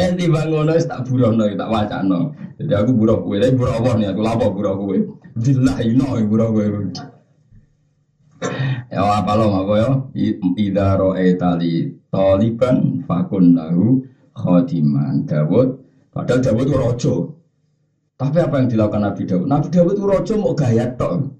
Eh 0.00 0.16
di 0.16 0.26
bangono 0.32 0.72
tak 0.80 1.04
burono 1.04 1.44
tak 1.44 1.68
wacano. 1.68 2.32
Jadi 2.56 2.72
aku 2.72 2.90
buruh 2.96 3.20
kowe, 3.20 3.36
tapi 3.36 3.52
buruh 3.52 3.72
Allah 3.76 3.92
nih 4.00 4.08
aku 4.12 4.20
lapo 4.24 4.46
buruh 4.56 4.74
kowe. 4.80 4.96
Billahi 5.36 5.92
no 5.92 6.16
buruh 6.24 6.48
kowe. 6.48 6.64
Ya 8.88 9.00
apa 9.04 9.32
lo 9.36 9.52
apa 9.52 9.74
ya? 9.76 9.90
Ida 10.56 10.96
roe 10.96 11.26
tali 11.36 11.92
taliban 12.08 13.04
fakun 13.04 13.52
lahu 13.52 14.00
khodiman 14.32 15.28
Dawud. 15.28 15.68
Padahal 16.10 16.40
Dawud 16.40 16.64
itu 16.64 16.74
rojo. 16.74 17.14
Tapi 18.16 18.36
apa 18.40 18.60
yang 18.60 18.68
dilakukan 18.68 19.02
Nabi 19.04 19.22
Dawud? 19.28 19.46
Nabi 19.46 19.68
Dawud 19.68 19.94
itu 19.94 20.04
rojo 20.08 20.32
mau 20.40 20.56
gaya 20.56 20.88
tok. 20.96 21.36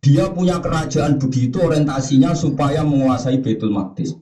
Dia 0.00 0.32
punya 0.32 0.58
kerajaan 0.58 1.20
begitu 1.20 1.60
orientasinya 1.60 2.32
supaya 2.32 2.80
menguasai 2.82 3.38
Betul 3.44 3.70
Maqdis. 3.70 4.16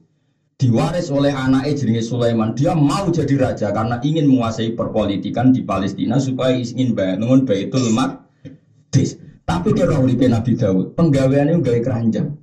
Diwaris 0.59 1.07
oleh 1.07 1.31
anaknya 1.31 1.71
jenenge 1.71 2.03
Sulaiman. 2.03 2.51
Dia 2.51 2.75
mau 2.75 3.07
jadi 3.07 3.31
raja 3.39 3.71
karena 3.71 3.95
ingin 4.03 4.27
menguasai 4.27 4.75
perpolitikan 4.75 5.55
di 5.55 5.63
Palestina 5.63 6.19
supaya 6.19 6.51
ingin 6.51 6.91
bangun 6.91 7.47
Baitul 7.47 7.95
Maqdis. 7.95 9.15
Tapi 9.47 9.71
dia 9.71 9.87
uripe 9.87 10.27
Nabi 10.27 10.59
Dawud, 10.59 10.99
penggaweannya 10.99 11.63
gaya 11.63 11.79
keranjang. 11.79 12.35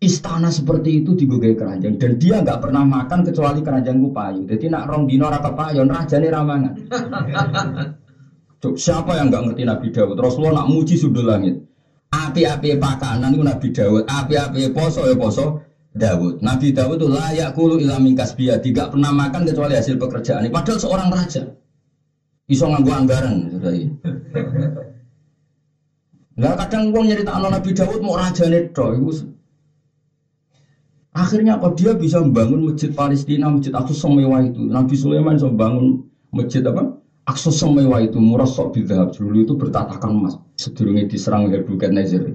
Istana 0.00 0.48
seperti 0.48 1.02
itu 1.02 1.12
digogai 1.12 1.58
keranjang 1.58 2.00
dan 2.00 2.16
dia 2.16 2.40
nggak 2.40 2.62
pernah 2.62 2.86
makan 2.86 3.26
kecuali 3.26 3.60
keranjang 3.66 3.98
payu. 3.98 4.46
Jadi 4.46 4.70
nak 4.70 4.86
rong 4.86 5.10
dino 5.10 5.28
payon 5.28 5.90
raja 5.90 6.16
nih 6.22 6.30
ramangan. 6.30 6.74
Cuk, 8.62 8.78
siapa 8.86 9.18
yang 9.18 9.28
nggak 9.28 9.50
ngerti 9.50 9.62
Nabi 9.66 9.86
Dawud? 9.90 10.16
Rasulullah 10.16 10.62
nak 10.62 10.70
muji 10.70 10.94
sudut 10.94 11.26
langit. 11.26 11.58
Api-api 12.14 12.78
pakanan 12.78 13.34
itu 13.34 13.42
Nabi 13.42 13.68
Dawud, 13.74 14.06
api-api 14.06 14.70
poso 14.70 15.02
ya 15.04 15.18
poso 15.18 15.69
Dawud. 15.90 16.38
Nabi 16.38 16.70
Dawud 16.70 17.02
itu 17.02 17.08
layak 17.10 17.50
kulu 17.58 17.82
ilamin 17.82 18.14
kasbia, 18.14 18.62
tidak 18.62 18.94
pernah 18.94 19.10
makan 19.10 19.42
kecuali 19.42 19.74
hasil 19.74 19.98
pekerjaan. 19.98 20.46
Padahal 20.46 20.78
seorang 20.78 21.08
raja. 21.10 21.42
Iso 22.46 22.66
nganggu 22.66 22.90
anggaran. 22.94 23.34
Lah 26.40 26.54
kadang 26.56 26.94
wong 26.94 27.10
nyerita 27.10 27.34
Nabi 27.36 27.70
Dawud 27.74 28.00
mau 28.02 28.14
raja 28.14 28.46
neto, 28.46 28.94
Akhirnya 31.10 31.58
apa 31.58 31.74
dia 31.74 31.90
bisa 31.98 32.22
membangun 32.22 32.70
masjid 32.70 32.94
Palestina, 32.94 33.50
masjid 33.50 33.74
Aqsa 33.74 34.06
semewah 34.06 34.46
itu. 34.46 34.62
Nabi 34.62 34.94
Sulaiman 34.94 35.34
bisa 35.34 35.50
membangun 35.50 36.06
masjid 36.30 36.62
apa? 36.62 37.02
Aqsa 37.26 37.50
semewah 37.50 37.98
itu 38.06 38.22
murah 38.22 38.46
sok 38.46 38.78
bidhab 38.78 39.10
dulu 39.10 39.42
itu 39.42 39.58
bertatakan 39.58 40.06
emas. 40.14 40.38
Sedurungnya 40.54 41.10
diserang 41.10 41.50
Nebukadnezar. 41.50 42.30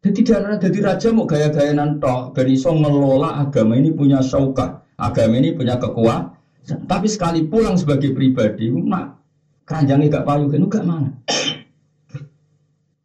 Jadi 0.00 0.32
ada 0.32 0.56
jadi 0.56 0.78
raja 0.80 1.08
mau 1.12 1.28
gaya-gaya 1.28 1.76
nanto, 1.76 2.32
ben 2.32 2.48
iso 2.48 2.72
ngelola 2.72 3.36
agama 3.44 3.76
ini 3.76 3.92
punya 3.92 4.24
syaukah, 4.24 4.80
agama 4.96 5.36
ini 5.36 5.52
punya 5.52 5.76
kekuatan. 5.76 6.40
Tapi 6.88 7.04
sekali 7.04 7.44
pulang 7.44 7.76
sebagai 7.76 8.16
pribadi, 8.16 8.72
nak 8.72 9.20
keranjangnya 9.68 10.08
gak 10.08 10.24
payu 10.24 10.48
kan, 10.48 10.64
gak 10.72 10.84
mana. 10.88 11.10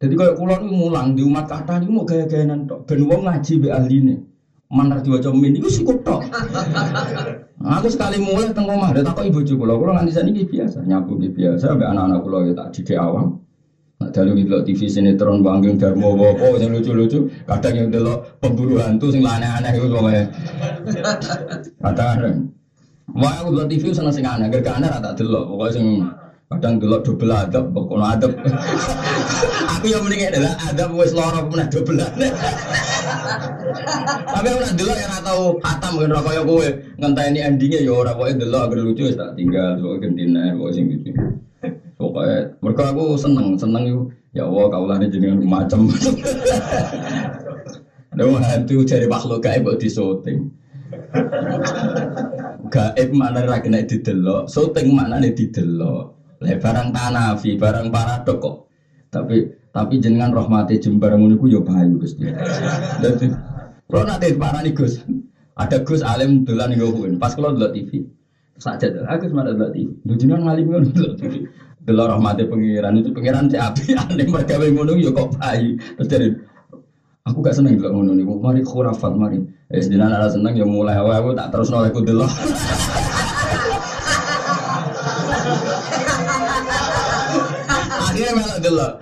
Jadi 0.00 0.12
kalau 0.16 0.36
kulon 0.40 0.62
mulang 0.72 1.12
di 1.12 1.20
umat 1.20 1.44
kata 1.44 1.84
ini 1.84 1.92
mau 1.92 2.08
gaya-gaya 2.08 2.48
nanto, 2.48 2.80
ben 2.88 3.04
wong 3.04 3.28
ngaji 3.28 3.52
be 3.60 3.68
ahli 3.68 3.96
ini. 4.00 4.16
Manar 4.72 5.04
diwaca 5.04 5.30
min 5.36 5.52
itu 5.52 5.68
sih 5.68 5.84
tok. 5.84 6.26
Aku 7.60 7.88
sekali 7.92 8.16
mulai 8.24 8.56
teng 8.56 8.66
omah, 8.66 8.96
ada 8.96 9.04
takut 9.04 9.28
ibu 9.28 9.44
cukup 9.44 9.78
kula 9.78 10.00
nganti 10.00 10.16
sani 10.16 10.32
biasa, 10.32 10.80
nyapu 10.88 11.20
biasa, 11.20 11.76
be 11.76 11.84
anak-anak 11.84 12.20
kula 12.24 12.38
ya 12.48 12.52
tak 12.56 12.72
didik 12.72 12.96
awam. 12.96 13.36
Nak 14.06 14.14
dalu 14.14 14.46
delok 14.46 14.62
TV 14.62 14.86
sinetron 14.86 15.42
Banggeng 15.42 15.82
Darmo 15.82 16.14
apa 16.14 16.62
yang 16.62 16.78
lucu-lucu, 16.78 17.26
kadang 17.42 17.74
yang 17.74 17.88
delok 17.90 18.38
pemburu 18.38 18.78
hantu 18.78 19.10
sing 19.10 19.26
aneh-aneh 19.26 19.74
iku 19.74 19.90
pokoke. 19.90 20.22
Kadang 21.82 22.54
Wah, 23.10 23.34
aku 23.42 23.50
delok 23.50 23.66
TV 23.66 23.90
seneng 23.90 24.14
sing 24.14 24.22
aneh, 24.22 24.46
gak 24.46 24.78
aneh 24.78 24.86
tak 25.02 25.18
delok, 25.18 25.50
pokoke 25.50 25.74
sing 25.74 26.06
kadang 26.46 26.78
delok 26.78 27.02
double 27.02 27.34
adab 27.34 27.64
pokoknya 27.74 28.06
adab. 28.14 28.32
Aku 29.74 29.86
yang 29.90 30.06
mending 30.06 30.30
adalah 30.30 30.54
adab 30.70 30.94
wes 30.94 31.10
lorong 31.10 31.50
pernah 31.50 31.66
double 31.66 31.98
tapi 34.26 34.46
aku 34.52 34.60
nak 34.62 34.98
yang 34.98 35.24
tahu 35.24 35.44
hatam 35.62 35.92
kan 35.98 36.12
ya 36.32 36.42
kowe 36.42 36.66
ngenteni 37.00 37.38
endingnya 37.42 37.80
ya 37.82 37.92
ora 37.92 38.12
kowe 38.14 38.30
delok 38.30 38.70
agar 38.70 38.78
lucu 38.82 39.10
tak 39.12 39.34
tinggal 39.34 39.76
so 39.82 39.98
gentina 39.98 40.54
kok 40.54 40.70
sing 40.72 40.84
gitu 40.92 41.10
pokoknya 41.98 42.38
mereka 42.62 42.82
aku 42.92 43.04
seneng 43.16 43.56
seneng 43.56 43.84
yuk 43.88 44.04
ya 44.36 44.44
Allah 44.44 45.00
lah 45.00 45.08
jenengan 45.08 45.40
macam 45.40 45.88
Ada 48.12 48.24
hantu 48.52 48.84
cari 48.84 49.08
makhluk 49.08 49.40
gaib 49.40 49.64
buat 49.64 49.80
disoting. 49.80 50.52
Gaib 52.74 53.10
mana 53.14 53.46
lagi 53.46 53.70
naik 53.70 53.86
didelok, 53.86 54.50
syuting 54.50 54.90
mana 54.90 55.22
nih 55.22 55.32
didelok. 55.32 56.04
Lah 56.42 56.56
barang 56.58 56.88
tanafi, 56.90 57.54
barang 57.54 57.88
paradok 57.94 58.36
kok. 58.42 58.56
Tapi 59.08 59.38
tapi 59.76 60.00
jenengan 60.00 60.32
rahmati 60.32 60.80
jembar 60.80 61.12
ngono 61.12 61.36
iku 61.36 61.52
yo 61.52 61.60
payu 61.60 62.00
Gusti. 62.00 62.24
Dadi 63.04 63.28
kalau 63.86 64.08
nanti 64.08 64.32
parani 64.32 64.72
Gus, 64.72 65.04
ada 65.52 65.84
Gus 65.84 66.00
alim 66.00 66.48
dolan 66.48 66.72
ngomongin. 66.72 67.20
Pas 67.20 67.36
kalau 67.36 67.52
delok 67.52 67.76
TV. 67.76 68.08
Saja 68.56 68.88
aku 69.04 69.28
cuma 69.28 69.44
delok 69.44 69.76
TV. 69.76 69.92
Lu 70.08 70.16
jenengan 70.16 70.48
ngalim 70.48 70.64
ngono 70.72 70.88
delok 70.96 71.14
TV. 71.20 71.44
Delok 71.84 72.06
rahmati 72.16 72.48
pengiran 72.48 72.96
itu 72.96 73.12
pengiran 73.12 73.52
si 73.52 73.60
api 73.60 73.92
aneh 73.92 74.26
mereka 74.32 74.56
ngono 74.56 74.96
yo 74.96 75.12
kok 75.12 75.36
payu. 75.36 75.76
Terus 76.00 76.08
dari 76.08 76.28
Aku 77.26 77.42
gak 77.42 77.58
seneng 77.58 77.76
delok 77.76 77.92
ngono. 78.00 78.16
Mari 78.40 78.64
khurafat 78.64 79.12
mari. 79.12 79.44
Eh 79.68 79.82
sedina 79.84 80.08
ana 80.08 80.30
seneng 80.30 80.56
ya 80.56 80.64
mulai 80.64 80.96
aku 80.96 81.36
tak 81.36 81.52
terus 81.52 81.68
nolak 81.68 81.92
aku 81.92 82.00
delok. 82.00 82.30
Malah 88.36 88.58
delok. 88.60 88.92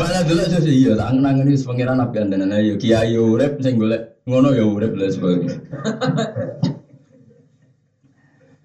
Malah 0.00 0.22
delok 0.24 0.46
terus 0.48 0.66
iya 0.72 0.92
tak 0.96 1.08
nangani 1.20 1.54
pangeran 1.60 1.96
nabi 2.00 2.16
andanan 2.16 2.56
ya 2.56 2.74
kiai 2.80 3.14
urip 3.20 3.60
sing 3.60 3.76
golek 3.76 4.24
ngono 4.24 4.56
ya 4.56 4.64
urip 4.64 4.92
lha 4.96 5.06
sebagainya. 5.12 5.56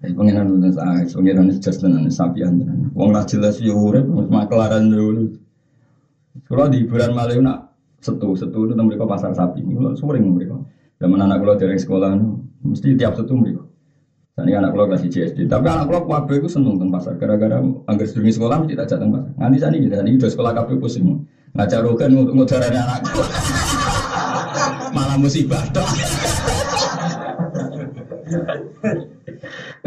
Pengiran 0.06 0.62
itu 0.62 0.70
saya, 0.70 1.02
pengiran 1.02 1.50
itu 1.50 1.58
just 1.58 1.82
tenan 1.82 2.06
sapi 2.06 2.46
antenan. 2.46 2.94
Wong 2.94 3.10
lah 3.10 3.26
jelas 3.26 3.58
ya 3.58 3.74
urip, 3.74 4.06
makelaran 4.06 4.86
dulu. 4.86 5.34
Kalau 6.46 6.70
di 6.70 6.86
hiburan 6.86 7.10
malam 7.10 7.42
nak 7.42 7.74
setu, 7.98 8.38
setu 8.38 8.70
itu 8.70 8.78
mereka 8.78 9.02
pasar 9.02 9.34
sapi. 9.34 9.66
Kalau 9.66 9.98
sering 9.98 10.30
mereka. 10.30 10.62
Zaman 11.02 11.26
anak 11.26 11.42
kalau 11.42 11.58
dari 11.58 11.74
sekolah, 11.74 12.12
mesti 12.62 12.94
tiap 12.94 13.18
setu 13.18 13.34
mereka. 13.34 13.66
Tadi 14.36 14.52
anak 14.52 14.76
keluar 14.76 14.92
kasih 14.92 15.08
CSD, 15.08 15.48
tapi 15.48 15.64
anak 15.64 15.88
keluar 15.88 16.04
kabeh 16.04 16.44
itu 16.44 16.48
seneng 16.52 16.76
tentang 16.76 16.92
pasar. 16.92 17.16
Gara-gara 17.16 17.56
anggar 17.88 18.04
sedurunge 18.04 18.36
sekolah 18.36 18.60
mesti 18.60 18.76
tak 18.76 18.92
tentang 18.92 19.16
pasar. 19.16 19.32
Nanti 19.40 19.56
sani 19.56 19.80
kita, 19.80 20.04
ini 20.04 20.20
udah 20.20 20.28
sekolah 20.28 20.52
kabeh 20.52 20.76
pusing. 20.76 21.24
Ngajar 21.56 21.80
rokan 21.80 22.12
ngutarain 22.12 22.76
anak 22.76 23.00
Malah 24.96 25.16
musibah 25.16 25.64
dok. 25.72 25.88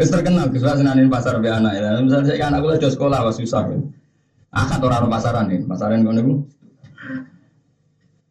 Wis 0.02 0.10
terkenal 0.10 0.50
Gus 0.50 0.66
senanin 0.66 1.06
pasar 1.06 1.38
be 1.38 1.46
anak 1.46 1.78
ya. 1.78 2.02
Misalnya 2.02 2.34
saya 2.34 2.50
anak 2.50 2.66
kula 2.66 2.74
do 2.82 2.90
sekolah 2.90 3.22
was 3.22 3.38
susah. 3.38 3.70
Akad 4.50 4.82
ora 4.82 4.98
ono 4.98 5.06
pasaran 5.06 5.46
nih, 5.46 5.62
pasaran 5.62 6.02
kono 6.02 6.18
niku. 6.18 6.34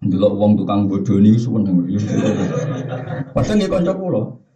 Delok 0.04 0.36
wong 0.36 0.60
tukang 0.60 0.84
bodoni 0.92 1.40
wis 1.40 1.48
seneng. 1.48 1.80
Padahal 3.32 3.56
nggih 3.56 3.72
kanca 3.72 3.96
kula. 3.96 4.49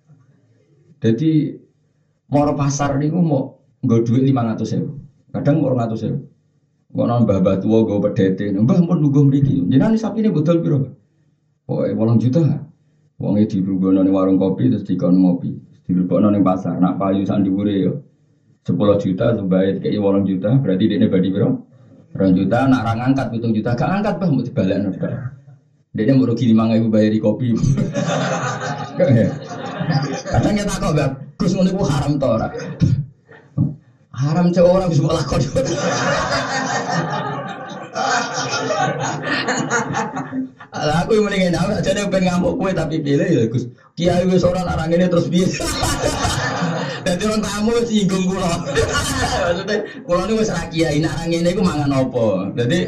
Jadi 1.04 1.52
mau 2.32 2.48
pasar 2.56 2.96
niku 2.96 3.20
mau 3.20 3.60
nggo 3.84 4.08
dhuwit 4.08 4.24
500.000. 4.24 5.36
Kadang 5.36 5.60
mau 5.60 5.76
200.000. 5.76 6.96
Kok 6.96 7.06
nang 7.10 7.28
mbah 7.28 7.44
mbah 7.44 7.60
tuwa 7.60 7.84
nggo 7.84 8.00
pedete. 8.00 8.56
Mbah 8.56 8.80
pun 8.88 9.04
nunggu 9.04 9.20
mriki. 9.28 9.68
Jenengan 9.68 10.00
sapi 10.00 10.24
ini 10.24 10.32
bodol 10.32 10.64
piro? 10.64 10.80
Pokoke 11.68 11.92
8 11.92 12.24
juta. 12.24 12.40
Wong 13.20 13.36
e 13.36 13.44
dirunggono 13.44 14.00
ning 14.00 14.16
warung 14.16 14.40
kopi 14.40 14.72
terus 14.72 14.88
dikon 14.88 15.20
ngopi. 15.20 15.52
Dilebokno 15.84 16.32
ning 16.32 16.40
pasar. 16.40 16.80
Nak 16.80 16.96
payu 16.96 17.28
sak 17.28 17.44
dhuwure 17.44 17.76
yo. 17.84 17.92
10 18.64 18.80
juta 18.96 19.36
sebaik 19.36 19.84
kayak 19.84 20.00
8 20.00 20.24
juta 20.24 20.56
berarti 20.56 20.88
dia 20.88 21.08
badi 21.12 21.28
piro? 21.28 21.52
2 22.16 22.32
juta 22.32 22.64
nak 22.64 22.88
ra 22.88 22.96
ngangkat 22.96 23.28
7 23.28 23.52
juta 23.52 23.76
gak 23.76 23.92
angkat 23.92 24.16
bah 24.16 24.32
mau 24.32 24.40
dibalekno 24.40 24.88
bar. 24.96 25.36
Dia 25.92 26.16
mau 26.16 26.24
rugi 26.24 26.56
5000 26.56 26.88
bayari 26.88 27.20
kopi. 27.20 27.52
Kadang 30.30 30.56
kita 30.56 30.74
kok 30.80 30.92
gak 30.96 31.10
Gus 31.38 31.54
iku 31.54 31.84
haram 31.84 32.16
to 32.22 32.28
ora? 32.28 32.48
Haram 34.14 34.54
cewek 34.54 34.72
orang 34.72 34.90
bisa 34.94 35.04
lakon. 35.10 35.42
Lah 40.74 41.06
aku 41.06 41.12
yang 41.18 41.26
mendingin 41.30 41.56
aku 41.56 41.72
aja 41.78 41.92
nih 41.94 42.10
pengen 42.10 42.26
ngamuk 42.34 42.54
kue 42.58 42.72
tapi 42.74 42.96
pilih 43.02 43.28
ya 43.28 43.44
Gus. 43.50 43.68
Kiai 43.94 44.26
ora 44.26 44.62
orang 44.66 44.90
ini 44.94 45.06
terus 45.10 45.28
biasa. 45.30 45.66
Dadi 47.04 47.24
orang 47.28 47.42
tamu 47.44 47.74
singgung 47.84 48.26
kula. 48.32 48.54
Maksudnya 48.64 49.76
kula 50.08 50.22
niku 50.26 50.40
wis 50.40 50.50
ra 50.54 50.64
kiai 50.72 51.04
orang 51.04 51.28
ngene 51.30 51.50
iku 51.52 51.62
mangan 51.62 51.92
apa. 51.92 52.28
Jadi 52.56 52.80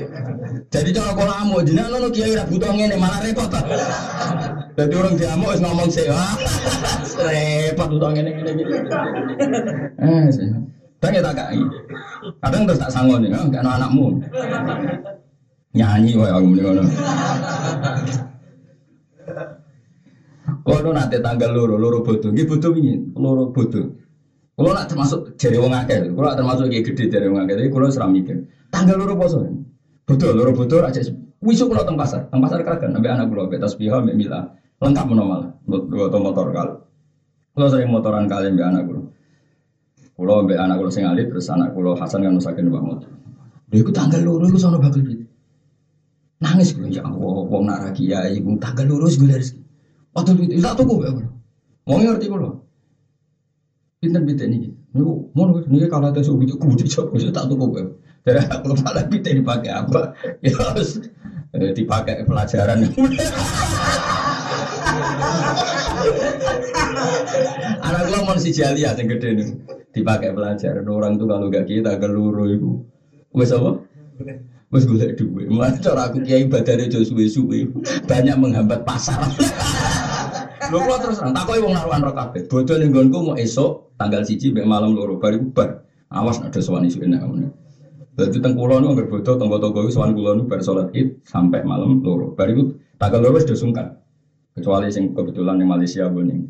jadi 0.71 0.89
cara 0.95 1.11
kula 1.13 1.33
amuk 1.43 1.61
jenengan 1.67 1.89
ngono 1.91 2.07
kiai 2.13 2.37
ra 2.37 2.47
butuh 2.47 2.71
ngene 2.71 2.95
malah 2.95 3.19
repot. 3.21 3.51
Jadi 4.75 4.93
orang 4.95 5.15
diamuk 5.15 5.55
wis 5.55 5.63
ngomong 5.63 5.87
sih. 5.87 6.05
Repot 7.15 7.87
butuh 7.95 8.11
ngene 8.11 8.29
ngene 8.35 8.51
ngene. 8.59 8.75
Eh 10.03 10.25
sih. 10.35 10.47
Tapi 10.99 11.23
tak 11.23 11.35
kai. 11.35 11.59
Kadang 12.43 12.61
terus 12.67 12.81
tak 12.81 12.91
sanggup 12.91 13.23
nih, 13.23 13.31
kan 13.31 13.63
anakmu. 13.63 14.19
Nyanyi 15.75 16.11
wae 16.19 16.31
aku 16.31 16.45
muni 16.47 16.61
ngono. 16.63 16.83
Kalau 20.65 20.91
nanti 20.93 21.17
tanggal 21.21 21.51
loro, 21.53 21.75
loro 21.77 21.99
bodoh, 22.01 22.33
gitu 22.33 22.57
bodoh 22.57 22.73
ini, 22.73 22.97
loro 23.13 23.53
bodoh. 23.53 23.85
Kalau 24.55 24.71
nak 24.71 24.87
termasuk 24.89 25.35
jari 25.37 25.61
wong 25.61 25.73
akeh, 25.73 26.09
kalau 26.09 26.25
nak 26.25 26.37
termasuk 26.41 26.65
kayak 26.73 26.83
gede 26.89 27.03
jari 27.11 27.27
wong 27.29 27.45
akeh, 27.45 27.53
tapi 27.59 27.69
kalau 27.69 27.91
seram 27.93 28.09
mikir. 28.15 28.49
Tanggal 28.73 28.97
loro 28.97 29.13
poso, 29.13 29.45
bodoh, 30.09 30.31
loro 30.33 30.51
bodoh 30.57 30.81
aja. 30.81 31.05
Wisuk 31.45 31.69
kalau 31.69 31.85
teng 31.85 31.97
pasar, 31.99 32.25
teng 32.33 32.41
pasar 32.41 32.65
keragan, 32.65 32.89
sampai 32.97 33.11
anak 33.13 33.29
kulo, 33.29 33.45
betas 33.45 33.77
piha, 33.77 34.01
mbak 34.01 34.15
mila, 34.17 34.41
lengkap 34.83 35.05
malah, 35.11 35.51
buat 35.67 36.11
motor 36.19 36.47
kal. 36.51 36.69
Kalau 37.55 37.67
sering 37.71 37.87
motoran 37.87 38.27
kalian 38.27 38.59
mbak 38.59 38.67
anak 38.67 38.81
kulo. 38.91 39.01
Kulo 40.19 40.33
mbak 40.43 40.59
anak 40.59 40.75
kulo 40.75 40.89
sing 40.91 41.07
alit, 41.07 41.31
terus 41.31 41.47
anak 41.47 41.71
kulo 41.71 41.95
Hasan 41.95 42.27
kan 42.27 42.35
nusakin 42.35 42.67
mbak 42.67 42.83
motor. 42.83 43.11
Dia 43.71 43.81
ikut 43.81 43.95
tanggal 43.95 44.21
loro, 44.21 44.45
itu 44.45 44.59
sono 44.59 44.77
bakal 44.77 45.01
gitu. 45.01 45.23
Nangis 46.43 46.75
gue 46.75 46.91
ya 46.91 47.01
Allah, 47.07 47.47
wong 47.47 47.63
nak 47.65 47.95
kiai, 47.95 48.43
wong 48.43 48.59
tanggal 48.59 48.85
loro 48.91 49.07
gue 49.07 49.25
dari 49.25 49.45
Waktu 50.15 50.31
itu 50.47 50.63
tak 50.63 50.79
tuku 50.79 50.95
ya, 51.03 51.11
mau 51.83 51.99
ngerti 51.99 52.31
kulo. 52.31 52.63
Pinter 53.99 54.23
pinter 54.23 54.47
nih, 54.47 54.71
niku 54.95 55.27
mau 55.35 55.51
nih 55.51 55.91
kalau 55.91 56.07
ada 56.07 56.23
suhu 56.23 56.39
itu 56.43 56.55
kudu 56.55 56.87
coba 56.87 57.19
tak 57.19 57.45
tuku 57.51 57.65
ya. 57.75 57.83
Dari 58.25 58.41
aku 58.47 58.65
lupa 58.73 58.89
lagi 58.95 59.17
dipakai 59.21 59.71
apa, 59.75 60.15
ya 60.39 60.55
harus 60.55 61.03
dipakai 61.51 62.23
pelajaran. 62.23 62.87
Anak 67.85 68.01
gua 68.09 68.19
mau 68.25 68.37
si 68.39 68.51
jali 68.55 68.83
ya 68.83 68.95
yang 68.95 69.07
gede 69.11 69.29
nih, 69.37 69.47
dipakai 69.93 70.33
pelajaran. 70.33 70.85
Orang 70.87 71.19
tuh 71.21 71.27
kalau 71.29 71.47
gak 71.51 71.67
kita 71.67 71.97
geluru 72.01 72.45
itu, 72.49 72.71
wes 73.35 73.51
apa? 73.53 73.79
Wes 74.73 74.83
gue 74.89 75.13
duit. 75.15 75.47
Mulai 75.47 75.77
cara 75.79 76.09
aku 76.09 76.25
kiai 76.25 76.49
badane 76.49 76.89
jo 76.89 77.05
suwe-suwe 77.05 77.69
banyak 78.09 78.35
menghambat 78.35 78.81
pasar. 78.83 79.21
Lho 80.73 80.77
kula 80.81 80.97
terus 80.97 81.21
nang 81.21 81.37
takoki 81.37 81.61
wong 81.61 81.77
naruhan 81.77 82.01
ro 82.01 82.11
kabeh. 82.11 82.49
Bodho 82.49 82.73
ning 82.81 82.89
nggonku 82.89 83.19
mau 83.21 83.35
esuk 83.37 83.93
tanggal 84.01 84.25
siji 84.25 84.49
mek 84.49 84.65
malam 84.65 84.97
loro 84.97 85.21
bari 85.21 85.37
bubar. 85.37 85.85
Awas 86.09 86.41
ada 86.41 86.57
sowan 86.59 86.89
isu 86.89 87.05
enak 87.05 87.21
ngono. 87.21 87.53
Dadi 88.17 88.39
teng 88.41 88.57
kula 88.57 88.81
niku 88.81 88.97
anggere 88.97 89.07
bodho 89.11 89.31
tangga-tangga 89.37 89.79
iku 89.85 89.91
sowan 89.93 90.11
kula 90.17 90.31
niku 90.33 90.47
bar 90.49 90.61
Id 90.91 91.07
sampai 91.23 91.61
malam 91.61 92.01
loro. 92.01 92.33
Bariku 92.33 92.73
tanggal 92.97 93.21
loro 93.21 93.37
wis 93.37 93.45
sungkan. 93.53 94.01
Kecuali 94.55 94.87
sing 94.87 95.11
kebetulan 95.11 95.59
di 95.59 95.65
Malaysia 95.67 96.07
ning 96.07 96.47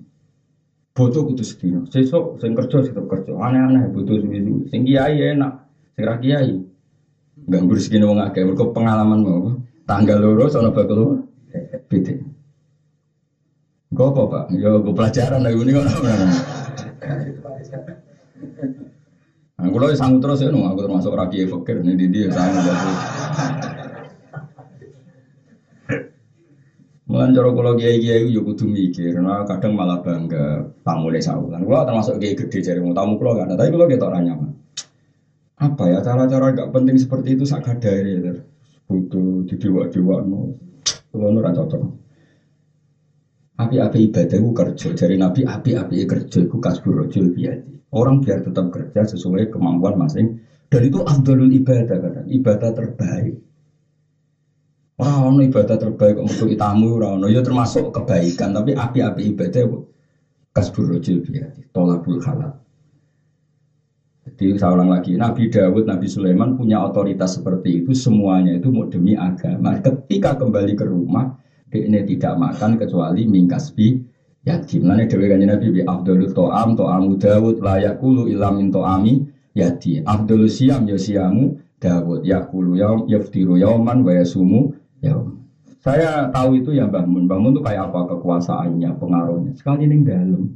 Bodoh 0.95 1.27
kudu 1.27 1.43
sedino. 1.43 1.83
Sesuk 1.91 2.39
sing 2.39 2.55
kerja 2.55 2.79
tetep 2.79 3.03
kerja. 3.03 3.35
Aneh-aneh 3.35 3.91
bodoh 3.91 4.15
suwi-suwi. 4.15 4.71
Sing 4.71 4.87
kiai 4.87 5.35
enak, 5.35 5.67
sing 5.91 6.03
ra 6.07 6.15
kiai 6.23 6.55
Enggak 7.35 7.61
ngurus 7.67 7.91
segini 7.91 8.07
wong 8.07 8.23
akeh, 8.23 8.47
pengalaman 8.71 9.19
mau. 9.19 9.59
Tanggal 9.83 10.23
loro 10.23 10.47
sono 10.47 10.71
bakal 10.71 11.27
beda. 11.91 12.15
Gue 13.91 14.07
apa 14.07 14.21
pak? 14.23 14.43
Ya 14.55 14.71
gue 14.71 14.95
pelajaran 14.95 15.43
lagi 15.43 15.59
ini 15.61 15.71
kan. 15.75 15.85
Nah, 19.55 19.67
kalau 19.71 19.87
sanggup 19.95 20.19
terus 20.23 20.43
ya, 20.43 20.51
aku 20.51 20.79
termasuk 20.83 21.15
rakyat 21.15 21.47
fakir 21.47 21.77
nih 21.79 21.95
di 21.95 22.05
dia 22.11 22.27
sanggup. 22.31 22.75
Mulan 27.15 27.31
cara 27.31 27.47
kula 27.47 27.71
kiai-kiai 27.79 28.27
yo 28.27 28.43
kudu 28.43 28.67
mikir, 28.67 29.15
nah 29.23 29.47
kadang 29.47 29.71
malah 29.71 30.03
bangga 30.03 30.67
tamu 30.83 31.07
le 31.07 31.23
sawulan. 31.23 31.63
Kula 31.63 31.87
termasuk 31.87 32.19
kiai 32.19 32.35
gede 32.35 32.59
jare 32.59 32.83
tamu 32.91 33.15
kula 33.15 33.31
kan, 33.39 33.55
tapi 33.55 33.71
kula 33.71 33.87
ketok 33.87 34.11
ora 34.11 34.19
nyaman 34.19 34.51
apa 35.55 35.83
ya 35.87 36.03
cara-cara 36.03 36.51
gak 36.51 36.67
penting 36.75 36.99
seperti 36.99 37.39
itu 37.39 37.47
sak 37.47 37.63
dari 37.79 38.19
ya 38.19 38.35
butuh 38.83 39.47
di 39.47 39.55
dewa 39.55 39.87
dewa 39.87 40.19
no 40.19 40.51
kalau 41.07 41.31
nu 41.31 41.39
cocok. 41.39 41.81
Api-api 43.55 44.11
ibadah 44.11 44.35
itu 44.35 44.51
kerja. 44.51 44.87
Dari 44.91 45.15
nabi 45.15 45.47
api-api 45.47 46.03
kerja 46.03 46.43
itu 46.43 46.59
kasbur 46.59 47.07
rojul 47.07 47.31
biadi 47.31 47.71
orang 47.95 48.19
biar 48.19 48.43
tetap 48.43 48.67
kerja 48.67 49.07
sesuai 49.15 49.47
kemampuan 49.47 49.95
masing 49.95 50.27
dan 50.67 50.81
itu 50.83 50.99
abdulul 50.99 51.47
ibadah 51.47 51.95
kata 51.95 52.21
ibadah 52.27 52.69
terbaik 52.75 53.31
orang 54.99 55.43
ibadah 55.43 55.75
terbaik 55.75 56.15
untuk 56.15 56.47
tamu 56.55 56.95
orang 56.95 57.27
ya 57.27 57.43
termasuk 57.43 57.91
kebaikan 57.91 58.55
tapi 58.55 58.71
api-api 58.71 59.35
ibadah 59.35 59.63
kasbur 60.55 60.95
rojul 60.95 61.19
biadi 61.19 61.63
tolabul 61.75 62.19
halal 62.23 62.55
jadi 64.25 64.57
saya 64.57 64.73
ulang 64.73 64.89
lagi, 64.89 65.13
Nabi 65.13 65.45
Dawud, 65.45 65.85
Nabi 65.85 66.09
Sulaiman 66.09 66.49
punya 66.49 66.81
otoritas 66.81 67.37
seperti 67.37 67.77
itu, 67.77 67.93
semuanya 67.93 68.57
itu 68.57 68.73
mau 68.73 68.81
demi 68.81 69.13
agama. 69.13 69.77
Ketika 69.77 70.33
kembali 70.33 70.73
ke 70.73 70.81
rumah, 70.81 71.29
ini 71.69 72.01
tidak 72.01 72.33
makan 72.33 72.73
kecuali 72.73 73.29
mingkasbi 73.29 73.93
yatim. 74.41 74.81
Lainnya 74.81 75.05
dewi 75.05 75.29
kanji 75.29 75.45
Nabi 75.45 75.65
bi 75.69 75.81
Abdul 75.85 76.25
To'am, 76.33 76.73
To'amu 76.73 77.13
Dawud, 77.13 77.61
layak 77.61 78.01
kulu 78.01 78.25
ilamin 78.25 78.73
To'ami 78.73 79.21
yati. 79.53 80.01
Abdul 80.01 80.49
Siam, 80.49 80.89
Yosiamu 80.89 81.53
Dawud, 81.77 82.25
yakulu 82.25 82.73
yaum, 82.81 83.05
yaftiru 83.05 83.61
yauman, 83.61 84.01
wayasumu 84.01 84.65
yaum. 85.05 85.45
Saya 85.85 86.33
tahu 86.33 86.65
itu 86.65 86.73
ya 86.73 86.89
Mbah 86.89 87.05
Mun. 87.05 87.29
Mbah 87.29 87.37
Mun 87.37 87.53
itu 87.53 87.61
kayak 87.61 87.93
apa 87.93 88.09
kekuasaannya, 88.09 88.89
pengaruhnya. 88.97 89.53
Sekali 89.53 89.85
ini 89.85 90.01
dalam. 90.01 90.49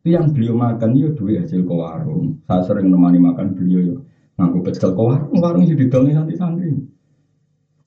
Itu 0.00 0.16
yang 0.16 0.32
beliau 0.32 0.56
makan 0.56 0.96
itu 0.96 1.12
duit 1.12 1.44
hasil 1.44 1.68
ke 1.68 1.74
warung. 1.76 2.40
Saya 2.48 2.64
sering 2.64 2.88
nemani 2.88 3.20
makan 3.20 3.52
beliau 3.52 3.80
ya. 3.84 3.96
Ngaku 4.40 4.64
pecel 4.64 4.96
ke 4.96 5.02
warung, 5.04 5.36
warung 5.36 5.62
itu 5.68 5.76
didongi 5.76 6.16
santri-santri. 6.16 6.72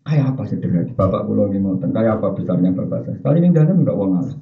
Kayak 0.06 0.38
apa 0.38 0.42
sederhana? 0.46 0.94
Bapak 0.94 1.26
pulau 1.26 1.50
ini 1.50 1.66
ngoten. 1.66 1.90
Kayak 1.90 2.22
apa 2.22 2.28
besarnya 2.38 2.70
bapak 2.78 3.00
saya? 3.10 3.18
Kali 3.26 3.42
ini 3.42 3.50
dalam 3.50 3.82
enggak 3.82 3.98
uang 3.98 4.12
alam. 4.20 4.40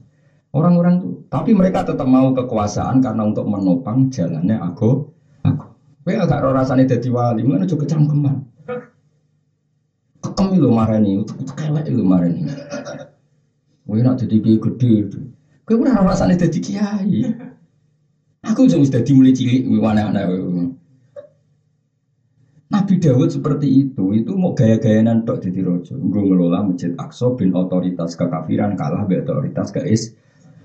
Orang-orang 0.52 0.96
tuh, 1.00 1.14
tapi 1.32 1.56
mereka 1.56 1.88
tetap 1.88 2.04
mau 2.04 2.36
kekuasaan 2.36 3.00
karena 3.00 3.24
untuk 3.24 3.48
menopang 3.48 4.12
jalannya 4.12 4.60
aku. 4.60 5.08
Aku. 5.48 5.66
Kowe 6.04 6.14
agak 6.18 6.44
ora 6.44 6.68
rasane 6.68 6.84
dadi 6.84 7.08
wali, 7.08 7.48
mana 7.48 7.64
juga 7.64 7.88
cangkeman. 7.88 8.61
Kekem 10.42 10.58
lho 10.58 10.74
marani, 10.74 11.22
utek 11.22 11.54
kelek 11.54 11.86
lho 11.94 12.02
marani. 12.02 12.50
Kowe 13.86 14.02
nak 14.02 14.18
dadi 14.18 14.42
kiai 14.42 14.58
gede. 14.58 14.94
Kowe 15.62 15.78
ora 15.78 16.02
rasane 16.02 16.34
dadi 16.34 16.58
kiai. 16.58 17.22
Aku 18.42 18.66
sudah 18.66 19.06
dimulai 19.06 19.38
cilik 19.38 19.70
mana 19.70 20.10
mana. 20.10 20.26
Nabi 22.72 22.94
Dawud 22.98 23.30
seperti 23.30 23.68
itu, 23.86 24.18
itu 24.18 24.32
mau 24.34 24.56
gaya-gayanan 24.58 25.22
tok 25.28 25.44
jadi 25.44 25.62
rojo. 25.62 25.94
Gue 25.94 26.24
ngelola 26.24 26.64
masjid 26.66 26.90
Aqsa 26.96 27.36
bin 27.38 27.52
otoritas 27.54 28.16
kekafiran 28.18 28.74
kalah 28.74 29.06
be 29.06 29.22
otoritas 29.22 29.70
keis. 29.70 30.10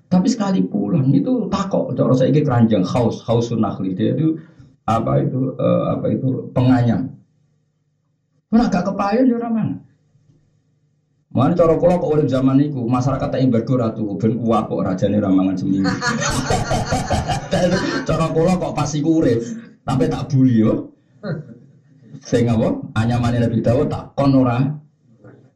Tapi 0.07 0.31
sekali 0.31 0.63
pulang 0.63 1.11
itu 1.11 1.51
takok, 1.51 1.91
cara 1.99 2.15
saya 2.15 2.31
ini 2.31 2.41
keranjang 2.41 2.87
haus, 2.87 3.27
haus 3.27 3.51
sunahli 3.51 3.91
dia 3.91 4.15
itu 4.15 4.39
apa 4.87 5.19
itu 5.19 5.51
uh, 5.59 5.99
apa 5.99 6.07
itu 6.15 6.47
penganyam. 6.55 7.11
Mana 8.57 8.73
gak 8.73 8.89
kepayon 8.89 9.29
ya 9.29 9.37
mana? 9.53 9.77
Mana 11.29 11.53
cara 11.53 11.77
kula 11.77 12.01
kok 12.01 12.09
urip 12.17 12.33
zaman 12.33 12.57
itu 12.65 12.81
masyarakat 12.89 13.29
tak 13.29 13.45
embargo 13.45 13.77
ratu 13.77 14.17
ben 14.17 14.41
kuat 14.41 14.73
kok 14.73 14.81
rajane 14.81 15.21
ramangan 15.21 15.53
seminggu. 15.61 15.85
cara 18.09 18.27
kula 18.33 18.57
kok 18.57 18.73
pasti 18.73 19.05
urip, 19.05 19.45
tapi 19.85 20.09
tak 20.09 20.33
buli 20.33 20.65
yo. 20.65 20.97
Sing 22.25 22.49
apa? 22.49 22.81
Anyamane 22.97 23.45
Nabi 23.45 23.61
Dawud 23.61 23.93
tak 23.93 24.17
kon 24.17 24.33
ora 24.33 24.65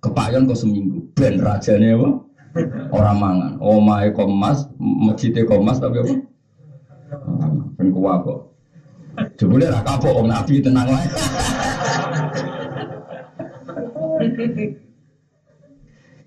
kepayon 0.05 0.45
kok 0.45 0.61
seminggu. 0.61 1.01
Ben 1.17 1.41
rajane 1.41 1.97
apa? 1.97 2.09
Ora 2.93 3.17
mangan. 3.17 3.57
Omahe 3.65 4.13
komas, 4.13 4.69
masjide 4.77 5.49
komas 5.49 5.81
tapi 5.81 6.05
apa? 6.05 6.13
Ben 7.81 7.89
kuat 7.89 8.21
kok. 8.29 8.41
Jebule 9.41 9.65
ra 9.73 9.81
kapok 9.81 10.13
wong 10.13 10.29
Nabi 10.29 10.61
tenang 10.61 10.93
wae. 10.93 11.09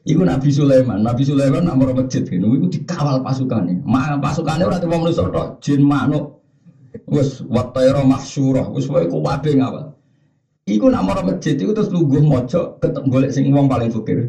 Iku 0.03 0.19
Nabi 0.27 0.51
Sulaiman, 0.51 0.99
Nabi 0.99 1.23
Sulaiman 1.23 1.63
mau 1.63 1.87
masjid 1.95 2.19
gitu, 2.27 2.43
iku 2.43 2.67
dikawal 2.67 3.23
pasukannya. 3.23 3.87
Ma 3.87 4.19
pasukannya 4.19 4.67
ora 4.67 4.75
temu 4.75 4.99
manusa 4.99 5.31
tok, 5.31 5.63
jin 5.63 5.79
manuk. 5.79 6.43
Wis 7.07 7.39
watayra 7.47 8.03
mahsyurah, 8.03 8.67
wis 8.75 8.83
wae 8.91 9.07
kuwabe 9.07 9.55
ngawal. 9.55 9.95
Iku 10.67 10.91
mau 10.91 11.15
masjid 11.23 11.55
iku 11.55 11.71
terus 11.71 11.87
lungguh 11.87 12.19
mojo 12.19 12.75
ketemu 12.83 13.07
golek 13.07 13.31
sing 13.31 13.47
wong 13.47 13.71
paling 13.71 13.87
fakir. 13.87 14.27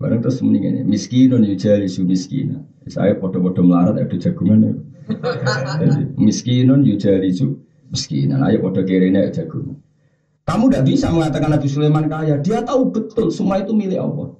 Barang 0.00 0.24
terus 0.24 0.40
muni 0.40 0.64
ngene, 0.64 0.80
miskinun 0.88 1.44
yujalisu 1.44 2.08
miskina. 2.08 2.64
Saya 2.88 3.12
podo-podo 3.12 3.60
melarat 3.60 3.98
ada 3.98 4.16
jagungan 4.16 4.72
ya. 4.72 4.72
miskinun 6.24 6.80
yujalisu 6.80 7.52
miskinan. 7.92 8.40
Ayo 8.40 8.56
podo 8.64 8.80
kirene 8.80 9.28
jagungan. 9.28 9.76
Kamu 10.48 10.72
tidak 10.72 10.84
bisa 10.88 11.12
mengatakan 11.12 11.52
Nabi 11.52 11.68
Sulaiman 11.68 12.08
kaya. 12.08 12.40
Dia 12.40 12.64
tahu 12.64 12.88
betul 12.88 13.28
semua 13.28 13.60
itu 13.60 13.76
milik 13.76 14.00
Allah. 14.00 14.32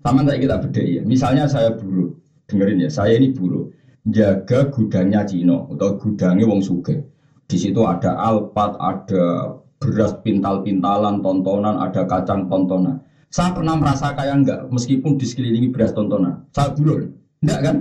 Sama 0.00 0.24
tak 0.24 0.40
kita 0.40 0.56
beda 0.56 0.80
ya. 0.80 1.02
Misalnya 1.04 1.44
saya 1.44 1.76
buruh, 1.76 2.16
dengerin 2.48 2.80
ya. 2.80 2.88
Saya 2.88 3.20
ini 3.20 3.28
buruh, 3.36 3.68
jaga 4.08 4.72
gudangnya 4.72 5.28
Cino 5.28 5.68
atau 5.76 6.00
gudangnya 6.00 6.48
Wong 6.48 6.64
Suge. 6.64 7.04
Di 7.44 7.60
situ 7.60 7.84
ada 7.84 8.16
alpat, 8.16 8.80
ada 8.80 9.52
beras 9.76 10.16
pintal-pintalan, 10.24 11.20
tontonan, 11.20 11.76
ada 11.76 12.08
kacang 12.08 12.48
tontonan. 12.48 13.04
Saya 13.28 13.52
pernah 13.52 13.76
merasa 13.76 14.16
kaya 14.16 14.32
enggak, 14.32 14.72
meskipun 14.72 15.20
di 15.20 15.28
sekelilingi 15.28 15.68
beras 15.76 15.92
tontonan. 15.92 16.48
Saya 16.56 16.72
buruk, 16.72 17.12
enggak 17.44 17.60
kan? 17.60 17.76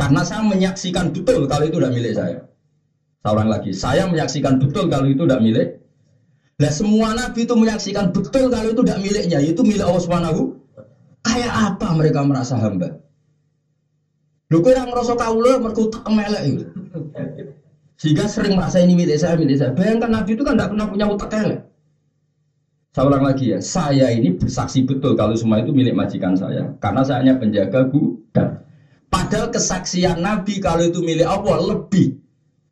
Karena 0.00 0.24
saya 0.24 0.40
menyaksikan 0.40 1.12
betul 1.12 1.44
kalau 1.44 1.68
itu 1.68 1.76
tidak 1.76 1.92
milik 1.92 2.16
saya. 2.16 2.40
Seorang 3.20 3.48
lagi, 3.52 3.76
saya 3.76 4.08
menyaksikan 4.08 4.56
betul 4.56 4.88
kalau 4.88 5.04
itu 5.04 5.28
tidak 5.28 5.44
milik. 5.44 5.68
Nah 6.60 6.68
semua 6.68 7.16
nabi 7.16 7.48
itu 7.48 7.56
menyaksikan 7.56 8.12
betul 8.12 8.52
kalau 8.52 8.68
itu 8.68 8.84
tidak 8.84 9.00
miliknya, 9.00 9.38
itu 9.40 9.60
milik 9.64 9.80
Allah 9.80 10.04
Subhanahu. 10.04 10.42
Kayak 11.24 11.52
apa 11.72 11.88
mereka 11.96 12.20
merasa 12.20 12.60
hamba? 12.60 13.00
Lu 14.52 14.60
kira 14.60 14.84
ngerasa 14.84 15.16
kaulah 15.16 15.56
mereka 15.56 15.88
tak 15.88 16.04
melek 16.12 16.42
itu. 16.44 16.64
Sehingga 17.96 18.28
sering 18.28 18.56
merasa 18.56 18.80
ini 18.80 18.92
milik 18.92 19.16
saya, 19.16 19.36
milik 19.36 19.56
saya. 19.56 19.72
Bayangkan 19.72 20.10
Nabi 20.10 20.36
itu 20.36 20.42
kan 20.44 20.56
tidak 20.56 20.72
pernah 20.72 20.86
punya 20.88 21.06
utak 21.08 21.32
elek. 21.36 21.60
Saya 22.90 23.04
ulang 23.06 23.22
lagi 23.22 23.54
ya, 23.54 23.58
saya 23.62 24.10
ini 24.10 24.34
bersaksi 24.34 24.82
betul 24.82 25.14
kalau 25.14 25.38
semua 25.38 25.62
itu 25.62 25.70
milik 25.70 25.94
majikan 25.94 26.34
saya. 26.34 26.74
Karena 26.82 27.06
saya 27.06 27.22
hanya 27.22 27.38
penjaga 27.38 27.86
gudang. 27.86 28.66
Padahal 29.06 29.48
kesaksian 29.54 30.18
Nabi 30.18 30.58
kalau 30.58 30.82
itu 30.82 30.98
milik 31.04 31.28
Allah 31.28 31.76
lebih 31.76 32.18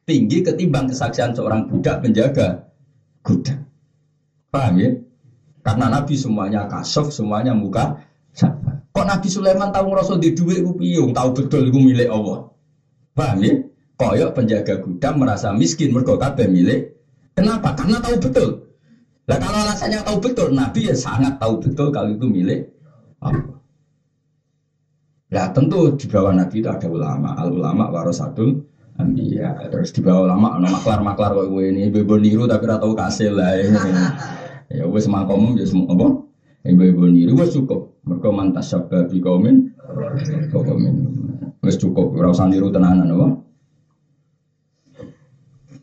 tinggi 0.08 0.42
ketimbang 0.42 0.90
kesaksian 0.90 1.36
seorang 1.36 1.70
budak 1.70 2.02
penjaga 2.02 2.66
gudang. 3.22 3.67
Paham 4.48 4.74
ya? 4.80 4.90
Karena 5.62 5.86
Nabi 5.92 6.14
semuanya 6.16 6.64
kasuf, 6.64 7.12
semuanya 7.12 7.52
muka? 7.52 8.00
Kok 8.94 9.06
Nabi 9.06 9.28
Sulaiman 9.28 9.68
tahu 9.68 9.92
ngerasa 9.92 10.16
di 10.16 10.32
duit 10.32 10.64
piung, 10.64 11.12
tahu 11.12 11.28
betul 11.36 11.68
itu 11.68 11.78
milik 11.78 12.08
Allah. 12.08 12.48
Paham 13.12 13.38
ya? 13.44 13.54
koyok 13.98 14.30
penjaga 14.30 14.78
gudang 14.78 15.18
merasa 15.18 15.50
miskin 15.50 15.90
mergo 15.90 16.14
kabeh 16.14 16.46
milik. 16.46 16.94
Kenapa? 17.34 17.74
Karena 17.74 17.98
tahu 17.98 18.16
betul. 18.22 18.48
Lah 19.28 19.36
kalau 19.36 19.58
alasannya 19.60 20.00
tahu 20.06 20.18
betul, 20.22 20.48
Nabi 20.54 20.88
ya 20.88 20.94
sangat 20.94 21.36
tahu 21.36 21.60
betul 21.60 21.90
kalau 21.90 22.14
itu 22.14 22.26
milik 22.30 22.72
Allah. 23.20 23.58
Lah 25.28 25.52
tentu 25.52 25.92
di 25.98 26.06
bawah 26.08 26.32
Nabi 26.32 26.64
itu 26.64 26.70
ada 26.70 26.88
ulama, 26.88 27.36
al 27.36 27.52
ulama 27.52 27.92
warasatul 27.92 28.64
anbiya. 28.98 29.70
Terus 29.70 29.94
di 29.94 30.02
bawah 30.02 30.28
ulama 30.28 30.58
ana 30.58 30.68
maklar-maklar 30.68 31.32
kok 31.32 31.48
gue 31.48 31.64
ini 31.70 31.88
ibu 31.88 32.18
niru 32.18 32.44
tapi 32.50 32.66
ora 32.66 32.82
tahu 32.82 32.92
kasil 32.98 33.38
lah. 33.38 33.54
Ya 34.68 34.84
wis 34.84 35.08
makomum 35.08 35.56
ya 35.56 35.64
semua 35.64 35.88
apa? 35.94 36.08
Ibu-ibu 36.68 37.08
niru 37.08 37.32
wis 37.38 37.54
cukup. 37.54 37.96
Mergo 38.04 38.34
mantas 38.34 38.68
sabab 38.68 39.08
bi 39.08 39.22
kaumin. 39.22 39.72
Kaumin. 40.52 40.94
Wis 41.64 41.78
cukup 41.80 42.12
ora 42.18 42.34
usah 42.34 42.50
niru 42.50 42.68
tenanan 42.68 43.08
apa? 43.08 43.28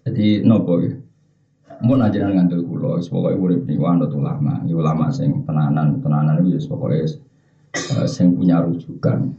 Jadi 0.05 0.45
nopo 0.45 0.83
ya. 0.83 0.93
Mau 1.83 1.99
najiran 1.99 2.39
ngantul 2.39 2.63
kulo, 2.63 3.03
pokoknya 3.03 3.35
urip 3.35 3.67
nih 3.67 3.75
wanut 3.75 4.07
ulama, 4.15 4.63
ya 4.63 4.79
ulama 4.79 5.11
sing 5.11 5.43
tenanan, 5.43 5.99
tenanan 5.99 6.39
itu 6.39 6.55
ya 6.55 6.59
pokoknya 6.71 7.03
uh, 7.99 8.07
sing 8.07 8.31
punya 8.31 8.63
rujukan. 8.63 9.35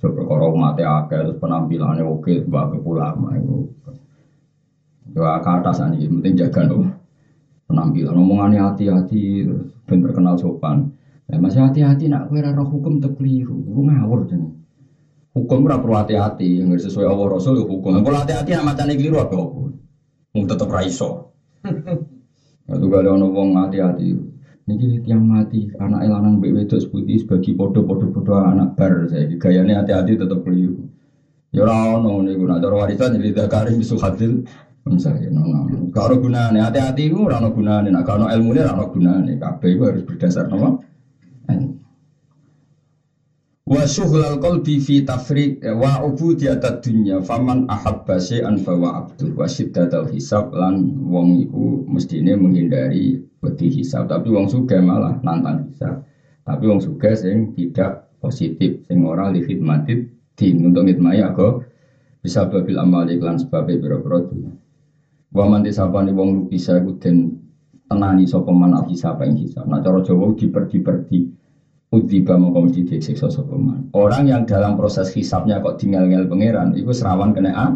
Kalau 0.00 0.56
mati 0.56 0.80
akeh 0.80 1.20
terus 1.28 1.36
penampilannya 1.36 2.04
oke, 2.04 2.48
bapak 2.48 2.80
ulama 2.80 3.36
itu. 3.36 3.68
Coba 5.12 5.42
ke 5.44 5.50
atas 5.60 5.84
ini, 5.84 6.08
penting 6.08 6.34
jaga 6.38 6.70
loh 6.70 7.00
penampilan, 7.70 8.18
omongannya 8.18 8.60
hati-hati, 8.66 9.46
terus 9.46 9.70
ben 9.86 10.02
terkenal 10.02 10.34
sopan. 10.34 10.90
Ya, 11.30 11.38
masih 11.38 11.62
hati-hati 11.62 12.10
nak 12.10 12.26
kue 12.26 12.42
roh 12.42 12.66
hukum 12.66 12.98
terkeliru, 12.98 13.54
gue 13.54 13.82
ngawur 13.86 14.26
jadi. 14.26 14.50
Hukum 15.30 15.62
ora 15.62 15.78
perlu 15.78 15.94
hati-hati, 15.94 16.58
yang 16.58 16.74
sesuai 16.74 17.06
Allah 17.06 17.26
Rasul 17.30 17.62
hukum. 17.62 18.02
Kalau 18.02 18.18
hati-hati 18.18 18.50
nak 18.50 18.74
macam 18.74 18.90
keliru 18.90 19.22
apa? 19.22 19.38
Mau 19.38 20.42
tetap 20.42 20.66
raiso. 20.66 21.30
Itu 22.66 22.86
gak 22.90 23.06
ada 23.06 23.14
orang 23.14 23.54
hati-hati. 23.62 24.18
Niki 24.70 25.02
tiang 25.02 25.26
mati, 25.26 25.66
anak 25.82 26.06
lanang 26.06 26.38
mbek 26.38 26.54
wedok 26.54 26.94
putih 26.94 27.18
sebagai 27.18 27.58
podo-podo-podo 27.58 28.38
anak 28.38 28.78
bar 28.78 29.10
saya. 29.10 29.26
Gayanya 29.26 29.82
hati-hati 29.82 30.14
tetap 30.14 30.46
keliru. 30.46 30.86
Ya 31.50 31.66
ora 31.66 31.98
ono 31.98 32.22
niku 32.22 32.46
nak 32.46 32.62
cara 32.62 32.86
warisan 32.86 33.18
jadi 33.18 33.34
dakari 33.34 33.74
bisu 33.74 33.98
hadil. 33.98 34.46
Misalnya, 34.86 35.28
no, 35.34 35.42
no. 35.42 35.90
Gak 35.90 36.06
ada 36.06 36.14
gunanya, 36.22 36.60
hati-hati 36.70 37.10
itu 37.10 37.18
ora 37.18 37.42
ono 37.42 37.50
gunanya. 37.50 37.90
Nah, 37.90 38.06
kalau 38.06 38.30
ilmu 38.30 38.54
ini 38.54 38.62
ora 38.62 38.78
ono 38.78 38.86
gunanya. 38.86 39.34
Kabeh 39.42 39.70
itu 39.74 39.82
harus 39.82 40.02
berdasar 40.06 40.46
nama. 40.46 40.78
Wa 43.70 43.86
syughlal 43.86 44.42
qalbi 44.42 44.82
fi 44.82 45.06
tafrid 45.06 45.62
wa 45.62 46.02
ubudiyatad 46.02 46.82
dunya 46.82 47.22
faman 47.22 47.70
ahabba 47.70 48.18
syai'an 48.18 48.58
fa 48.58 48.74
wa 48.74 48.98
abdu. 48.98 49.30
Wa 49.38 49.46
syiddatal 49.46 50.10
hisab 50.10 50.50
lan 50.50 50.98
wong 51.06 51.38
iku 51.46 51.86
mestine 51.86 52.34
menghindari 52.34 53.22
wedi 53.38 53.70
hisab. 53.70 54.10
Tapi 54.10 54.26
wong 54.26 54.50
sugih 54.50 54.82
malah 54.82 55.22
nantang 55.22 55.70
hisab. 55.70 56.02
Tapi 56.42 56.66
wong 56.66 56.82
sugih 56.82 57.14
sing 57.14 57.54
tidak 57.54 58.10
positif 58.18 58.82
sing 58.90 59.06
ora 59.06 59.30
li 59.30 59.38
khidmatit 59.46 60.18
din 60.34 60.66
untuk 60.66 60.90
ngitmai 60.90 61.22
aku 61.22 61.62
bisa 62.26 62.50
babil 62.50 62.74
amali 62.74 63.22
lan 63.22 63.38
sebab 63.38 63.70
biro-biro 63.70 64.18
dunya. 64.26 64.50
Wa 65.30 65.46
man 65.46 65.62
disapani 65.62 66.10
wong 66.10 66.50
bisa 66.50 66.74
iku 66.82 66.98
den 66.98 67.38
tenani 67.86 68.26
sapa 68.26 68.50
man 68.50 68.74
al 68.74 68.90
hisab 68.90 69.22
ing 69.22 69.38
hisab. 69.38 69.70
Nah 69.70 69.78
cara 69.78 70.02
Jawa 70.02 70.34
diperdi-perdi 70.34 71.38
Udiba 71.90 72.38
mongko 72.38 72.70
mesti 72.70 72.86
disiksa 72.86 73.26
sapa 73.26 73.58
Orang 73.98 74.30
yang 74.30 74.46
dalam 74.46 74.78
proses 74.78 75.10
hisapnya 75.10 75.58
kok 75.58 75.82
tinggal-tinggal 75.82 76.30
pangeran 76.30 76.70
iku 76.78 76.94
serawan 76.94 77.34
kena 77.34 77.50
a 77.50 77.66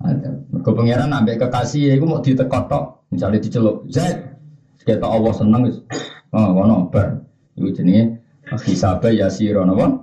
ada. 0.00 0.40
Mergo 0.48 0.72
pangeran 0.72 1.12
ambek 1.12 1.36
kekasih 1.36 1.92
ya 1.92 1.92
iku 2.00 2.08
mau 2.08 2.24
ditekot 2.24 2.64
tok, 2.64 3.04
misalnya 3.12 3.44
dicelup. 3.44 3.84
Zaid. 3.92 4.24
Kita 4.80 5.04
Allah 5.04 5.36
seneng. 5.36 5.68
Oh, 6.32 6.48
ngono 6.56 6.88
bar. 6.88 7.20
Iku 7.60 7.68
jenenge 7.76 8.24
hisabe 8.64 9.12
yasira 9.12 9.68
napa? 9.68 10.00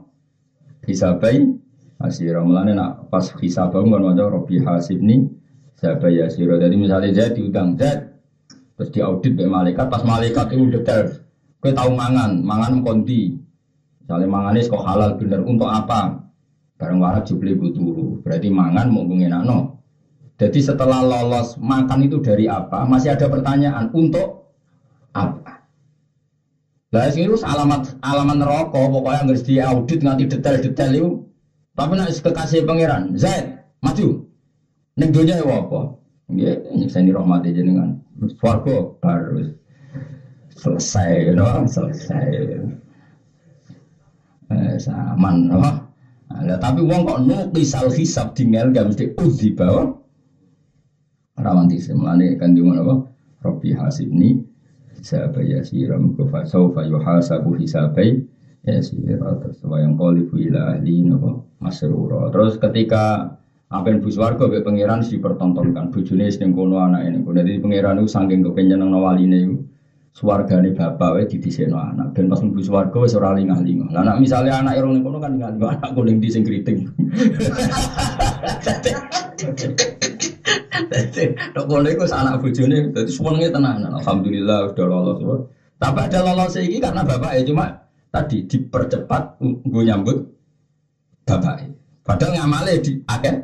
Hisabe 0.85 1.57
yasira. 1.97 2.45
Mulane 2.45 2.77
nak 2.77 3.09
pas 3.09 3.25
hisabe 3.41 3.81
ngono 3.81 4.13
maca 4.13 4.29
Rabbi 4.29 4.61
hasibni 4.61 5.25
hisabe 5.73 6.13
yasira. 6.13 6.61
Jadi 6.61 6.75
misalnya 6.77 7.09
Zaid 7.17 7.33
diutang 7.33 7.73
Zaid 7.81 8.13
terus 8.75 8.91
diaudit 8.91 9.33
be 9.33 9.47
malaikat 9.47 9.87
pas 9.87 10.03
malaikat 10.03 10.51
itu 10.51 10.67
detail 10.67 11.07
kowe 11.63 11.71
tahu 11.71 11.95
mangan 11.95 12.43
mangan 12.43 12.83
kondi 12.83 13.39
Misalnya 14.05 14.29
mangan 14.29 14.61
kok 14.61 14.85
halal 14.85 15.09
bener 15.17 15.41
untuk 15.41 15.65
apa? 15.65 16.21
Barang 16.77 17.01
warak 17.01 17.25
jubli 17.25 17.57
turu. 17.73 18.21
Berarti 18.21 18.53
mangan 18.53 18.93
mau 18.93 19.01
no. 19.41 19.81
Jadi 20.37 20.61
setelah 20.61 21.01
lolos 21.01 21.57
makan 21.57 22.05
itu 22.05 22.21
dari 22.21 22.45
apa? 22.45 22.85
Masih 22.85 23.17
ada 23.17 23.25
pertanyaan 23.25 23.89
untuk 23.97 24.53
apa? 25.09 25.65
Lah 26.93 27.09
sing 27.09 27.25
alamat 27.25 27.97
alamat 28.05 28.37
neraka 28.37 28.81
pokoknya 28.93 29.25
harus 29.25 29.41
diaudit 29.41 30.05
nganti 30.05 30.29
detail-detail 30.29 30.93
itu. 30.93 31.09
Tapi 31.73 31.91
nak 31.97 32.13
kekasih 32.13 32.63
pangeran, 32.63 33.17
Zaid, 33.17 33.57
maju. 33.81 34.21
Ning 34.95 35.09
dunia 35.11 35.41
ya 35.41 35.49
apa? 35.49 35.97
Nggih, 36.29 36.71
nyeksa 36.77 37.03
rahmati 37.03 37.51
jenengan. 37.51 37.99
Swarga 38.39 38.95
baru 39.01 39.49
selesai, 40.55 41.27
you 41.27 41.35
know? 41.35 41.67
selesai. 41.67 42.23
Eh, 44.45 44.77
saman, 44.77 45.49
no? 45.49 45.57
Nah, 46.25 46.57
tapi 46.61 46.85
wong 46.85 47.05
kok 47.05 47.21
nukisal 47.25 47.89
hisab 47.89 48.37
tinggal 48.37 48.69
gak 48.69 48.93
mesti 48.93 49.13
uzi 49.17 49.53
bawa 49.53 49.93
rawanti 51.37 51.77
semlane 51.77 52.33
kan 52.37 52.53
di 52.53 52.61
mana 52.65 52.81
apa? 52.81 52.95
Robi 53.45 53.77
hasibni 53.77 54.41
hisaba 54.97 55.41
yasira 55.41 56.01
mukufa 56.01 56.45
saufa 56.49 56.81
yuhasabu 56.85 57.57
hisabai 57.57 58.25
yasira 58.65 59.37
terus 59.37 59.61
yang 59.65 59.93
qalibu 59.97 60.35
ila 60.49 60.77
ahli 60.77 61.05
napa 61.05 61.45
masrura. 61.61 62.33
Terus 62.33 62.57
ketika 62.57 63.37
yang 63.69 64.01
bus 64.01 64.17
warga 64.17 64.49
be 64.49 64.61
pangeran 64.61 65.01
dipertontonkan 65.05 65.93
bojone 65.93 66.29
sing 66.29 66.53
kono 66.53 66.79
ini 67.01 67.21
jadi 67.21 67.61
pangeran 67.61 68.01
itu 68.01 68.09
saking 68.09 68.45
kepengen 68.45 68.81
nang 68.81 68.97
waline 68.97 69.37
itu 69.41 69.57
swargane 70.15 70.71
bapak 70.71 71.09
wae 71.11 71.27
didhisikno 71.27 71.75
anak 71.75 72.15
ben 72.15 72.31
pas 72.31 72.39
mlebu 72.39 72.63
swarga 72.63 72.97
wis 73.03 73.19
ora 73.19 73.35
lingah-lingah. 73.35 73.91
Lah 73.91 74.01
nek 74.07 74.23
misale 74.23 74.47
anak 74.47 74.79
irung 74.79 75.03
kono 75.03 75.19
kan 75.19 75.35
lingah-lingah 75.35 75.75
anak 75.75 75.91
kuning 75.91 76.23
di 76.23 76.31
sing 76.31 76.47
kriting. 76.47 76.87
Dadi 80.87 81.23
tok 81.51 81.65
kono 81.67 81.87
iku 81.91 82.07
anak 82.07 82.39
bojone 82.39 82.95
dadi 82.95 83.11
senenge 83.11 83.51
tenan. 83.51 83.83
Alhamdulillah 83.91 84.71
udah 84.71 84.85
lolos. 84.87 85.19
Tapi 85.75 85.99
ada 86.07 86.19
lolos 86.23 86.55
iki 86.55 86.79
karena 86.79 87.03
bapak 87.03 87.35
ya 87.35 87.43
cuma 87.43 87.75
tadi 88.07 88.47
dipercepat 88.47 89.43
nggo 89.43 89.81
nyambut 89.83 90.17
bapak. 91.27 91.67
Padahal 92.07 92.39
ngamale 92.39 92.79
di 92.79 93.03
akeh 93.03 93.35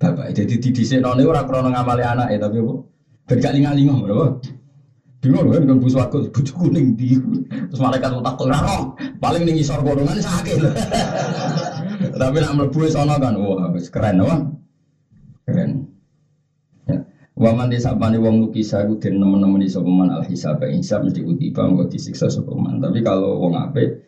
bapak. 0.00 0.32
Jadi 0.32 0.56
didhisikno 0.56 1.12
ora 1.12 1.44
krana 1.44 1.68
ngamale 1.68 2.00
anake 2.00 2.40
tapi 2.40 2.56
apa? 2.64 2.74
Ben 3.28 3.44
gak 3.44 3.52
lingah-lingah 3.60 3.96
berapa? 4.00 4.26
Bingung 5.18 5.50
kan 5.50 5.66
dengan 5.66 5.82
bus 5.82 5.98
waktu 5.98 6.30
bujuk 6.30 6.54
kuning 6.54 6.94
di 6.94 7.18
terus 7.50 7.82
malaikat 7.82 8.14
mau 8.14 8.22
takut 8.22 8.46
raro 8.46 8.94
paling 9.18 9.42
nih 9.42 9.58
ngisor 9.58 9.82
golongan 9.82 10.22
sakit. 10.22 10.62
Tapi 12.22 12.36
nak 12.38 12.54
melebu 12.54 12.86
sana 12.86 13.18
kan 13.18 13.34
wah 13.34 13.66
keren 13.90 14.22
wah 14.22 14.38
keren. 15.42 15.90
Ya. 16.86 17.02
Waman 17.34 17.66
desa 17.66 17.98
pani 17.98 18.22
wong 18.22 18.46
lukisa 18.46 18.86
iku 18.86 18.94
den 19.02 19.18
nemen-nemen 19.18 19.66
iso 19.66 19.82
peman 19.82 20.06
al 20.06 20.22
hisab 20.22 20.62
hisab 20.62 21.02
mesti 21.02 21.26
utiba 21.26 21.66
engko 21.66 21.90
disiksa 21.90 22.30
sopeman 22.30 22.78
tapi 22.78 23.02
kalau 23.02 23.42
wong 23.42 23.58
ape 23.58 23.98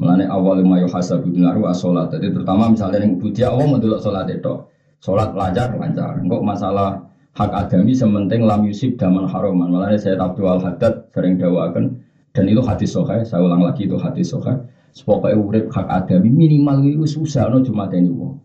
melane 0.00 0.24
awal 0.24 0.56
ma 0.64 0.80
yo 0.80 0.88
hasab 0.88 1.20
bin 1.20 1.44
naru 1.44 1.68
salat 1.76 2.08
jadi 2.16 2.32
terutama 2.32 2.72
misalnya 2.72 3.04
ning 3.04 3.20
budi 3.20 3.44
awam 3.44 3.76
mendelok 3.76 4.00
salat 4.00 4.24
itu 4.32 4.56
salat 5.04 5.36
lancar 5.36 5.76
lancar. 5.76 6.16
Engko 6.16 6.40
masalah 6.40 7.04
hak 7.36 7.52
adami 7.52 7.92
sementing 7.92 8.48
lam 8.48 8.64
yusib 8.64 8.96
daman 8.96 9.28
haroman. 9.28 9.68
Malah 9.68 9.92
saya 10.00 10.16
Abdul 10.16 10.48
Al 10.48 10.60
Haddad 10.64 11.12
sering 11.12 11.36
dawakan 11.36 12.00
dan 12.32 12.44
itu 12.48 12.64
hadis 12.64 12.96
sokai. 12.96 13.22
Saya 13.28 13.44
ulang 13.44 13.60
lagi 13.60 13.84
itu 13.84 14.00
hadis 14.00 14.32
sokai. 14.32 14.56
Sepokoknya 14.96 15.36
urip 15.36 15.66
hak 15.68 15.86
adami 15.92 16.32
minimal 16.32 16.80
itu 16.80 17.04
susah 17.20 17.52
no 17.52 17.60
cuma 17.60 17.84
teni 17.92 18.08
wong. 18.08 18.40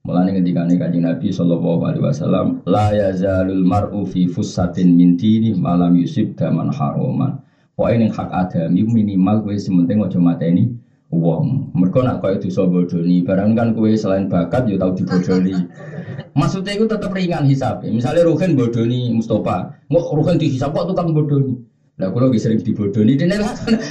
Mulane 0.00 0.32
ketika 0.32 0.64
nih 0.64 0.80
Nabi 0.80 1.28
Shallallahu 1.28 1.84
Alaihi 1.84 2.00
Wasallam, 2.08 2.64
la 2.64 2.88
yazalul 2.88 3.60
mar'u 3.68 4.08
fi 4.08 4.24
fusatin 4.24 4.96
min 4.96 5.20
dini 5.20 5.52
malam 5.52 5.92
yusib 6.00 6.32
daman 6.40 6.72
haroman. 6.72 7.36
Pokoknya 7.76 8.08
hak 8.08 8.32
adami 8.32 8.80
minimal 8.88 9.44
gue 9.44 9.60
sementing 9.60 10.00
cuma 10.08 10.40
teni 10.40 10.72
wong. 11.10 11.74
Mereka 11.74 12.06
nak 12.06 12.22
kau 12.22 12.30
itu 12.30 12.48
so 12.48 12.70
bodoni, 12.70 13.26
barang 13.26 13.58
kan 13.58 13.74
kue 13.74 13.92
selain 13.98 14.30
bakat 14.30 14.70
ya 14.70 14.78
tahu 14.78 14.94
dibodoni. 14.94 15.54
Maksudnya 16.38 16.78
itu 16.78 16.86
tetap 16.86 17.10
ringan 17.10 17.44
hisap. 17.44 17.82
Misalnya 17.82 18.26
Ruhin 18.30 18.54
bodoni 18.54 19.10
Mustafa, 19.10 19.74
nggak 19.90 20.04
Ruhin 20.14 20.38
dihisap 20.38 20.70
kok 20.70 20.86
tukang 20.86 21.10
bodoni. 21.10 21.58
Nah, 22.00 22.08
kalau 22.08 22.32
bisa 22.32 22.48
sering 22.48 22.64
dibodoni, 22.64 23.12
dan 23.20 23.28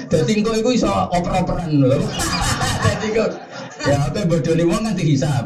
jadi 0.09 0.31
kau 0.41 0.57
itu 0.57 0.81
iso 0.81 0.89
oper-operan 0.89 1.77
loh. 1.77 2.01
Jadi 2.81 3.07
kau 3.13 3.27
ya 3.85 4.09
apa 4.09 4.25
bodoni 4.25 4.63
wong 4.65 4.81
kan 4.81 4.95
dihisap. 4.97 5.45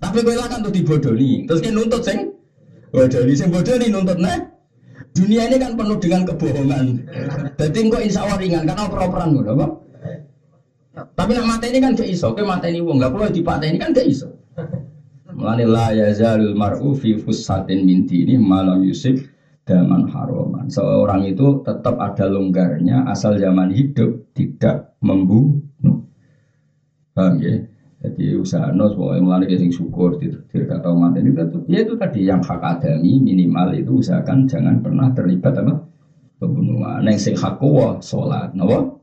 Tapi 0.00 0.24
kau 0.24 0.32
lah 0.32 0.48
kan 0.48 0.64
tuh 0.64 0.72
dibodoni, 0.72 1.44
terus 1.44 1.60
kan 1.60 1.76
nuntut 1.76 2.00
sing 2.00 2.32
bodoni, 2.88 3.32
sing 3.36 3.52
bodoni 3.52 3.92
nuntut 3.92 4.16
nah. 4.16 4.48
Dunia 5.10 5.50
ini 5.50 5.58
kan 5.58 5.74
penuh 5.74 5.98
dengan 5.98 6.22
kebohongan. 6.22 7.02
Jadi 7.58 7.78
kau 7.90 7.98
insya 7.98 8.22
Allah 8.24 8.38
ringan 8.38 8.62
karena 8.62 8.86
oper-operan 8.86 9.34
loh, 9.34 9.79
tapi 10.90 11.30
nak 11.38 11.46
mata 11.46 11.64
ini 11.70 11.78
kan 11.78 11.94
gak 11.94 12.10
iso, 12.10 12.34
ke 12.34 12.42
mata 12.42 12.66
ini 12.66 12.82
wong 12.82 12.98
gak 12.98 13.14
perlu 13.14 13.30
di 13.30 13.42
ini 13.46 13.78
kan 13.78 13.94
gak 13.94 14.08
iso. 14.10 14.28
Mulane 15.30 15.64
la 15.64 15.94
yazalul 15.94 16.52
mar'u 16.58 16.92
fi 16.92 17.16
fusatin 17.16 17.86
min 17.86 18.04
ini 18.10 18.36
malam 18.36 18.82
yusuf 18.82 19.16
daman 19.62 20.10
haroman. 20.10 20.66
Seorang 20.66 21.24
itu 21.24 21.62
tetap 21.62 21.96
ada 21.96 22.26
longgarnya 22.26 23.06
asal 23.06 23.38
zaman 23.38 23.70
hidup 23.70 24.34
tidak 24.34 24.98
membunuh. 25.00 26.04
Paham 27.14 27.38
ya? 27.38 27.56
Jadi 28.00 28.32
usaha 28.32 28.72
nos 28.72 28.96
pokoknya 28.96 29.20
mulai 29.20 29.56
sing 29.60 29.68
syukur 29.68 30.16
tidak 30.16 30.80
tahu 30.80 30.96
mati 30.96 31.20
ini 31.20 31.36
tetap 31.36 31.60
ya 31.68 31.84
itu 31.84 31.94
tadi 32.00 32.24
yang 32.24 32.40
hak 32.40 32.60
adami 32.64 33.20
minimal 33.20 33.76
itu 33.76 34.00
usahakan 34.00 34.48
jangan 34.48 34.80
pernah 34.80 35.12
terlibat 35.12 35.52
apa 35.52 35.84
pembunuhan. 36.40 37.04
Neng 37.04 37.20
sing 37.20 37.36
hak 37.36 37.60
kuwa 37.60 38.00
sholat, 38.00 38.56
nawa 38.56 38.99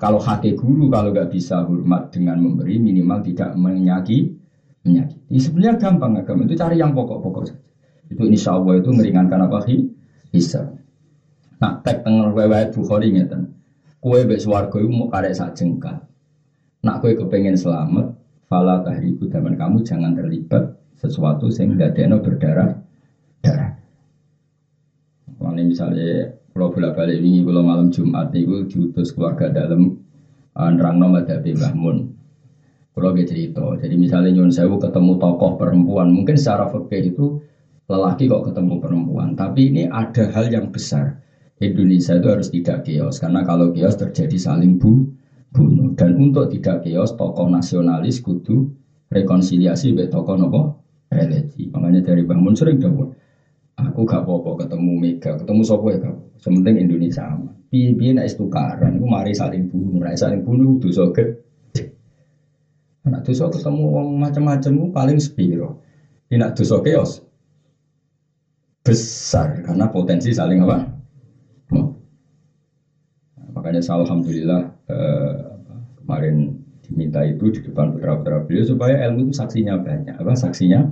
kalau 0.00 0.16
hati 0.16 0.56
guru 0.56 0.88
kalau 0.88 1.12
nggak 1.12 1.28
bisa 1.28 1.60
hormat 1.68 2.08
dengan 2.08 2.40
memberi 2.40 2.80
minimal 2.80 3.20
tidak 3.20 3.52
menyaki 3.52 4.32
menyakiti. 4.80 5.36
Sebenarnya 5.36 5.76
gampang 5.76 6.16
agama 6.16 6.48
itu 6.48 6.56
cari 6.56 6.80
yang 6.80 6.96
pokok-pokok 6.96 7.44
saja. 7.52 7.60
Itu 8.08 8.24
insya 8.26 8.56
Allah 8.56 8.80
itu 8.80 8.90
meringankan 8.90 9.46
apa 9.46 9.60
sih? 9.68 9.92
Bisa. 10.32 10.72
Nah 11.60 11.84
tek 11.84 12.00
tengah 12.00 12.32
riwayat 12.32 12.72
Bukhari 12.72 13.12
ngeten. 13.12 13.52
Kue 14.00 14.24
bek 14.24 14.40
swargo 14.40 14.80
itu 14.80 14.88
mau 14.88 15.12
karek 15.12 15.36
sak 15.36 15.52
jengkal. 15.60 16.08
Nak 16.80 17.04
kue 17.04 17.12
kepengen 17.12 17.60
selamat, 17.60 18.16
fala 18.48 18.80
tahriku 18.80 19.28
zaman 19.28 19.60
kamu 19.60 19.84
jangan 19.84 20.16
terlibat 20.16 20.80
sesuatu 20.96 21.52
sehingga 21.52 21.92
dia 21.92 22.08
berdarah 22.08 22.80
darah. 23.44 23.76
Kalau 25.36 25.56
misalnya 25.56 26.40
kalau 26.50 26.68
bolak 26.74 26.92
balik 26.98 27.22
ini 27.22 27.40
kalau 27.46 27.62
malam 27.64 27.88
Jumat 27.88 28.34
itu 28.36 28.68
diutus 28.68 29.14
keluarga 29.14 29.48
dalam 29.48 29.89
uh, 30.60 30.70
nerang 30.76 31.00
nomor 31.00 31.24
dari 31.24 31.56
Bahmun. 31.56 32.20
Kalau 32.90 33.16
gak 33.16 33.32
cerita, 33.32 33.64
jadi 33.80 33.94
misalnya 33.96 34.34
Nyun 34.34 34.52
Sewu 34.52 34.76
ketemu 34.76 35.16
tokoh 35.16 35.56
perempuan, 35.56 36.12
mungkin 36.12 36.36
secara 36.36 36.68
fikih 36.68 37.16
itu 37.16 37.40
lelaki 37.88 38.28
kok 38.28 38.52
ketemu 38.52 38.76
perempuan, 38.76 39.32
tapi 39.32 39.72
ini 39.72 39.88
ada 39.88 40.28
hal 40.36 40.52
yang 40.52 40.68
besar. 40.68 41.22
Indonesia 41.60 42.18
itu 42.18 42.28
harus 42.28 42.48
tidak 42.52 42.84
kios, 42.84 43.16
karena 43.22 43.46
kalau 43.46 43.72
kios 43.72 43.96
terjadi 43.96 44.36
saling 44.36 44.76
bu, 44.76 45.06
bunuh. 45.54 45.96
Dan 45.96 46.18
untuk 46.18 46.50
tidak 46.52 46.84
kios, 46.84 47.16
tokoh 47.16 47.48
nasionalis 47.48 48.20
kudu 48.20 48.68
rekonsiliasi 49.08 49.96
be 49.96 50.10
tokoh 50.10 50.36
nopo 50.36 50.60
religi. 51.08 51.70
Makanya 51.70 52.04
dari 52.04 52.22
Bahmun 52.26 52.58
sering 52.58 52.82
dawuh, 52.82 53.10
aku 53.88 54.04
gak 54.04 54.26
apa-apa 54.26 54.66
ketemu 54.66 54.92
Mega, 55.00 55.30
ketemu 55.40 55.60
sopo 55.64 55.88
ya 55.88 55.98
kamu. 56.02 56.20
Sementing 56.40 56.76
Indonesia 56.88 57.22
aman. 57.24 57.54
Piye-piye 57.70 58.10
nek 58.16 58.34
tukaran 58.34 58.98
iku 58.98 59.06
mari 59.06 59.32
saling 59.32 59.70
bunuh, 59.70 60.02
nek 60.02 60.18
saling 60.18 60.42
bunuh 60.42 60.76
dosa 60.82 61.06
gede. 61.14 61.94
Nek 63.12 63.22
dosa 63.22 63.46
ketemu 63.46 63.84
wong 63.86 64.08
macam-macam 64.18 64.72
paling 64.90 65.18
sepiro. 65.22 65.80
Nek 66.32 66.52
dosa 66.58 66.82
keos 66.82 67.22
besar 68.80 69.60
karena 69.62 69.86
potensi 69.92 70.32
saling 70.32 70.64
apa? 70.64 71.00
Makanya 73.50 73.82
saya 73.82 74.06
alhamdulillah 74.06 74.62
eh, 74.88 75.34
kemarin 76.00 76.56
diminta 76.80 77.22
itu 77.22 77.54
di 77.54 77.60
depan 77.62 77.94
putra-putra 77.94 78.42
beliau 78.42 78.66
supaya 78.66 78.98
ilmu 79.06 79.30
itu 79.30 79.32
saksinya 79.36 79.78
banyak 79.78 80.16
apa 80.16 80.32
saksinya 80.34 80.90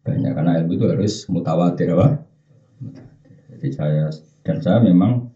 banyak 0.00 0.32
karena 0.32 0.52
ilmu 0.62 0.72
itu 0.80 0.86
harus 0.88 1.14
mutawatir 1.28 1.92
apa? 1.92 2.24
Jadi 3.52 3.68
saya 3.76 4.08
dan 4.40 4.56
saya 4.64 4.78
memang 4.80 5.28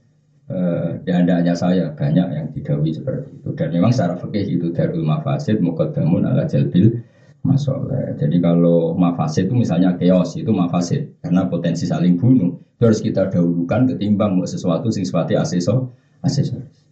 eh, 0.49 1.01
ya 1.05 1.21
hanya 1.21 1.53
saya 1.53 1.93
banyak 1.93 2.29
yang 2.33 2.47
didawi 2.57 2.97
seperti 2.97 3.29
itu. 3.29 3.51
Dan 3.53 3.69
memang 3.77 3.93
secara 3.93 4.17
fikih 4.17 4.47
itu 4.61 4.67
darul 4.73 5.05
mafasid 5.05 5.61
muqaddamun 5.61 6.25
ala 6.25 6.49
jalbil 6.49 7.05
masalah. 7.45 8.17
Jadi 8.17 8.41
kalau 8.41 8.97
mafasid 8.97 9.53
itu 9.53 9.55
misalnya 9.57 9.93
chaos 10.01 10.33
itu 10.41 10.49
mafasid. 10.49 11.13
Karena 11.21 11.45
potensi 11.45 11.85
saling 11.85 12.17
bunuh. 12.17 12.57
Itu 12.81 12.89
harus 12.89 13.05
kita 13.05 13.29
dahulukan 13.29 13.95
ketimbang 13.95 14.41
sesuatu 14.49 14.89
sing 14.89 15.05
sifatnya 15.05 15.45
asesor 15.45 15.93
asesoris. 16.25 16.89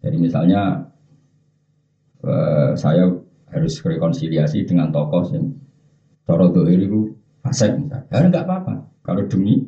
Jadi 0.00 0.16
misalnya 0.16 0.88
eh, 2.24 2.72
saya 2.80 3.12
harus 3.52 3.78
rekonsiliasi 3.84 4.64
dengan 4.64 4.90
tokoh 4.90 5.28
yang 5.30 5.52
Cara 6.26 6.50
dohir 6.50 6.82
itu 6.82 7.06
fasek 7.38 7.78
misalnya. 7.78 8.10
Ya 8.10 8.18
enggak 8.26 8.44
apa-apa. 8.44 8.82
Kalau 9.06 9.22
demi 9.30 9.62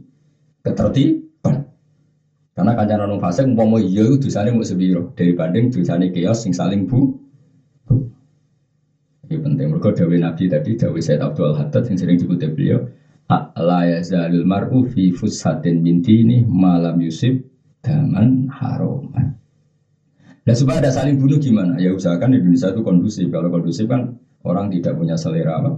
ketertiban. 0.66 1.62
Karena 2.58 2.74
kancanan 2.74 3.14
orang 3.14 3.22
fasek 3.22 3.46
umpama 3.46 3.78
iya 3.78 4.02
itu 4.02 4.26
dosane 4.26 4.50
mau 4.50 4.66
sebiro 4.66 5.14
dibanding 5.14 5.70
dosane 5.70 6.10
kios 6.10 6.42
sing 6.42 6.50
saling 6.50 6.82
bu. 6.82 7.06
Ini 9.28 9.36
penting. 9.38 9.66
Mereka 9.70 9.92
dawe 9.92 10.16
Nabi 10.18 10.44
tadi, 10.48 10.72
dawe 10.74 10.98
Said 10.98 11.20
Abdul 11.20 11.54
Haddad 11.54 11.84
yang 11.86 11.96
sering 12.00 12.16
dikutip 12.18 12.50
beliau. 12.56 12.82
La 13.60 13.84
yazalul 13.84 14.42
mar'u 14.42 14.82
fi 14.88 15.12
fushatin 15.12 15.84
min 15.84 16.00
dini 16.00 16.42
malam 16.48 16.96
yusib 16.98 17.36
daman 17.84 18.48
haroman. 18.48 19.36
Nah 20.48 20.54
supaya 20.56 20.80
ada 20.80 20.88
saling 20.88 21.20
bunuh 21.20 21.36
gimana? 21.36 21.76
Ya 21.76 21.92
usahakan 21.92 22.40
Indonesia 22.40 22.72
itu 22.72 22.80
kondusif. 22.80 23.28
Kalau 23.28 23.52
kondusif 23.52 23.84
kan 23.84 24.16
orang 24.48 24.72
tidak 24.72 24.96
punya 24.96 25.12
selera 25.20 25.60
apa? 25.60 25.76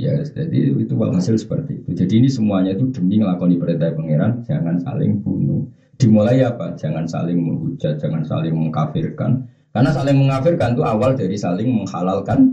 Ya, 0.00 0.16
jadi 0.24 0.72
itu 0.72 0.94
walhasil 0.96 1.36
seperti 1.36 1.76
itu. 1.76 1.92
Jadi 1.92 2.24
ini 2.24 2.28
semuanya 2.32 2.72
itu 2.72 2.88
demi 2.88 3.20
melakukan 3.20 3.52
perintah 3.60 3.92
pangeran, 3.92 4.40
jangan 4.48 4.80
saling 4.80 5.20
bunuh. 5.20 5.60
Dimulai 6.00 6.40
apa? 6.40 6.72
Jangan 6.72 7.04
saling 7.04 7.36
menghujat, 7.36 8.00
jangan 8.00 8.24
saling 8.24 8.56
mengkafirkan. 8.56 9.36
Karena 9.68 9.90
saling 9.92 10.16
mengkafirkan 10.16 10.72
itu 10.72 10.80
awal 10.80 11.12
dari 11.12 11.36
saling 11.36 11.68
menghalalkan 11.68 12.48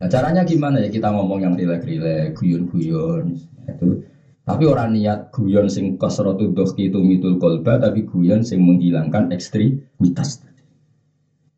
Nah 0.00 0.08
caranya 0.08 0.40
gimana 0.48 0.80
ya 0.80 0.88
kita 0.88 1.12
ngomong 1.12 1.44
yang 1.44 1.52
rilek-rilek, 1.52 2.32
guyon-guyon 2.32 3.36
itu. 3.68 4.00
Tapi 4.48 4.64
orang 4.64 4.96
niat 4.96 5.28
guyon 5.28 5.68
sing 5.68 5.92
kasratu 6.00 6.48
dohki 6.48 6.88
itu 6.88 7.04
mitul 7.04 7.36
kolba, 7.36 7.76
tapi 7.76 8.00
guyon 8.08 8.40
sing 8.40 8.64
menghilangkan 8.64 9.28
ekstremitas. 9.28 10.40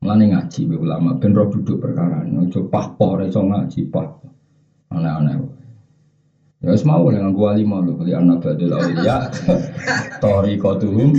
Mulane 0.02 0.34
ngaji 0.34 0.66
be 0.66 0.74
ulama 0.74 1.14
ben 1.14 1.30
ro 1.30 1.46
duduk 1.46 1.78
perkara 1.78 2.26
ojo 2.26 2.66
pah-pah 2.66 3.22
iso 3.22 3.38
ngaji 3.38 3.86
pah. 3.86 4.18
Aneh-aneh. 4.90 5.38
Ya 6.62 6.74
wis 6.74 6.82
mau 6.82 7.06
dengan 7.06 7.30
gua 7.30 7.54
lima 7.54 7.78
lho 7.78 7.94
kali 7.94 8.10
anak 8.10 8.42
badul 8.42 8.74
auliya. 8.74 9.30
Tori 10.18 10.58
kotuhum. 10.58 11.14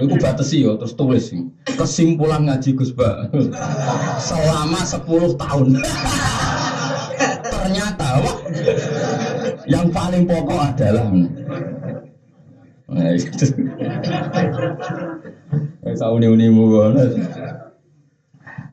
Iku 0.00 0.16
batesi 0.16 0.64
yo 0.64 0.80
terus 0.80 0.96
tulis 0.96 1.36
kesimpulan 1.68 2.48
ngaji 2.48 2.72
Gus 2.72 2.96
Ba. 2.96 3.28
Selama 4.16 4.80
10 4.80 5.36
tahun. 5.36 5.68
Ternyata 7.44 8.08
wah, 8.24 8.36
yang 9.68 9.92
paling 9.92 10.24
pokok 10.24 10.60
adalah 10.74 11.12
Nah, 12.92 13.08
itu. 13.16 13.48
Saya 15.96 16.12
uni-unimu 16.12 16.92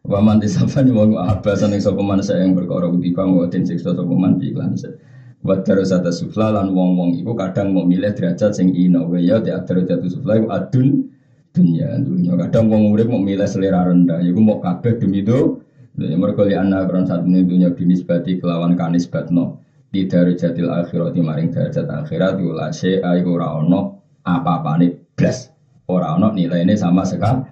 banget. 0.09 0.25
Waman 0.25 0.37
disafan 0.41 0.89
wong 0.89 1.13
abasan 1.21 1.77
yang 1.77 1.85
sopeman 1.85 2.19
saya 2.25 2.41
yang 2.41 2.57
berkorok 2.57 2.97
di 2.97 3.13
bang 3.13 3.29
watin 3.37 3.61
siksa 3.61 3.93
sopeman 3.93 4.41
di 4.41 4.49
iklan 4.49 4.73
saya. 4.73 4.97
Buat 5.39 5.63
terus 5.63 5.93
atas 5.95 6.19
sufla 6.19 6.51
lan 6.51 6.73
wong 6.75 6.97
wong 6.97 7.09
iku 7.21 7.31
kadang 7.37 7.71
mau 7.71 7.87
milih 7.87 8.11
derajat 8.11 8.57
sing 8.57 8.75
ino 8.75 9.07
ya 9.15 9.39
di 9.39 9.53
derajat 9.53 10.03
sufla 10.09 10.35
iku 10.35 10.51
adun 10.51 11.07
dunia 11.53 11.95
dunia 11.95 12.35
kadang 12.35 12.67
wong 12.67 12.91
urip 12.91 13.07
mau 13.07 13.23
milih 13.23 13.47
selera 13.47 13.87
rendah 13.87 14.19
iku 14.19 14.39
mau 14.41 14.57
kabeh 14.59 14.97
demi 14.97 15.21
itu. 15.21 15.61
Mereka 15.99 16.47
li 16.47 16.55
anak 16.55 16.95
orang 16.95 17.03
saat 17.11 17.27
ini 17.27 17.43
dunia 17.43 17.75
binisbati 17.75 18.39
kelawan 18.39 18.79
kanis 18.79 19.03
batno 19.03 19.59
di 19.91 20.07
darajatil 20.07 20.71
akhirat 20.71 21.11
di 21.11 21.19
maring 21.19 21.51
derajat 21.51 21.91
akhirat 21.91 22.39
ula 22.39 22.71
syai'a 22.71 23.19
iku 23.19 23.35
ora 23.35 23.59
ono 23.59 23.99
apa-apane 24.23 25.11
blas. 25.11 25.51
Ora 25.91 26.15
ono 26.15 26.31
nilainya 26.31 26.79
sama 26.79 27.03
sekali 27.03 27.43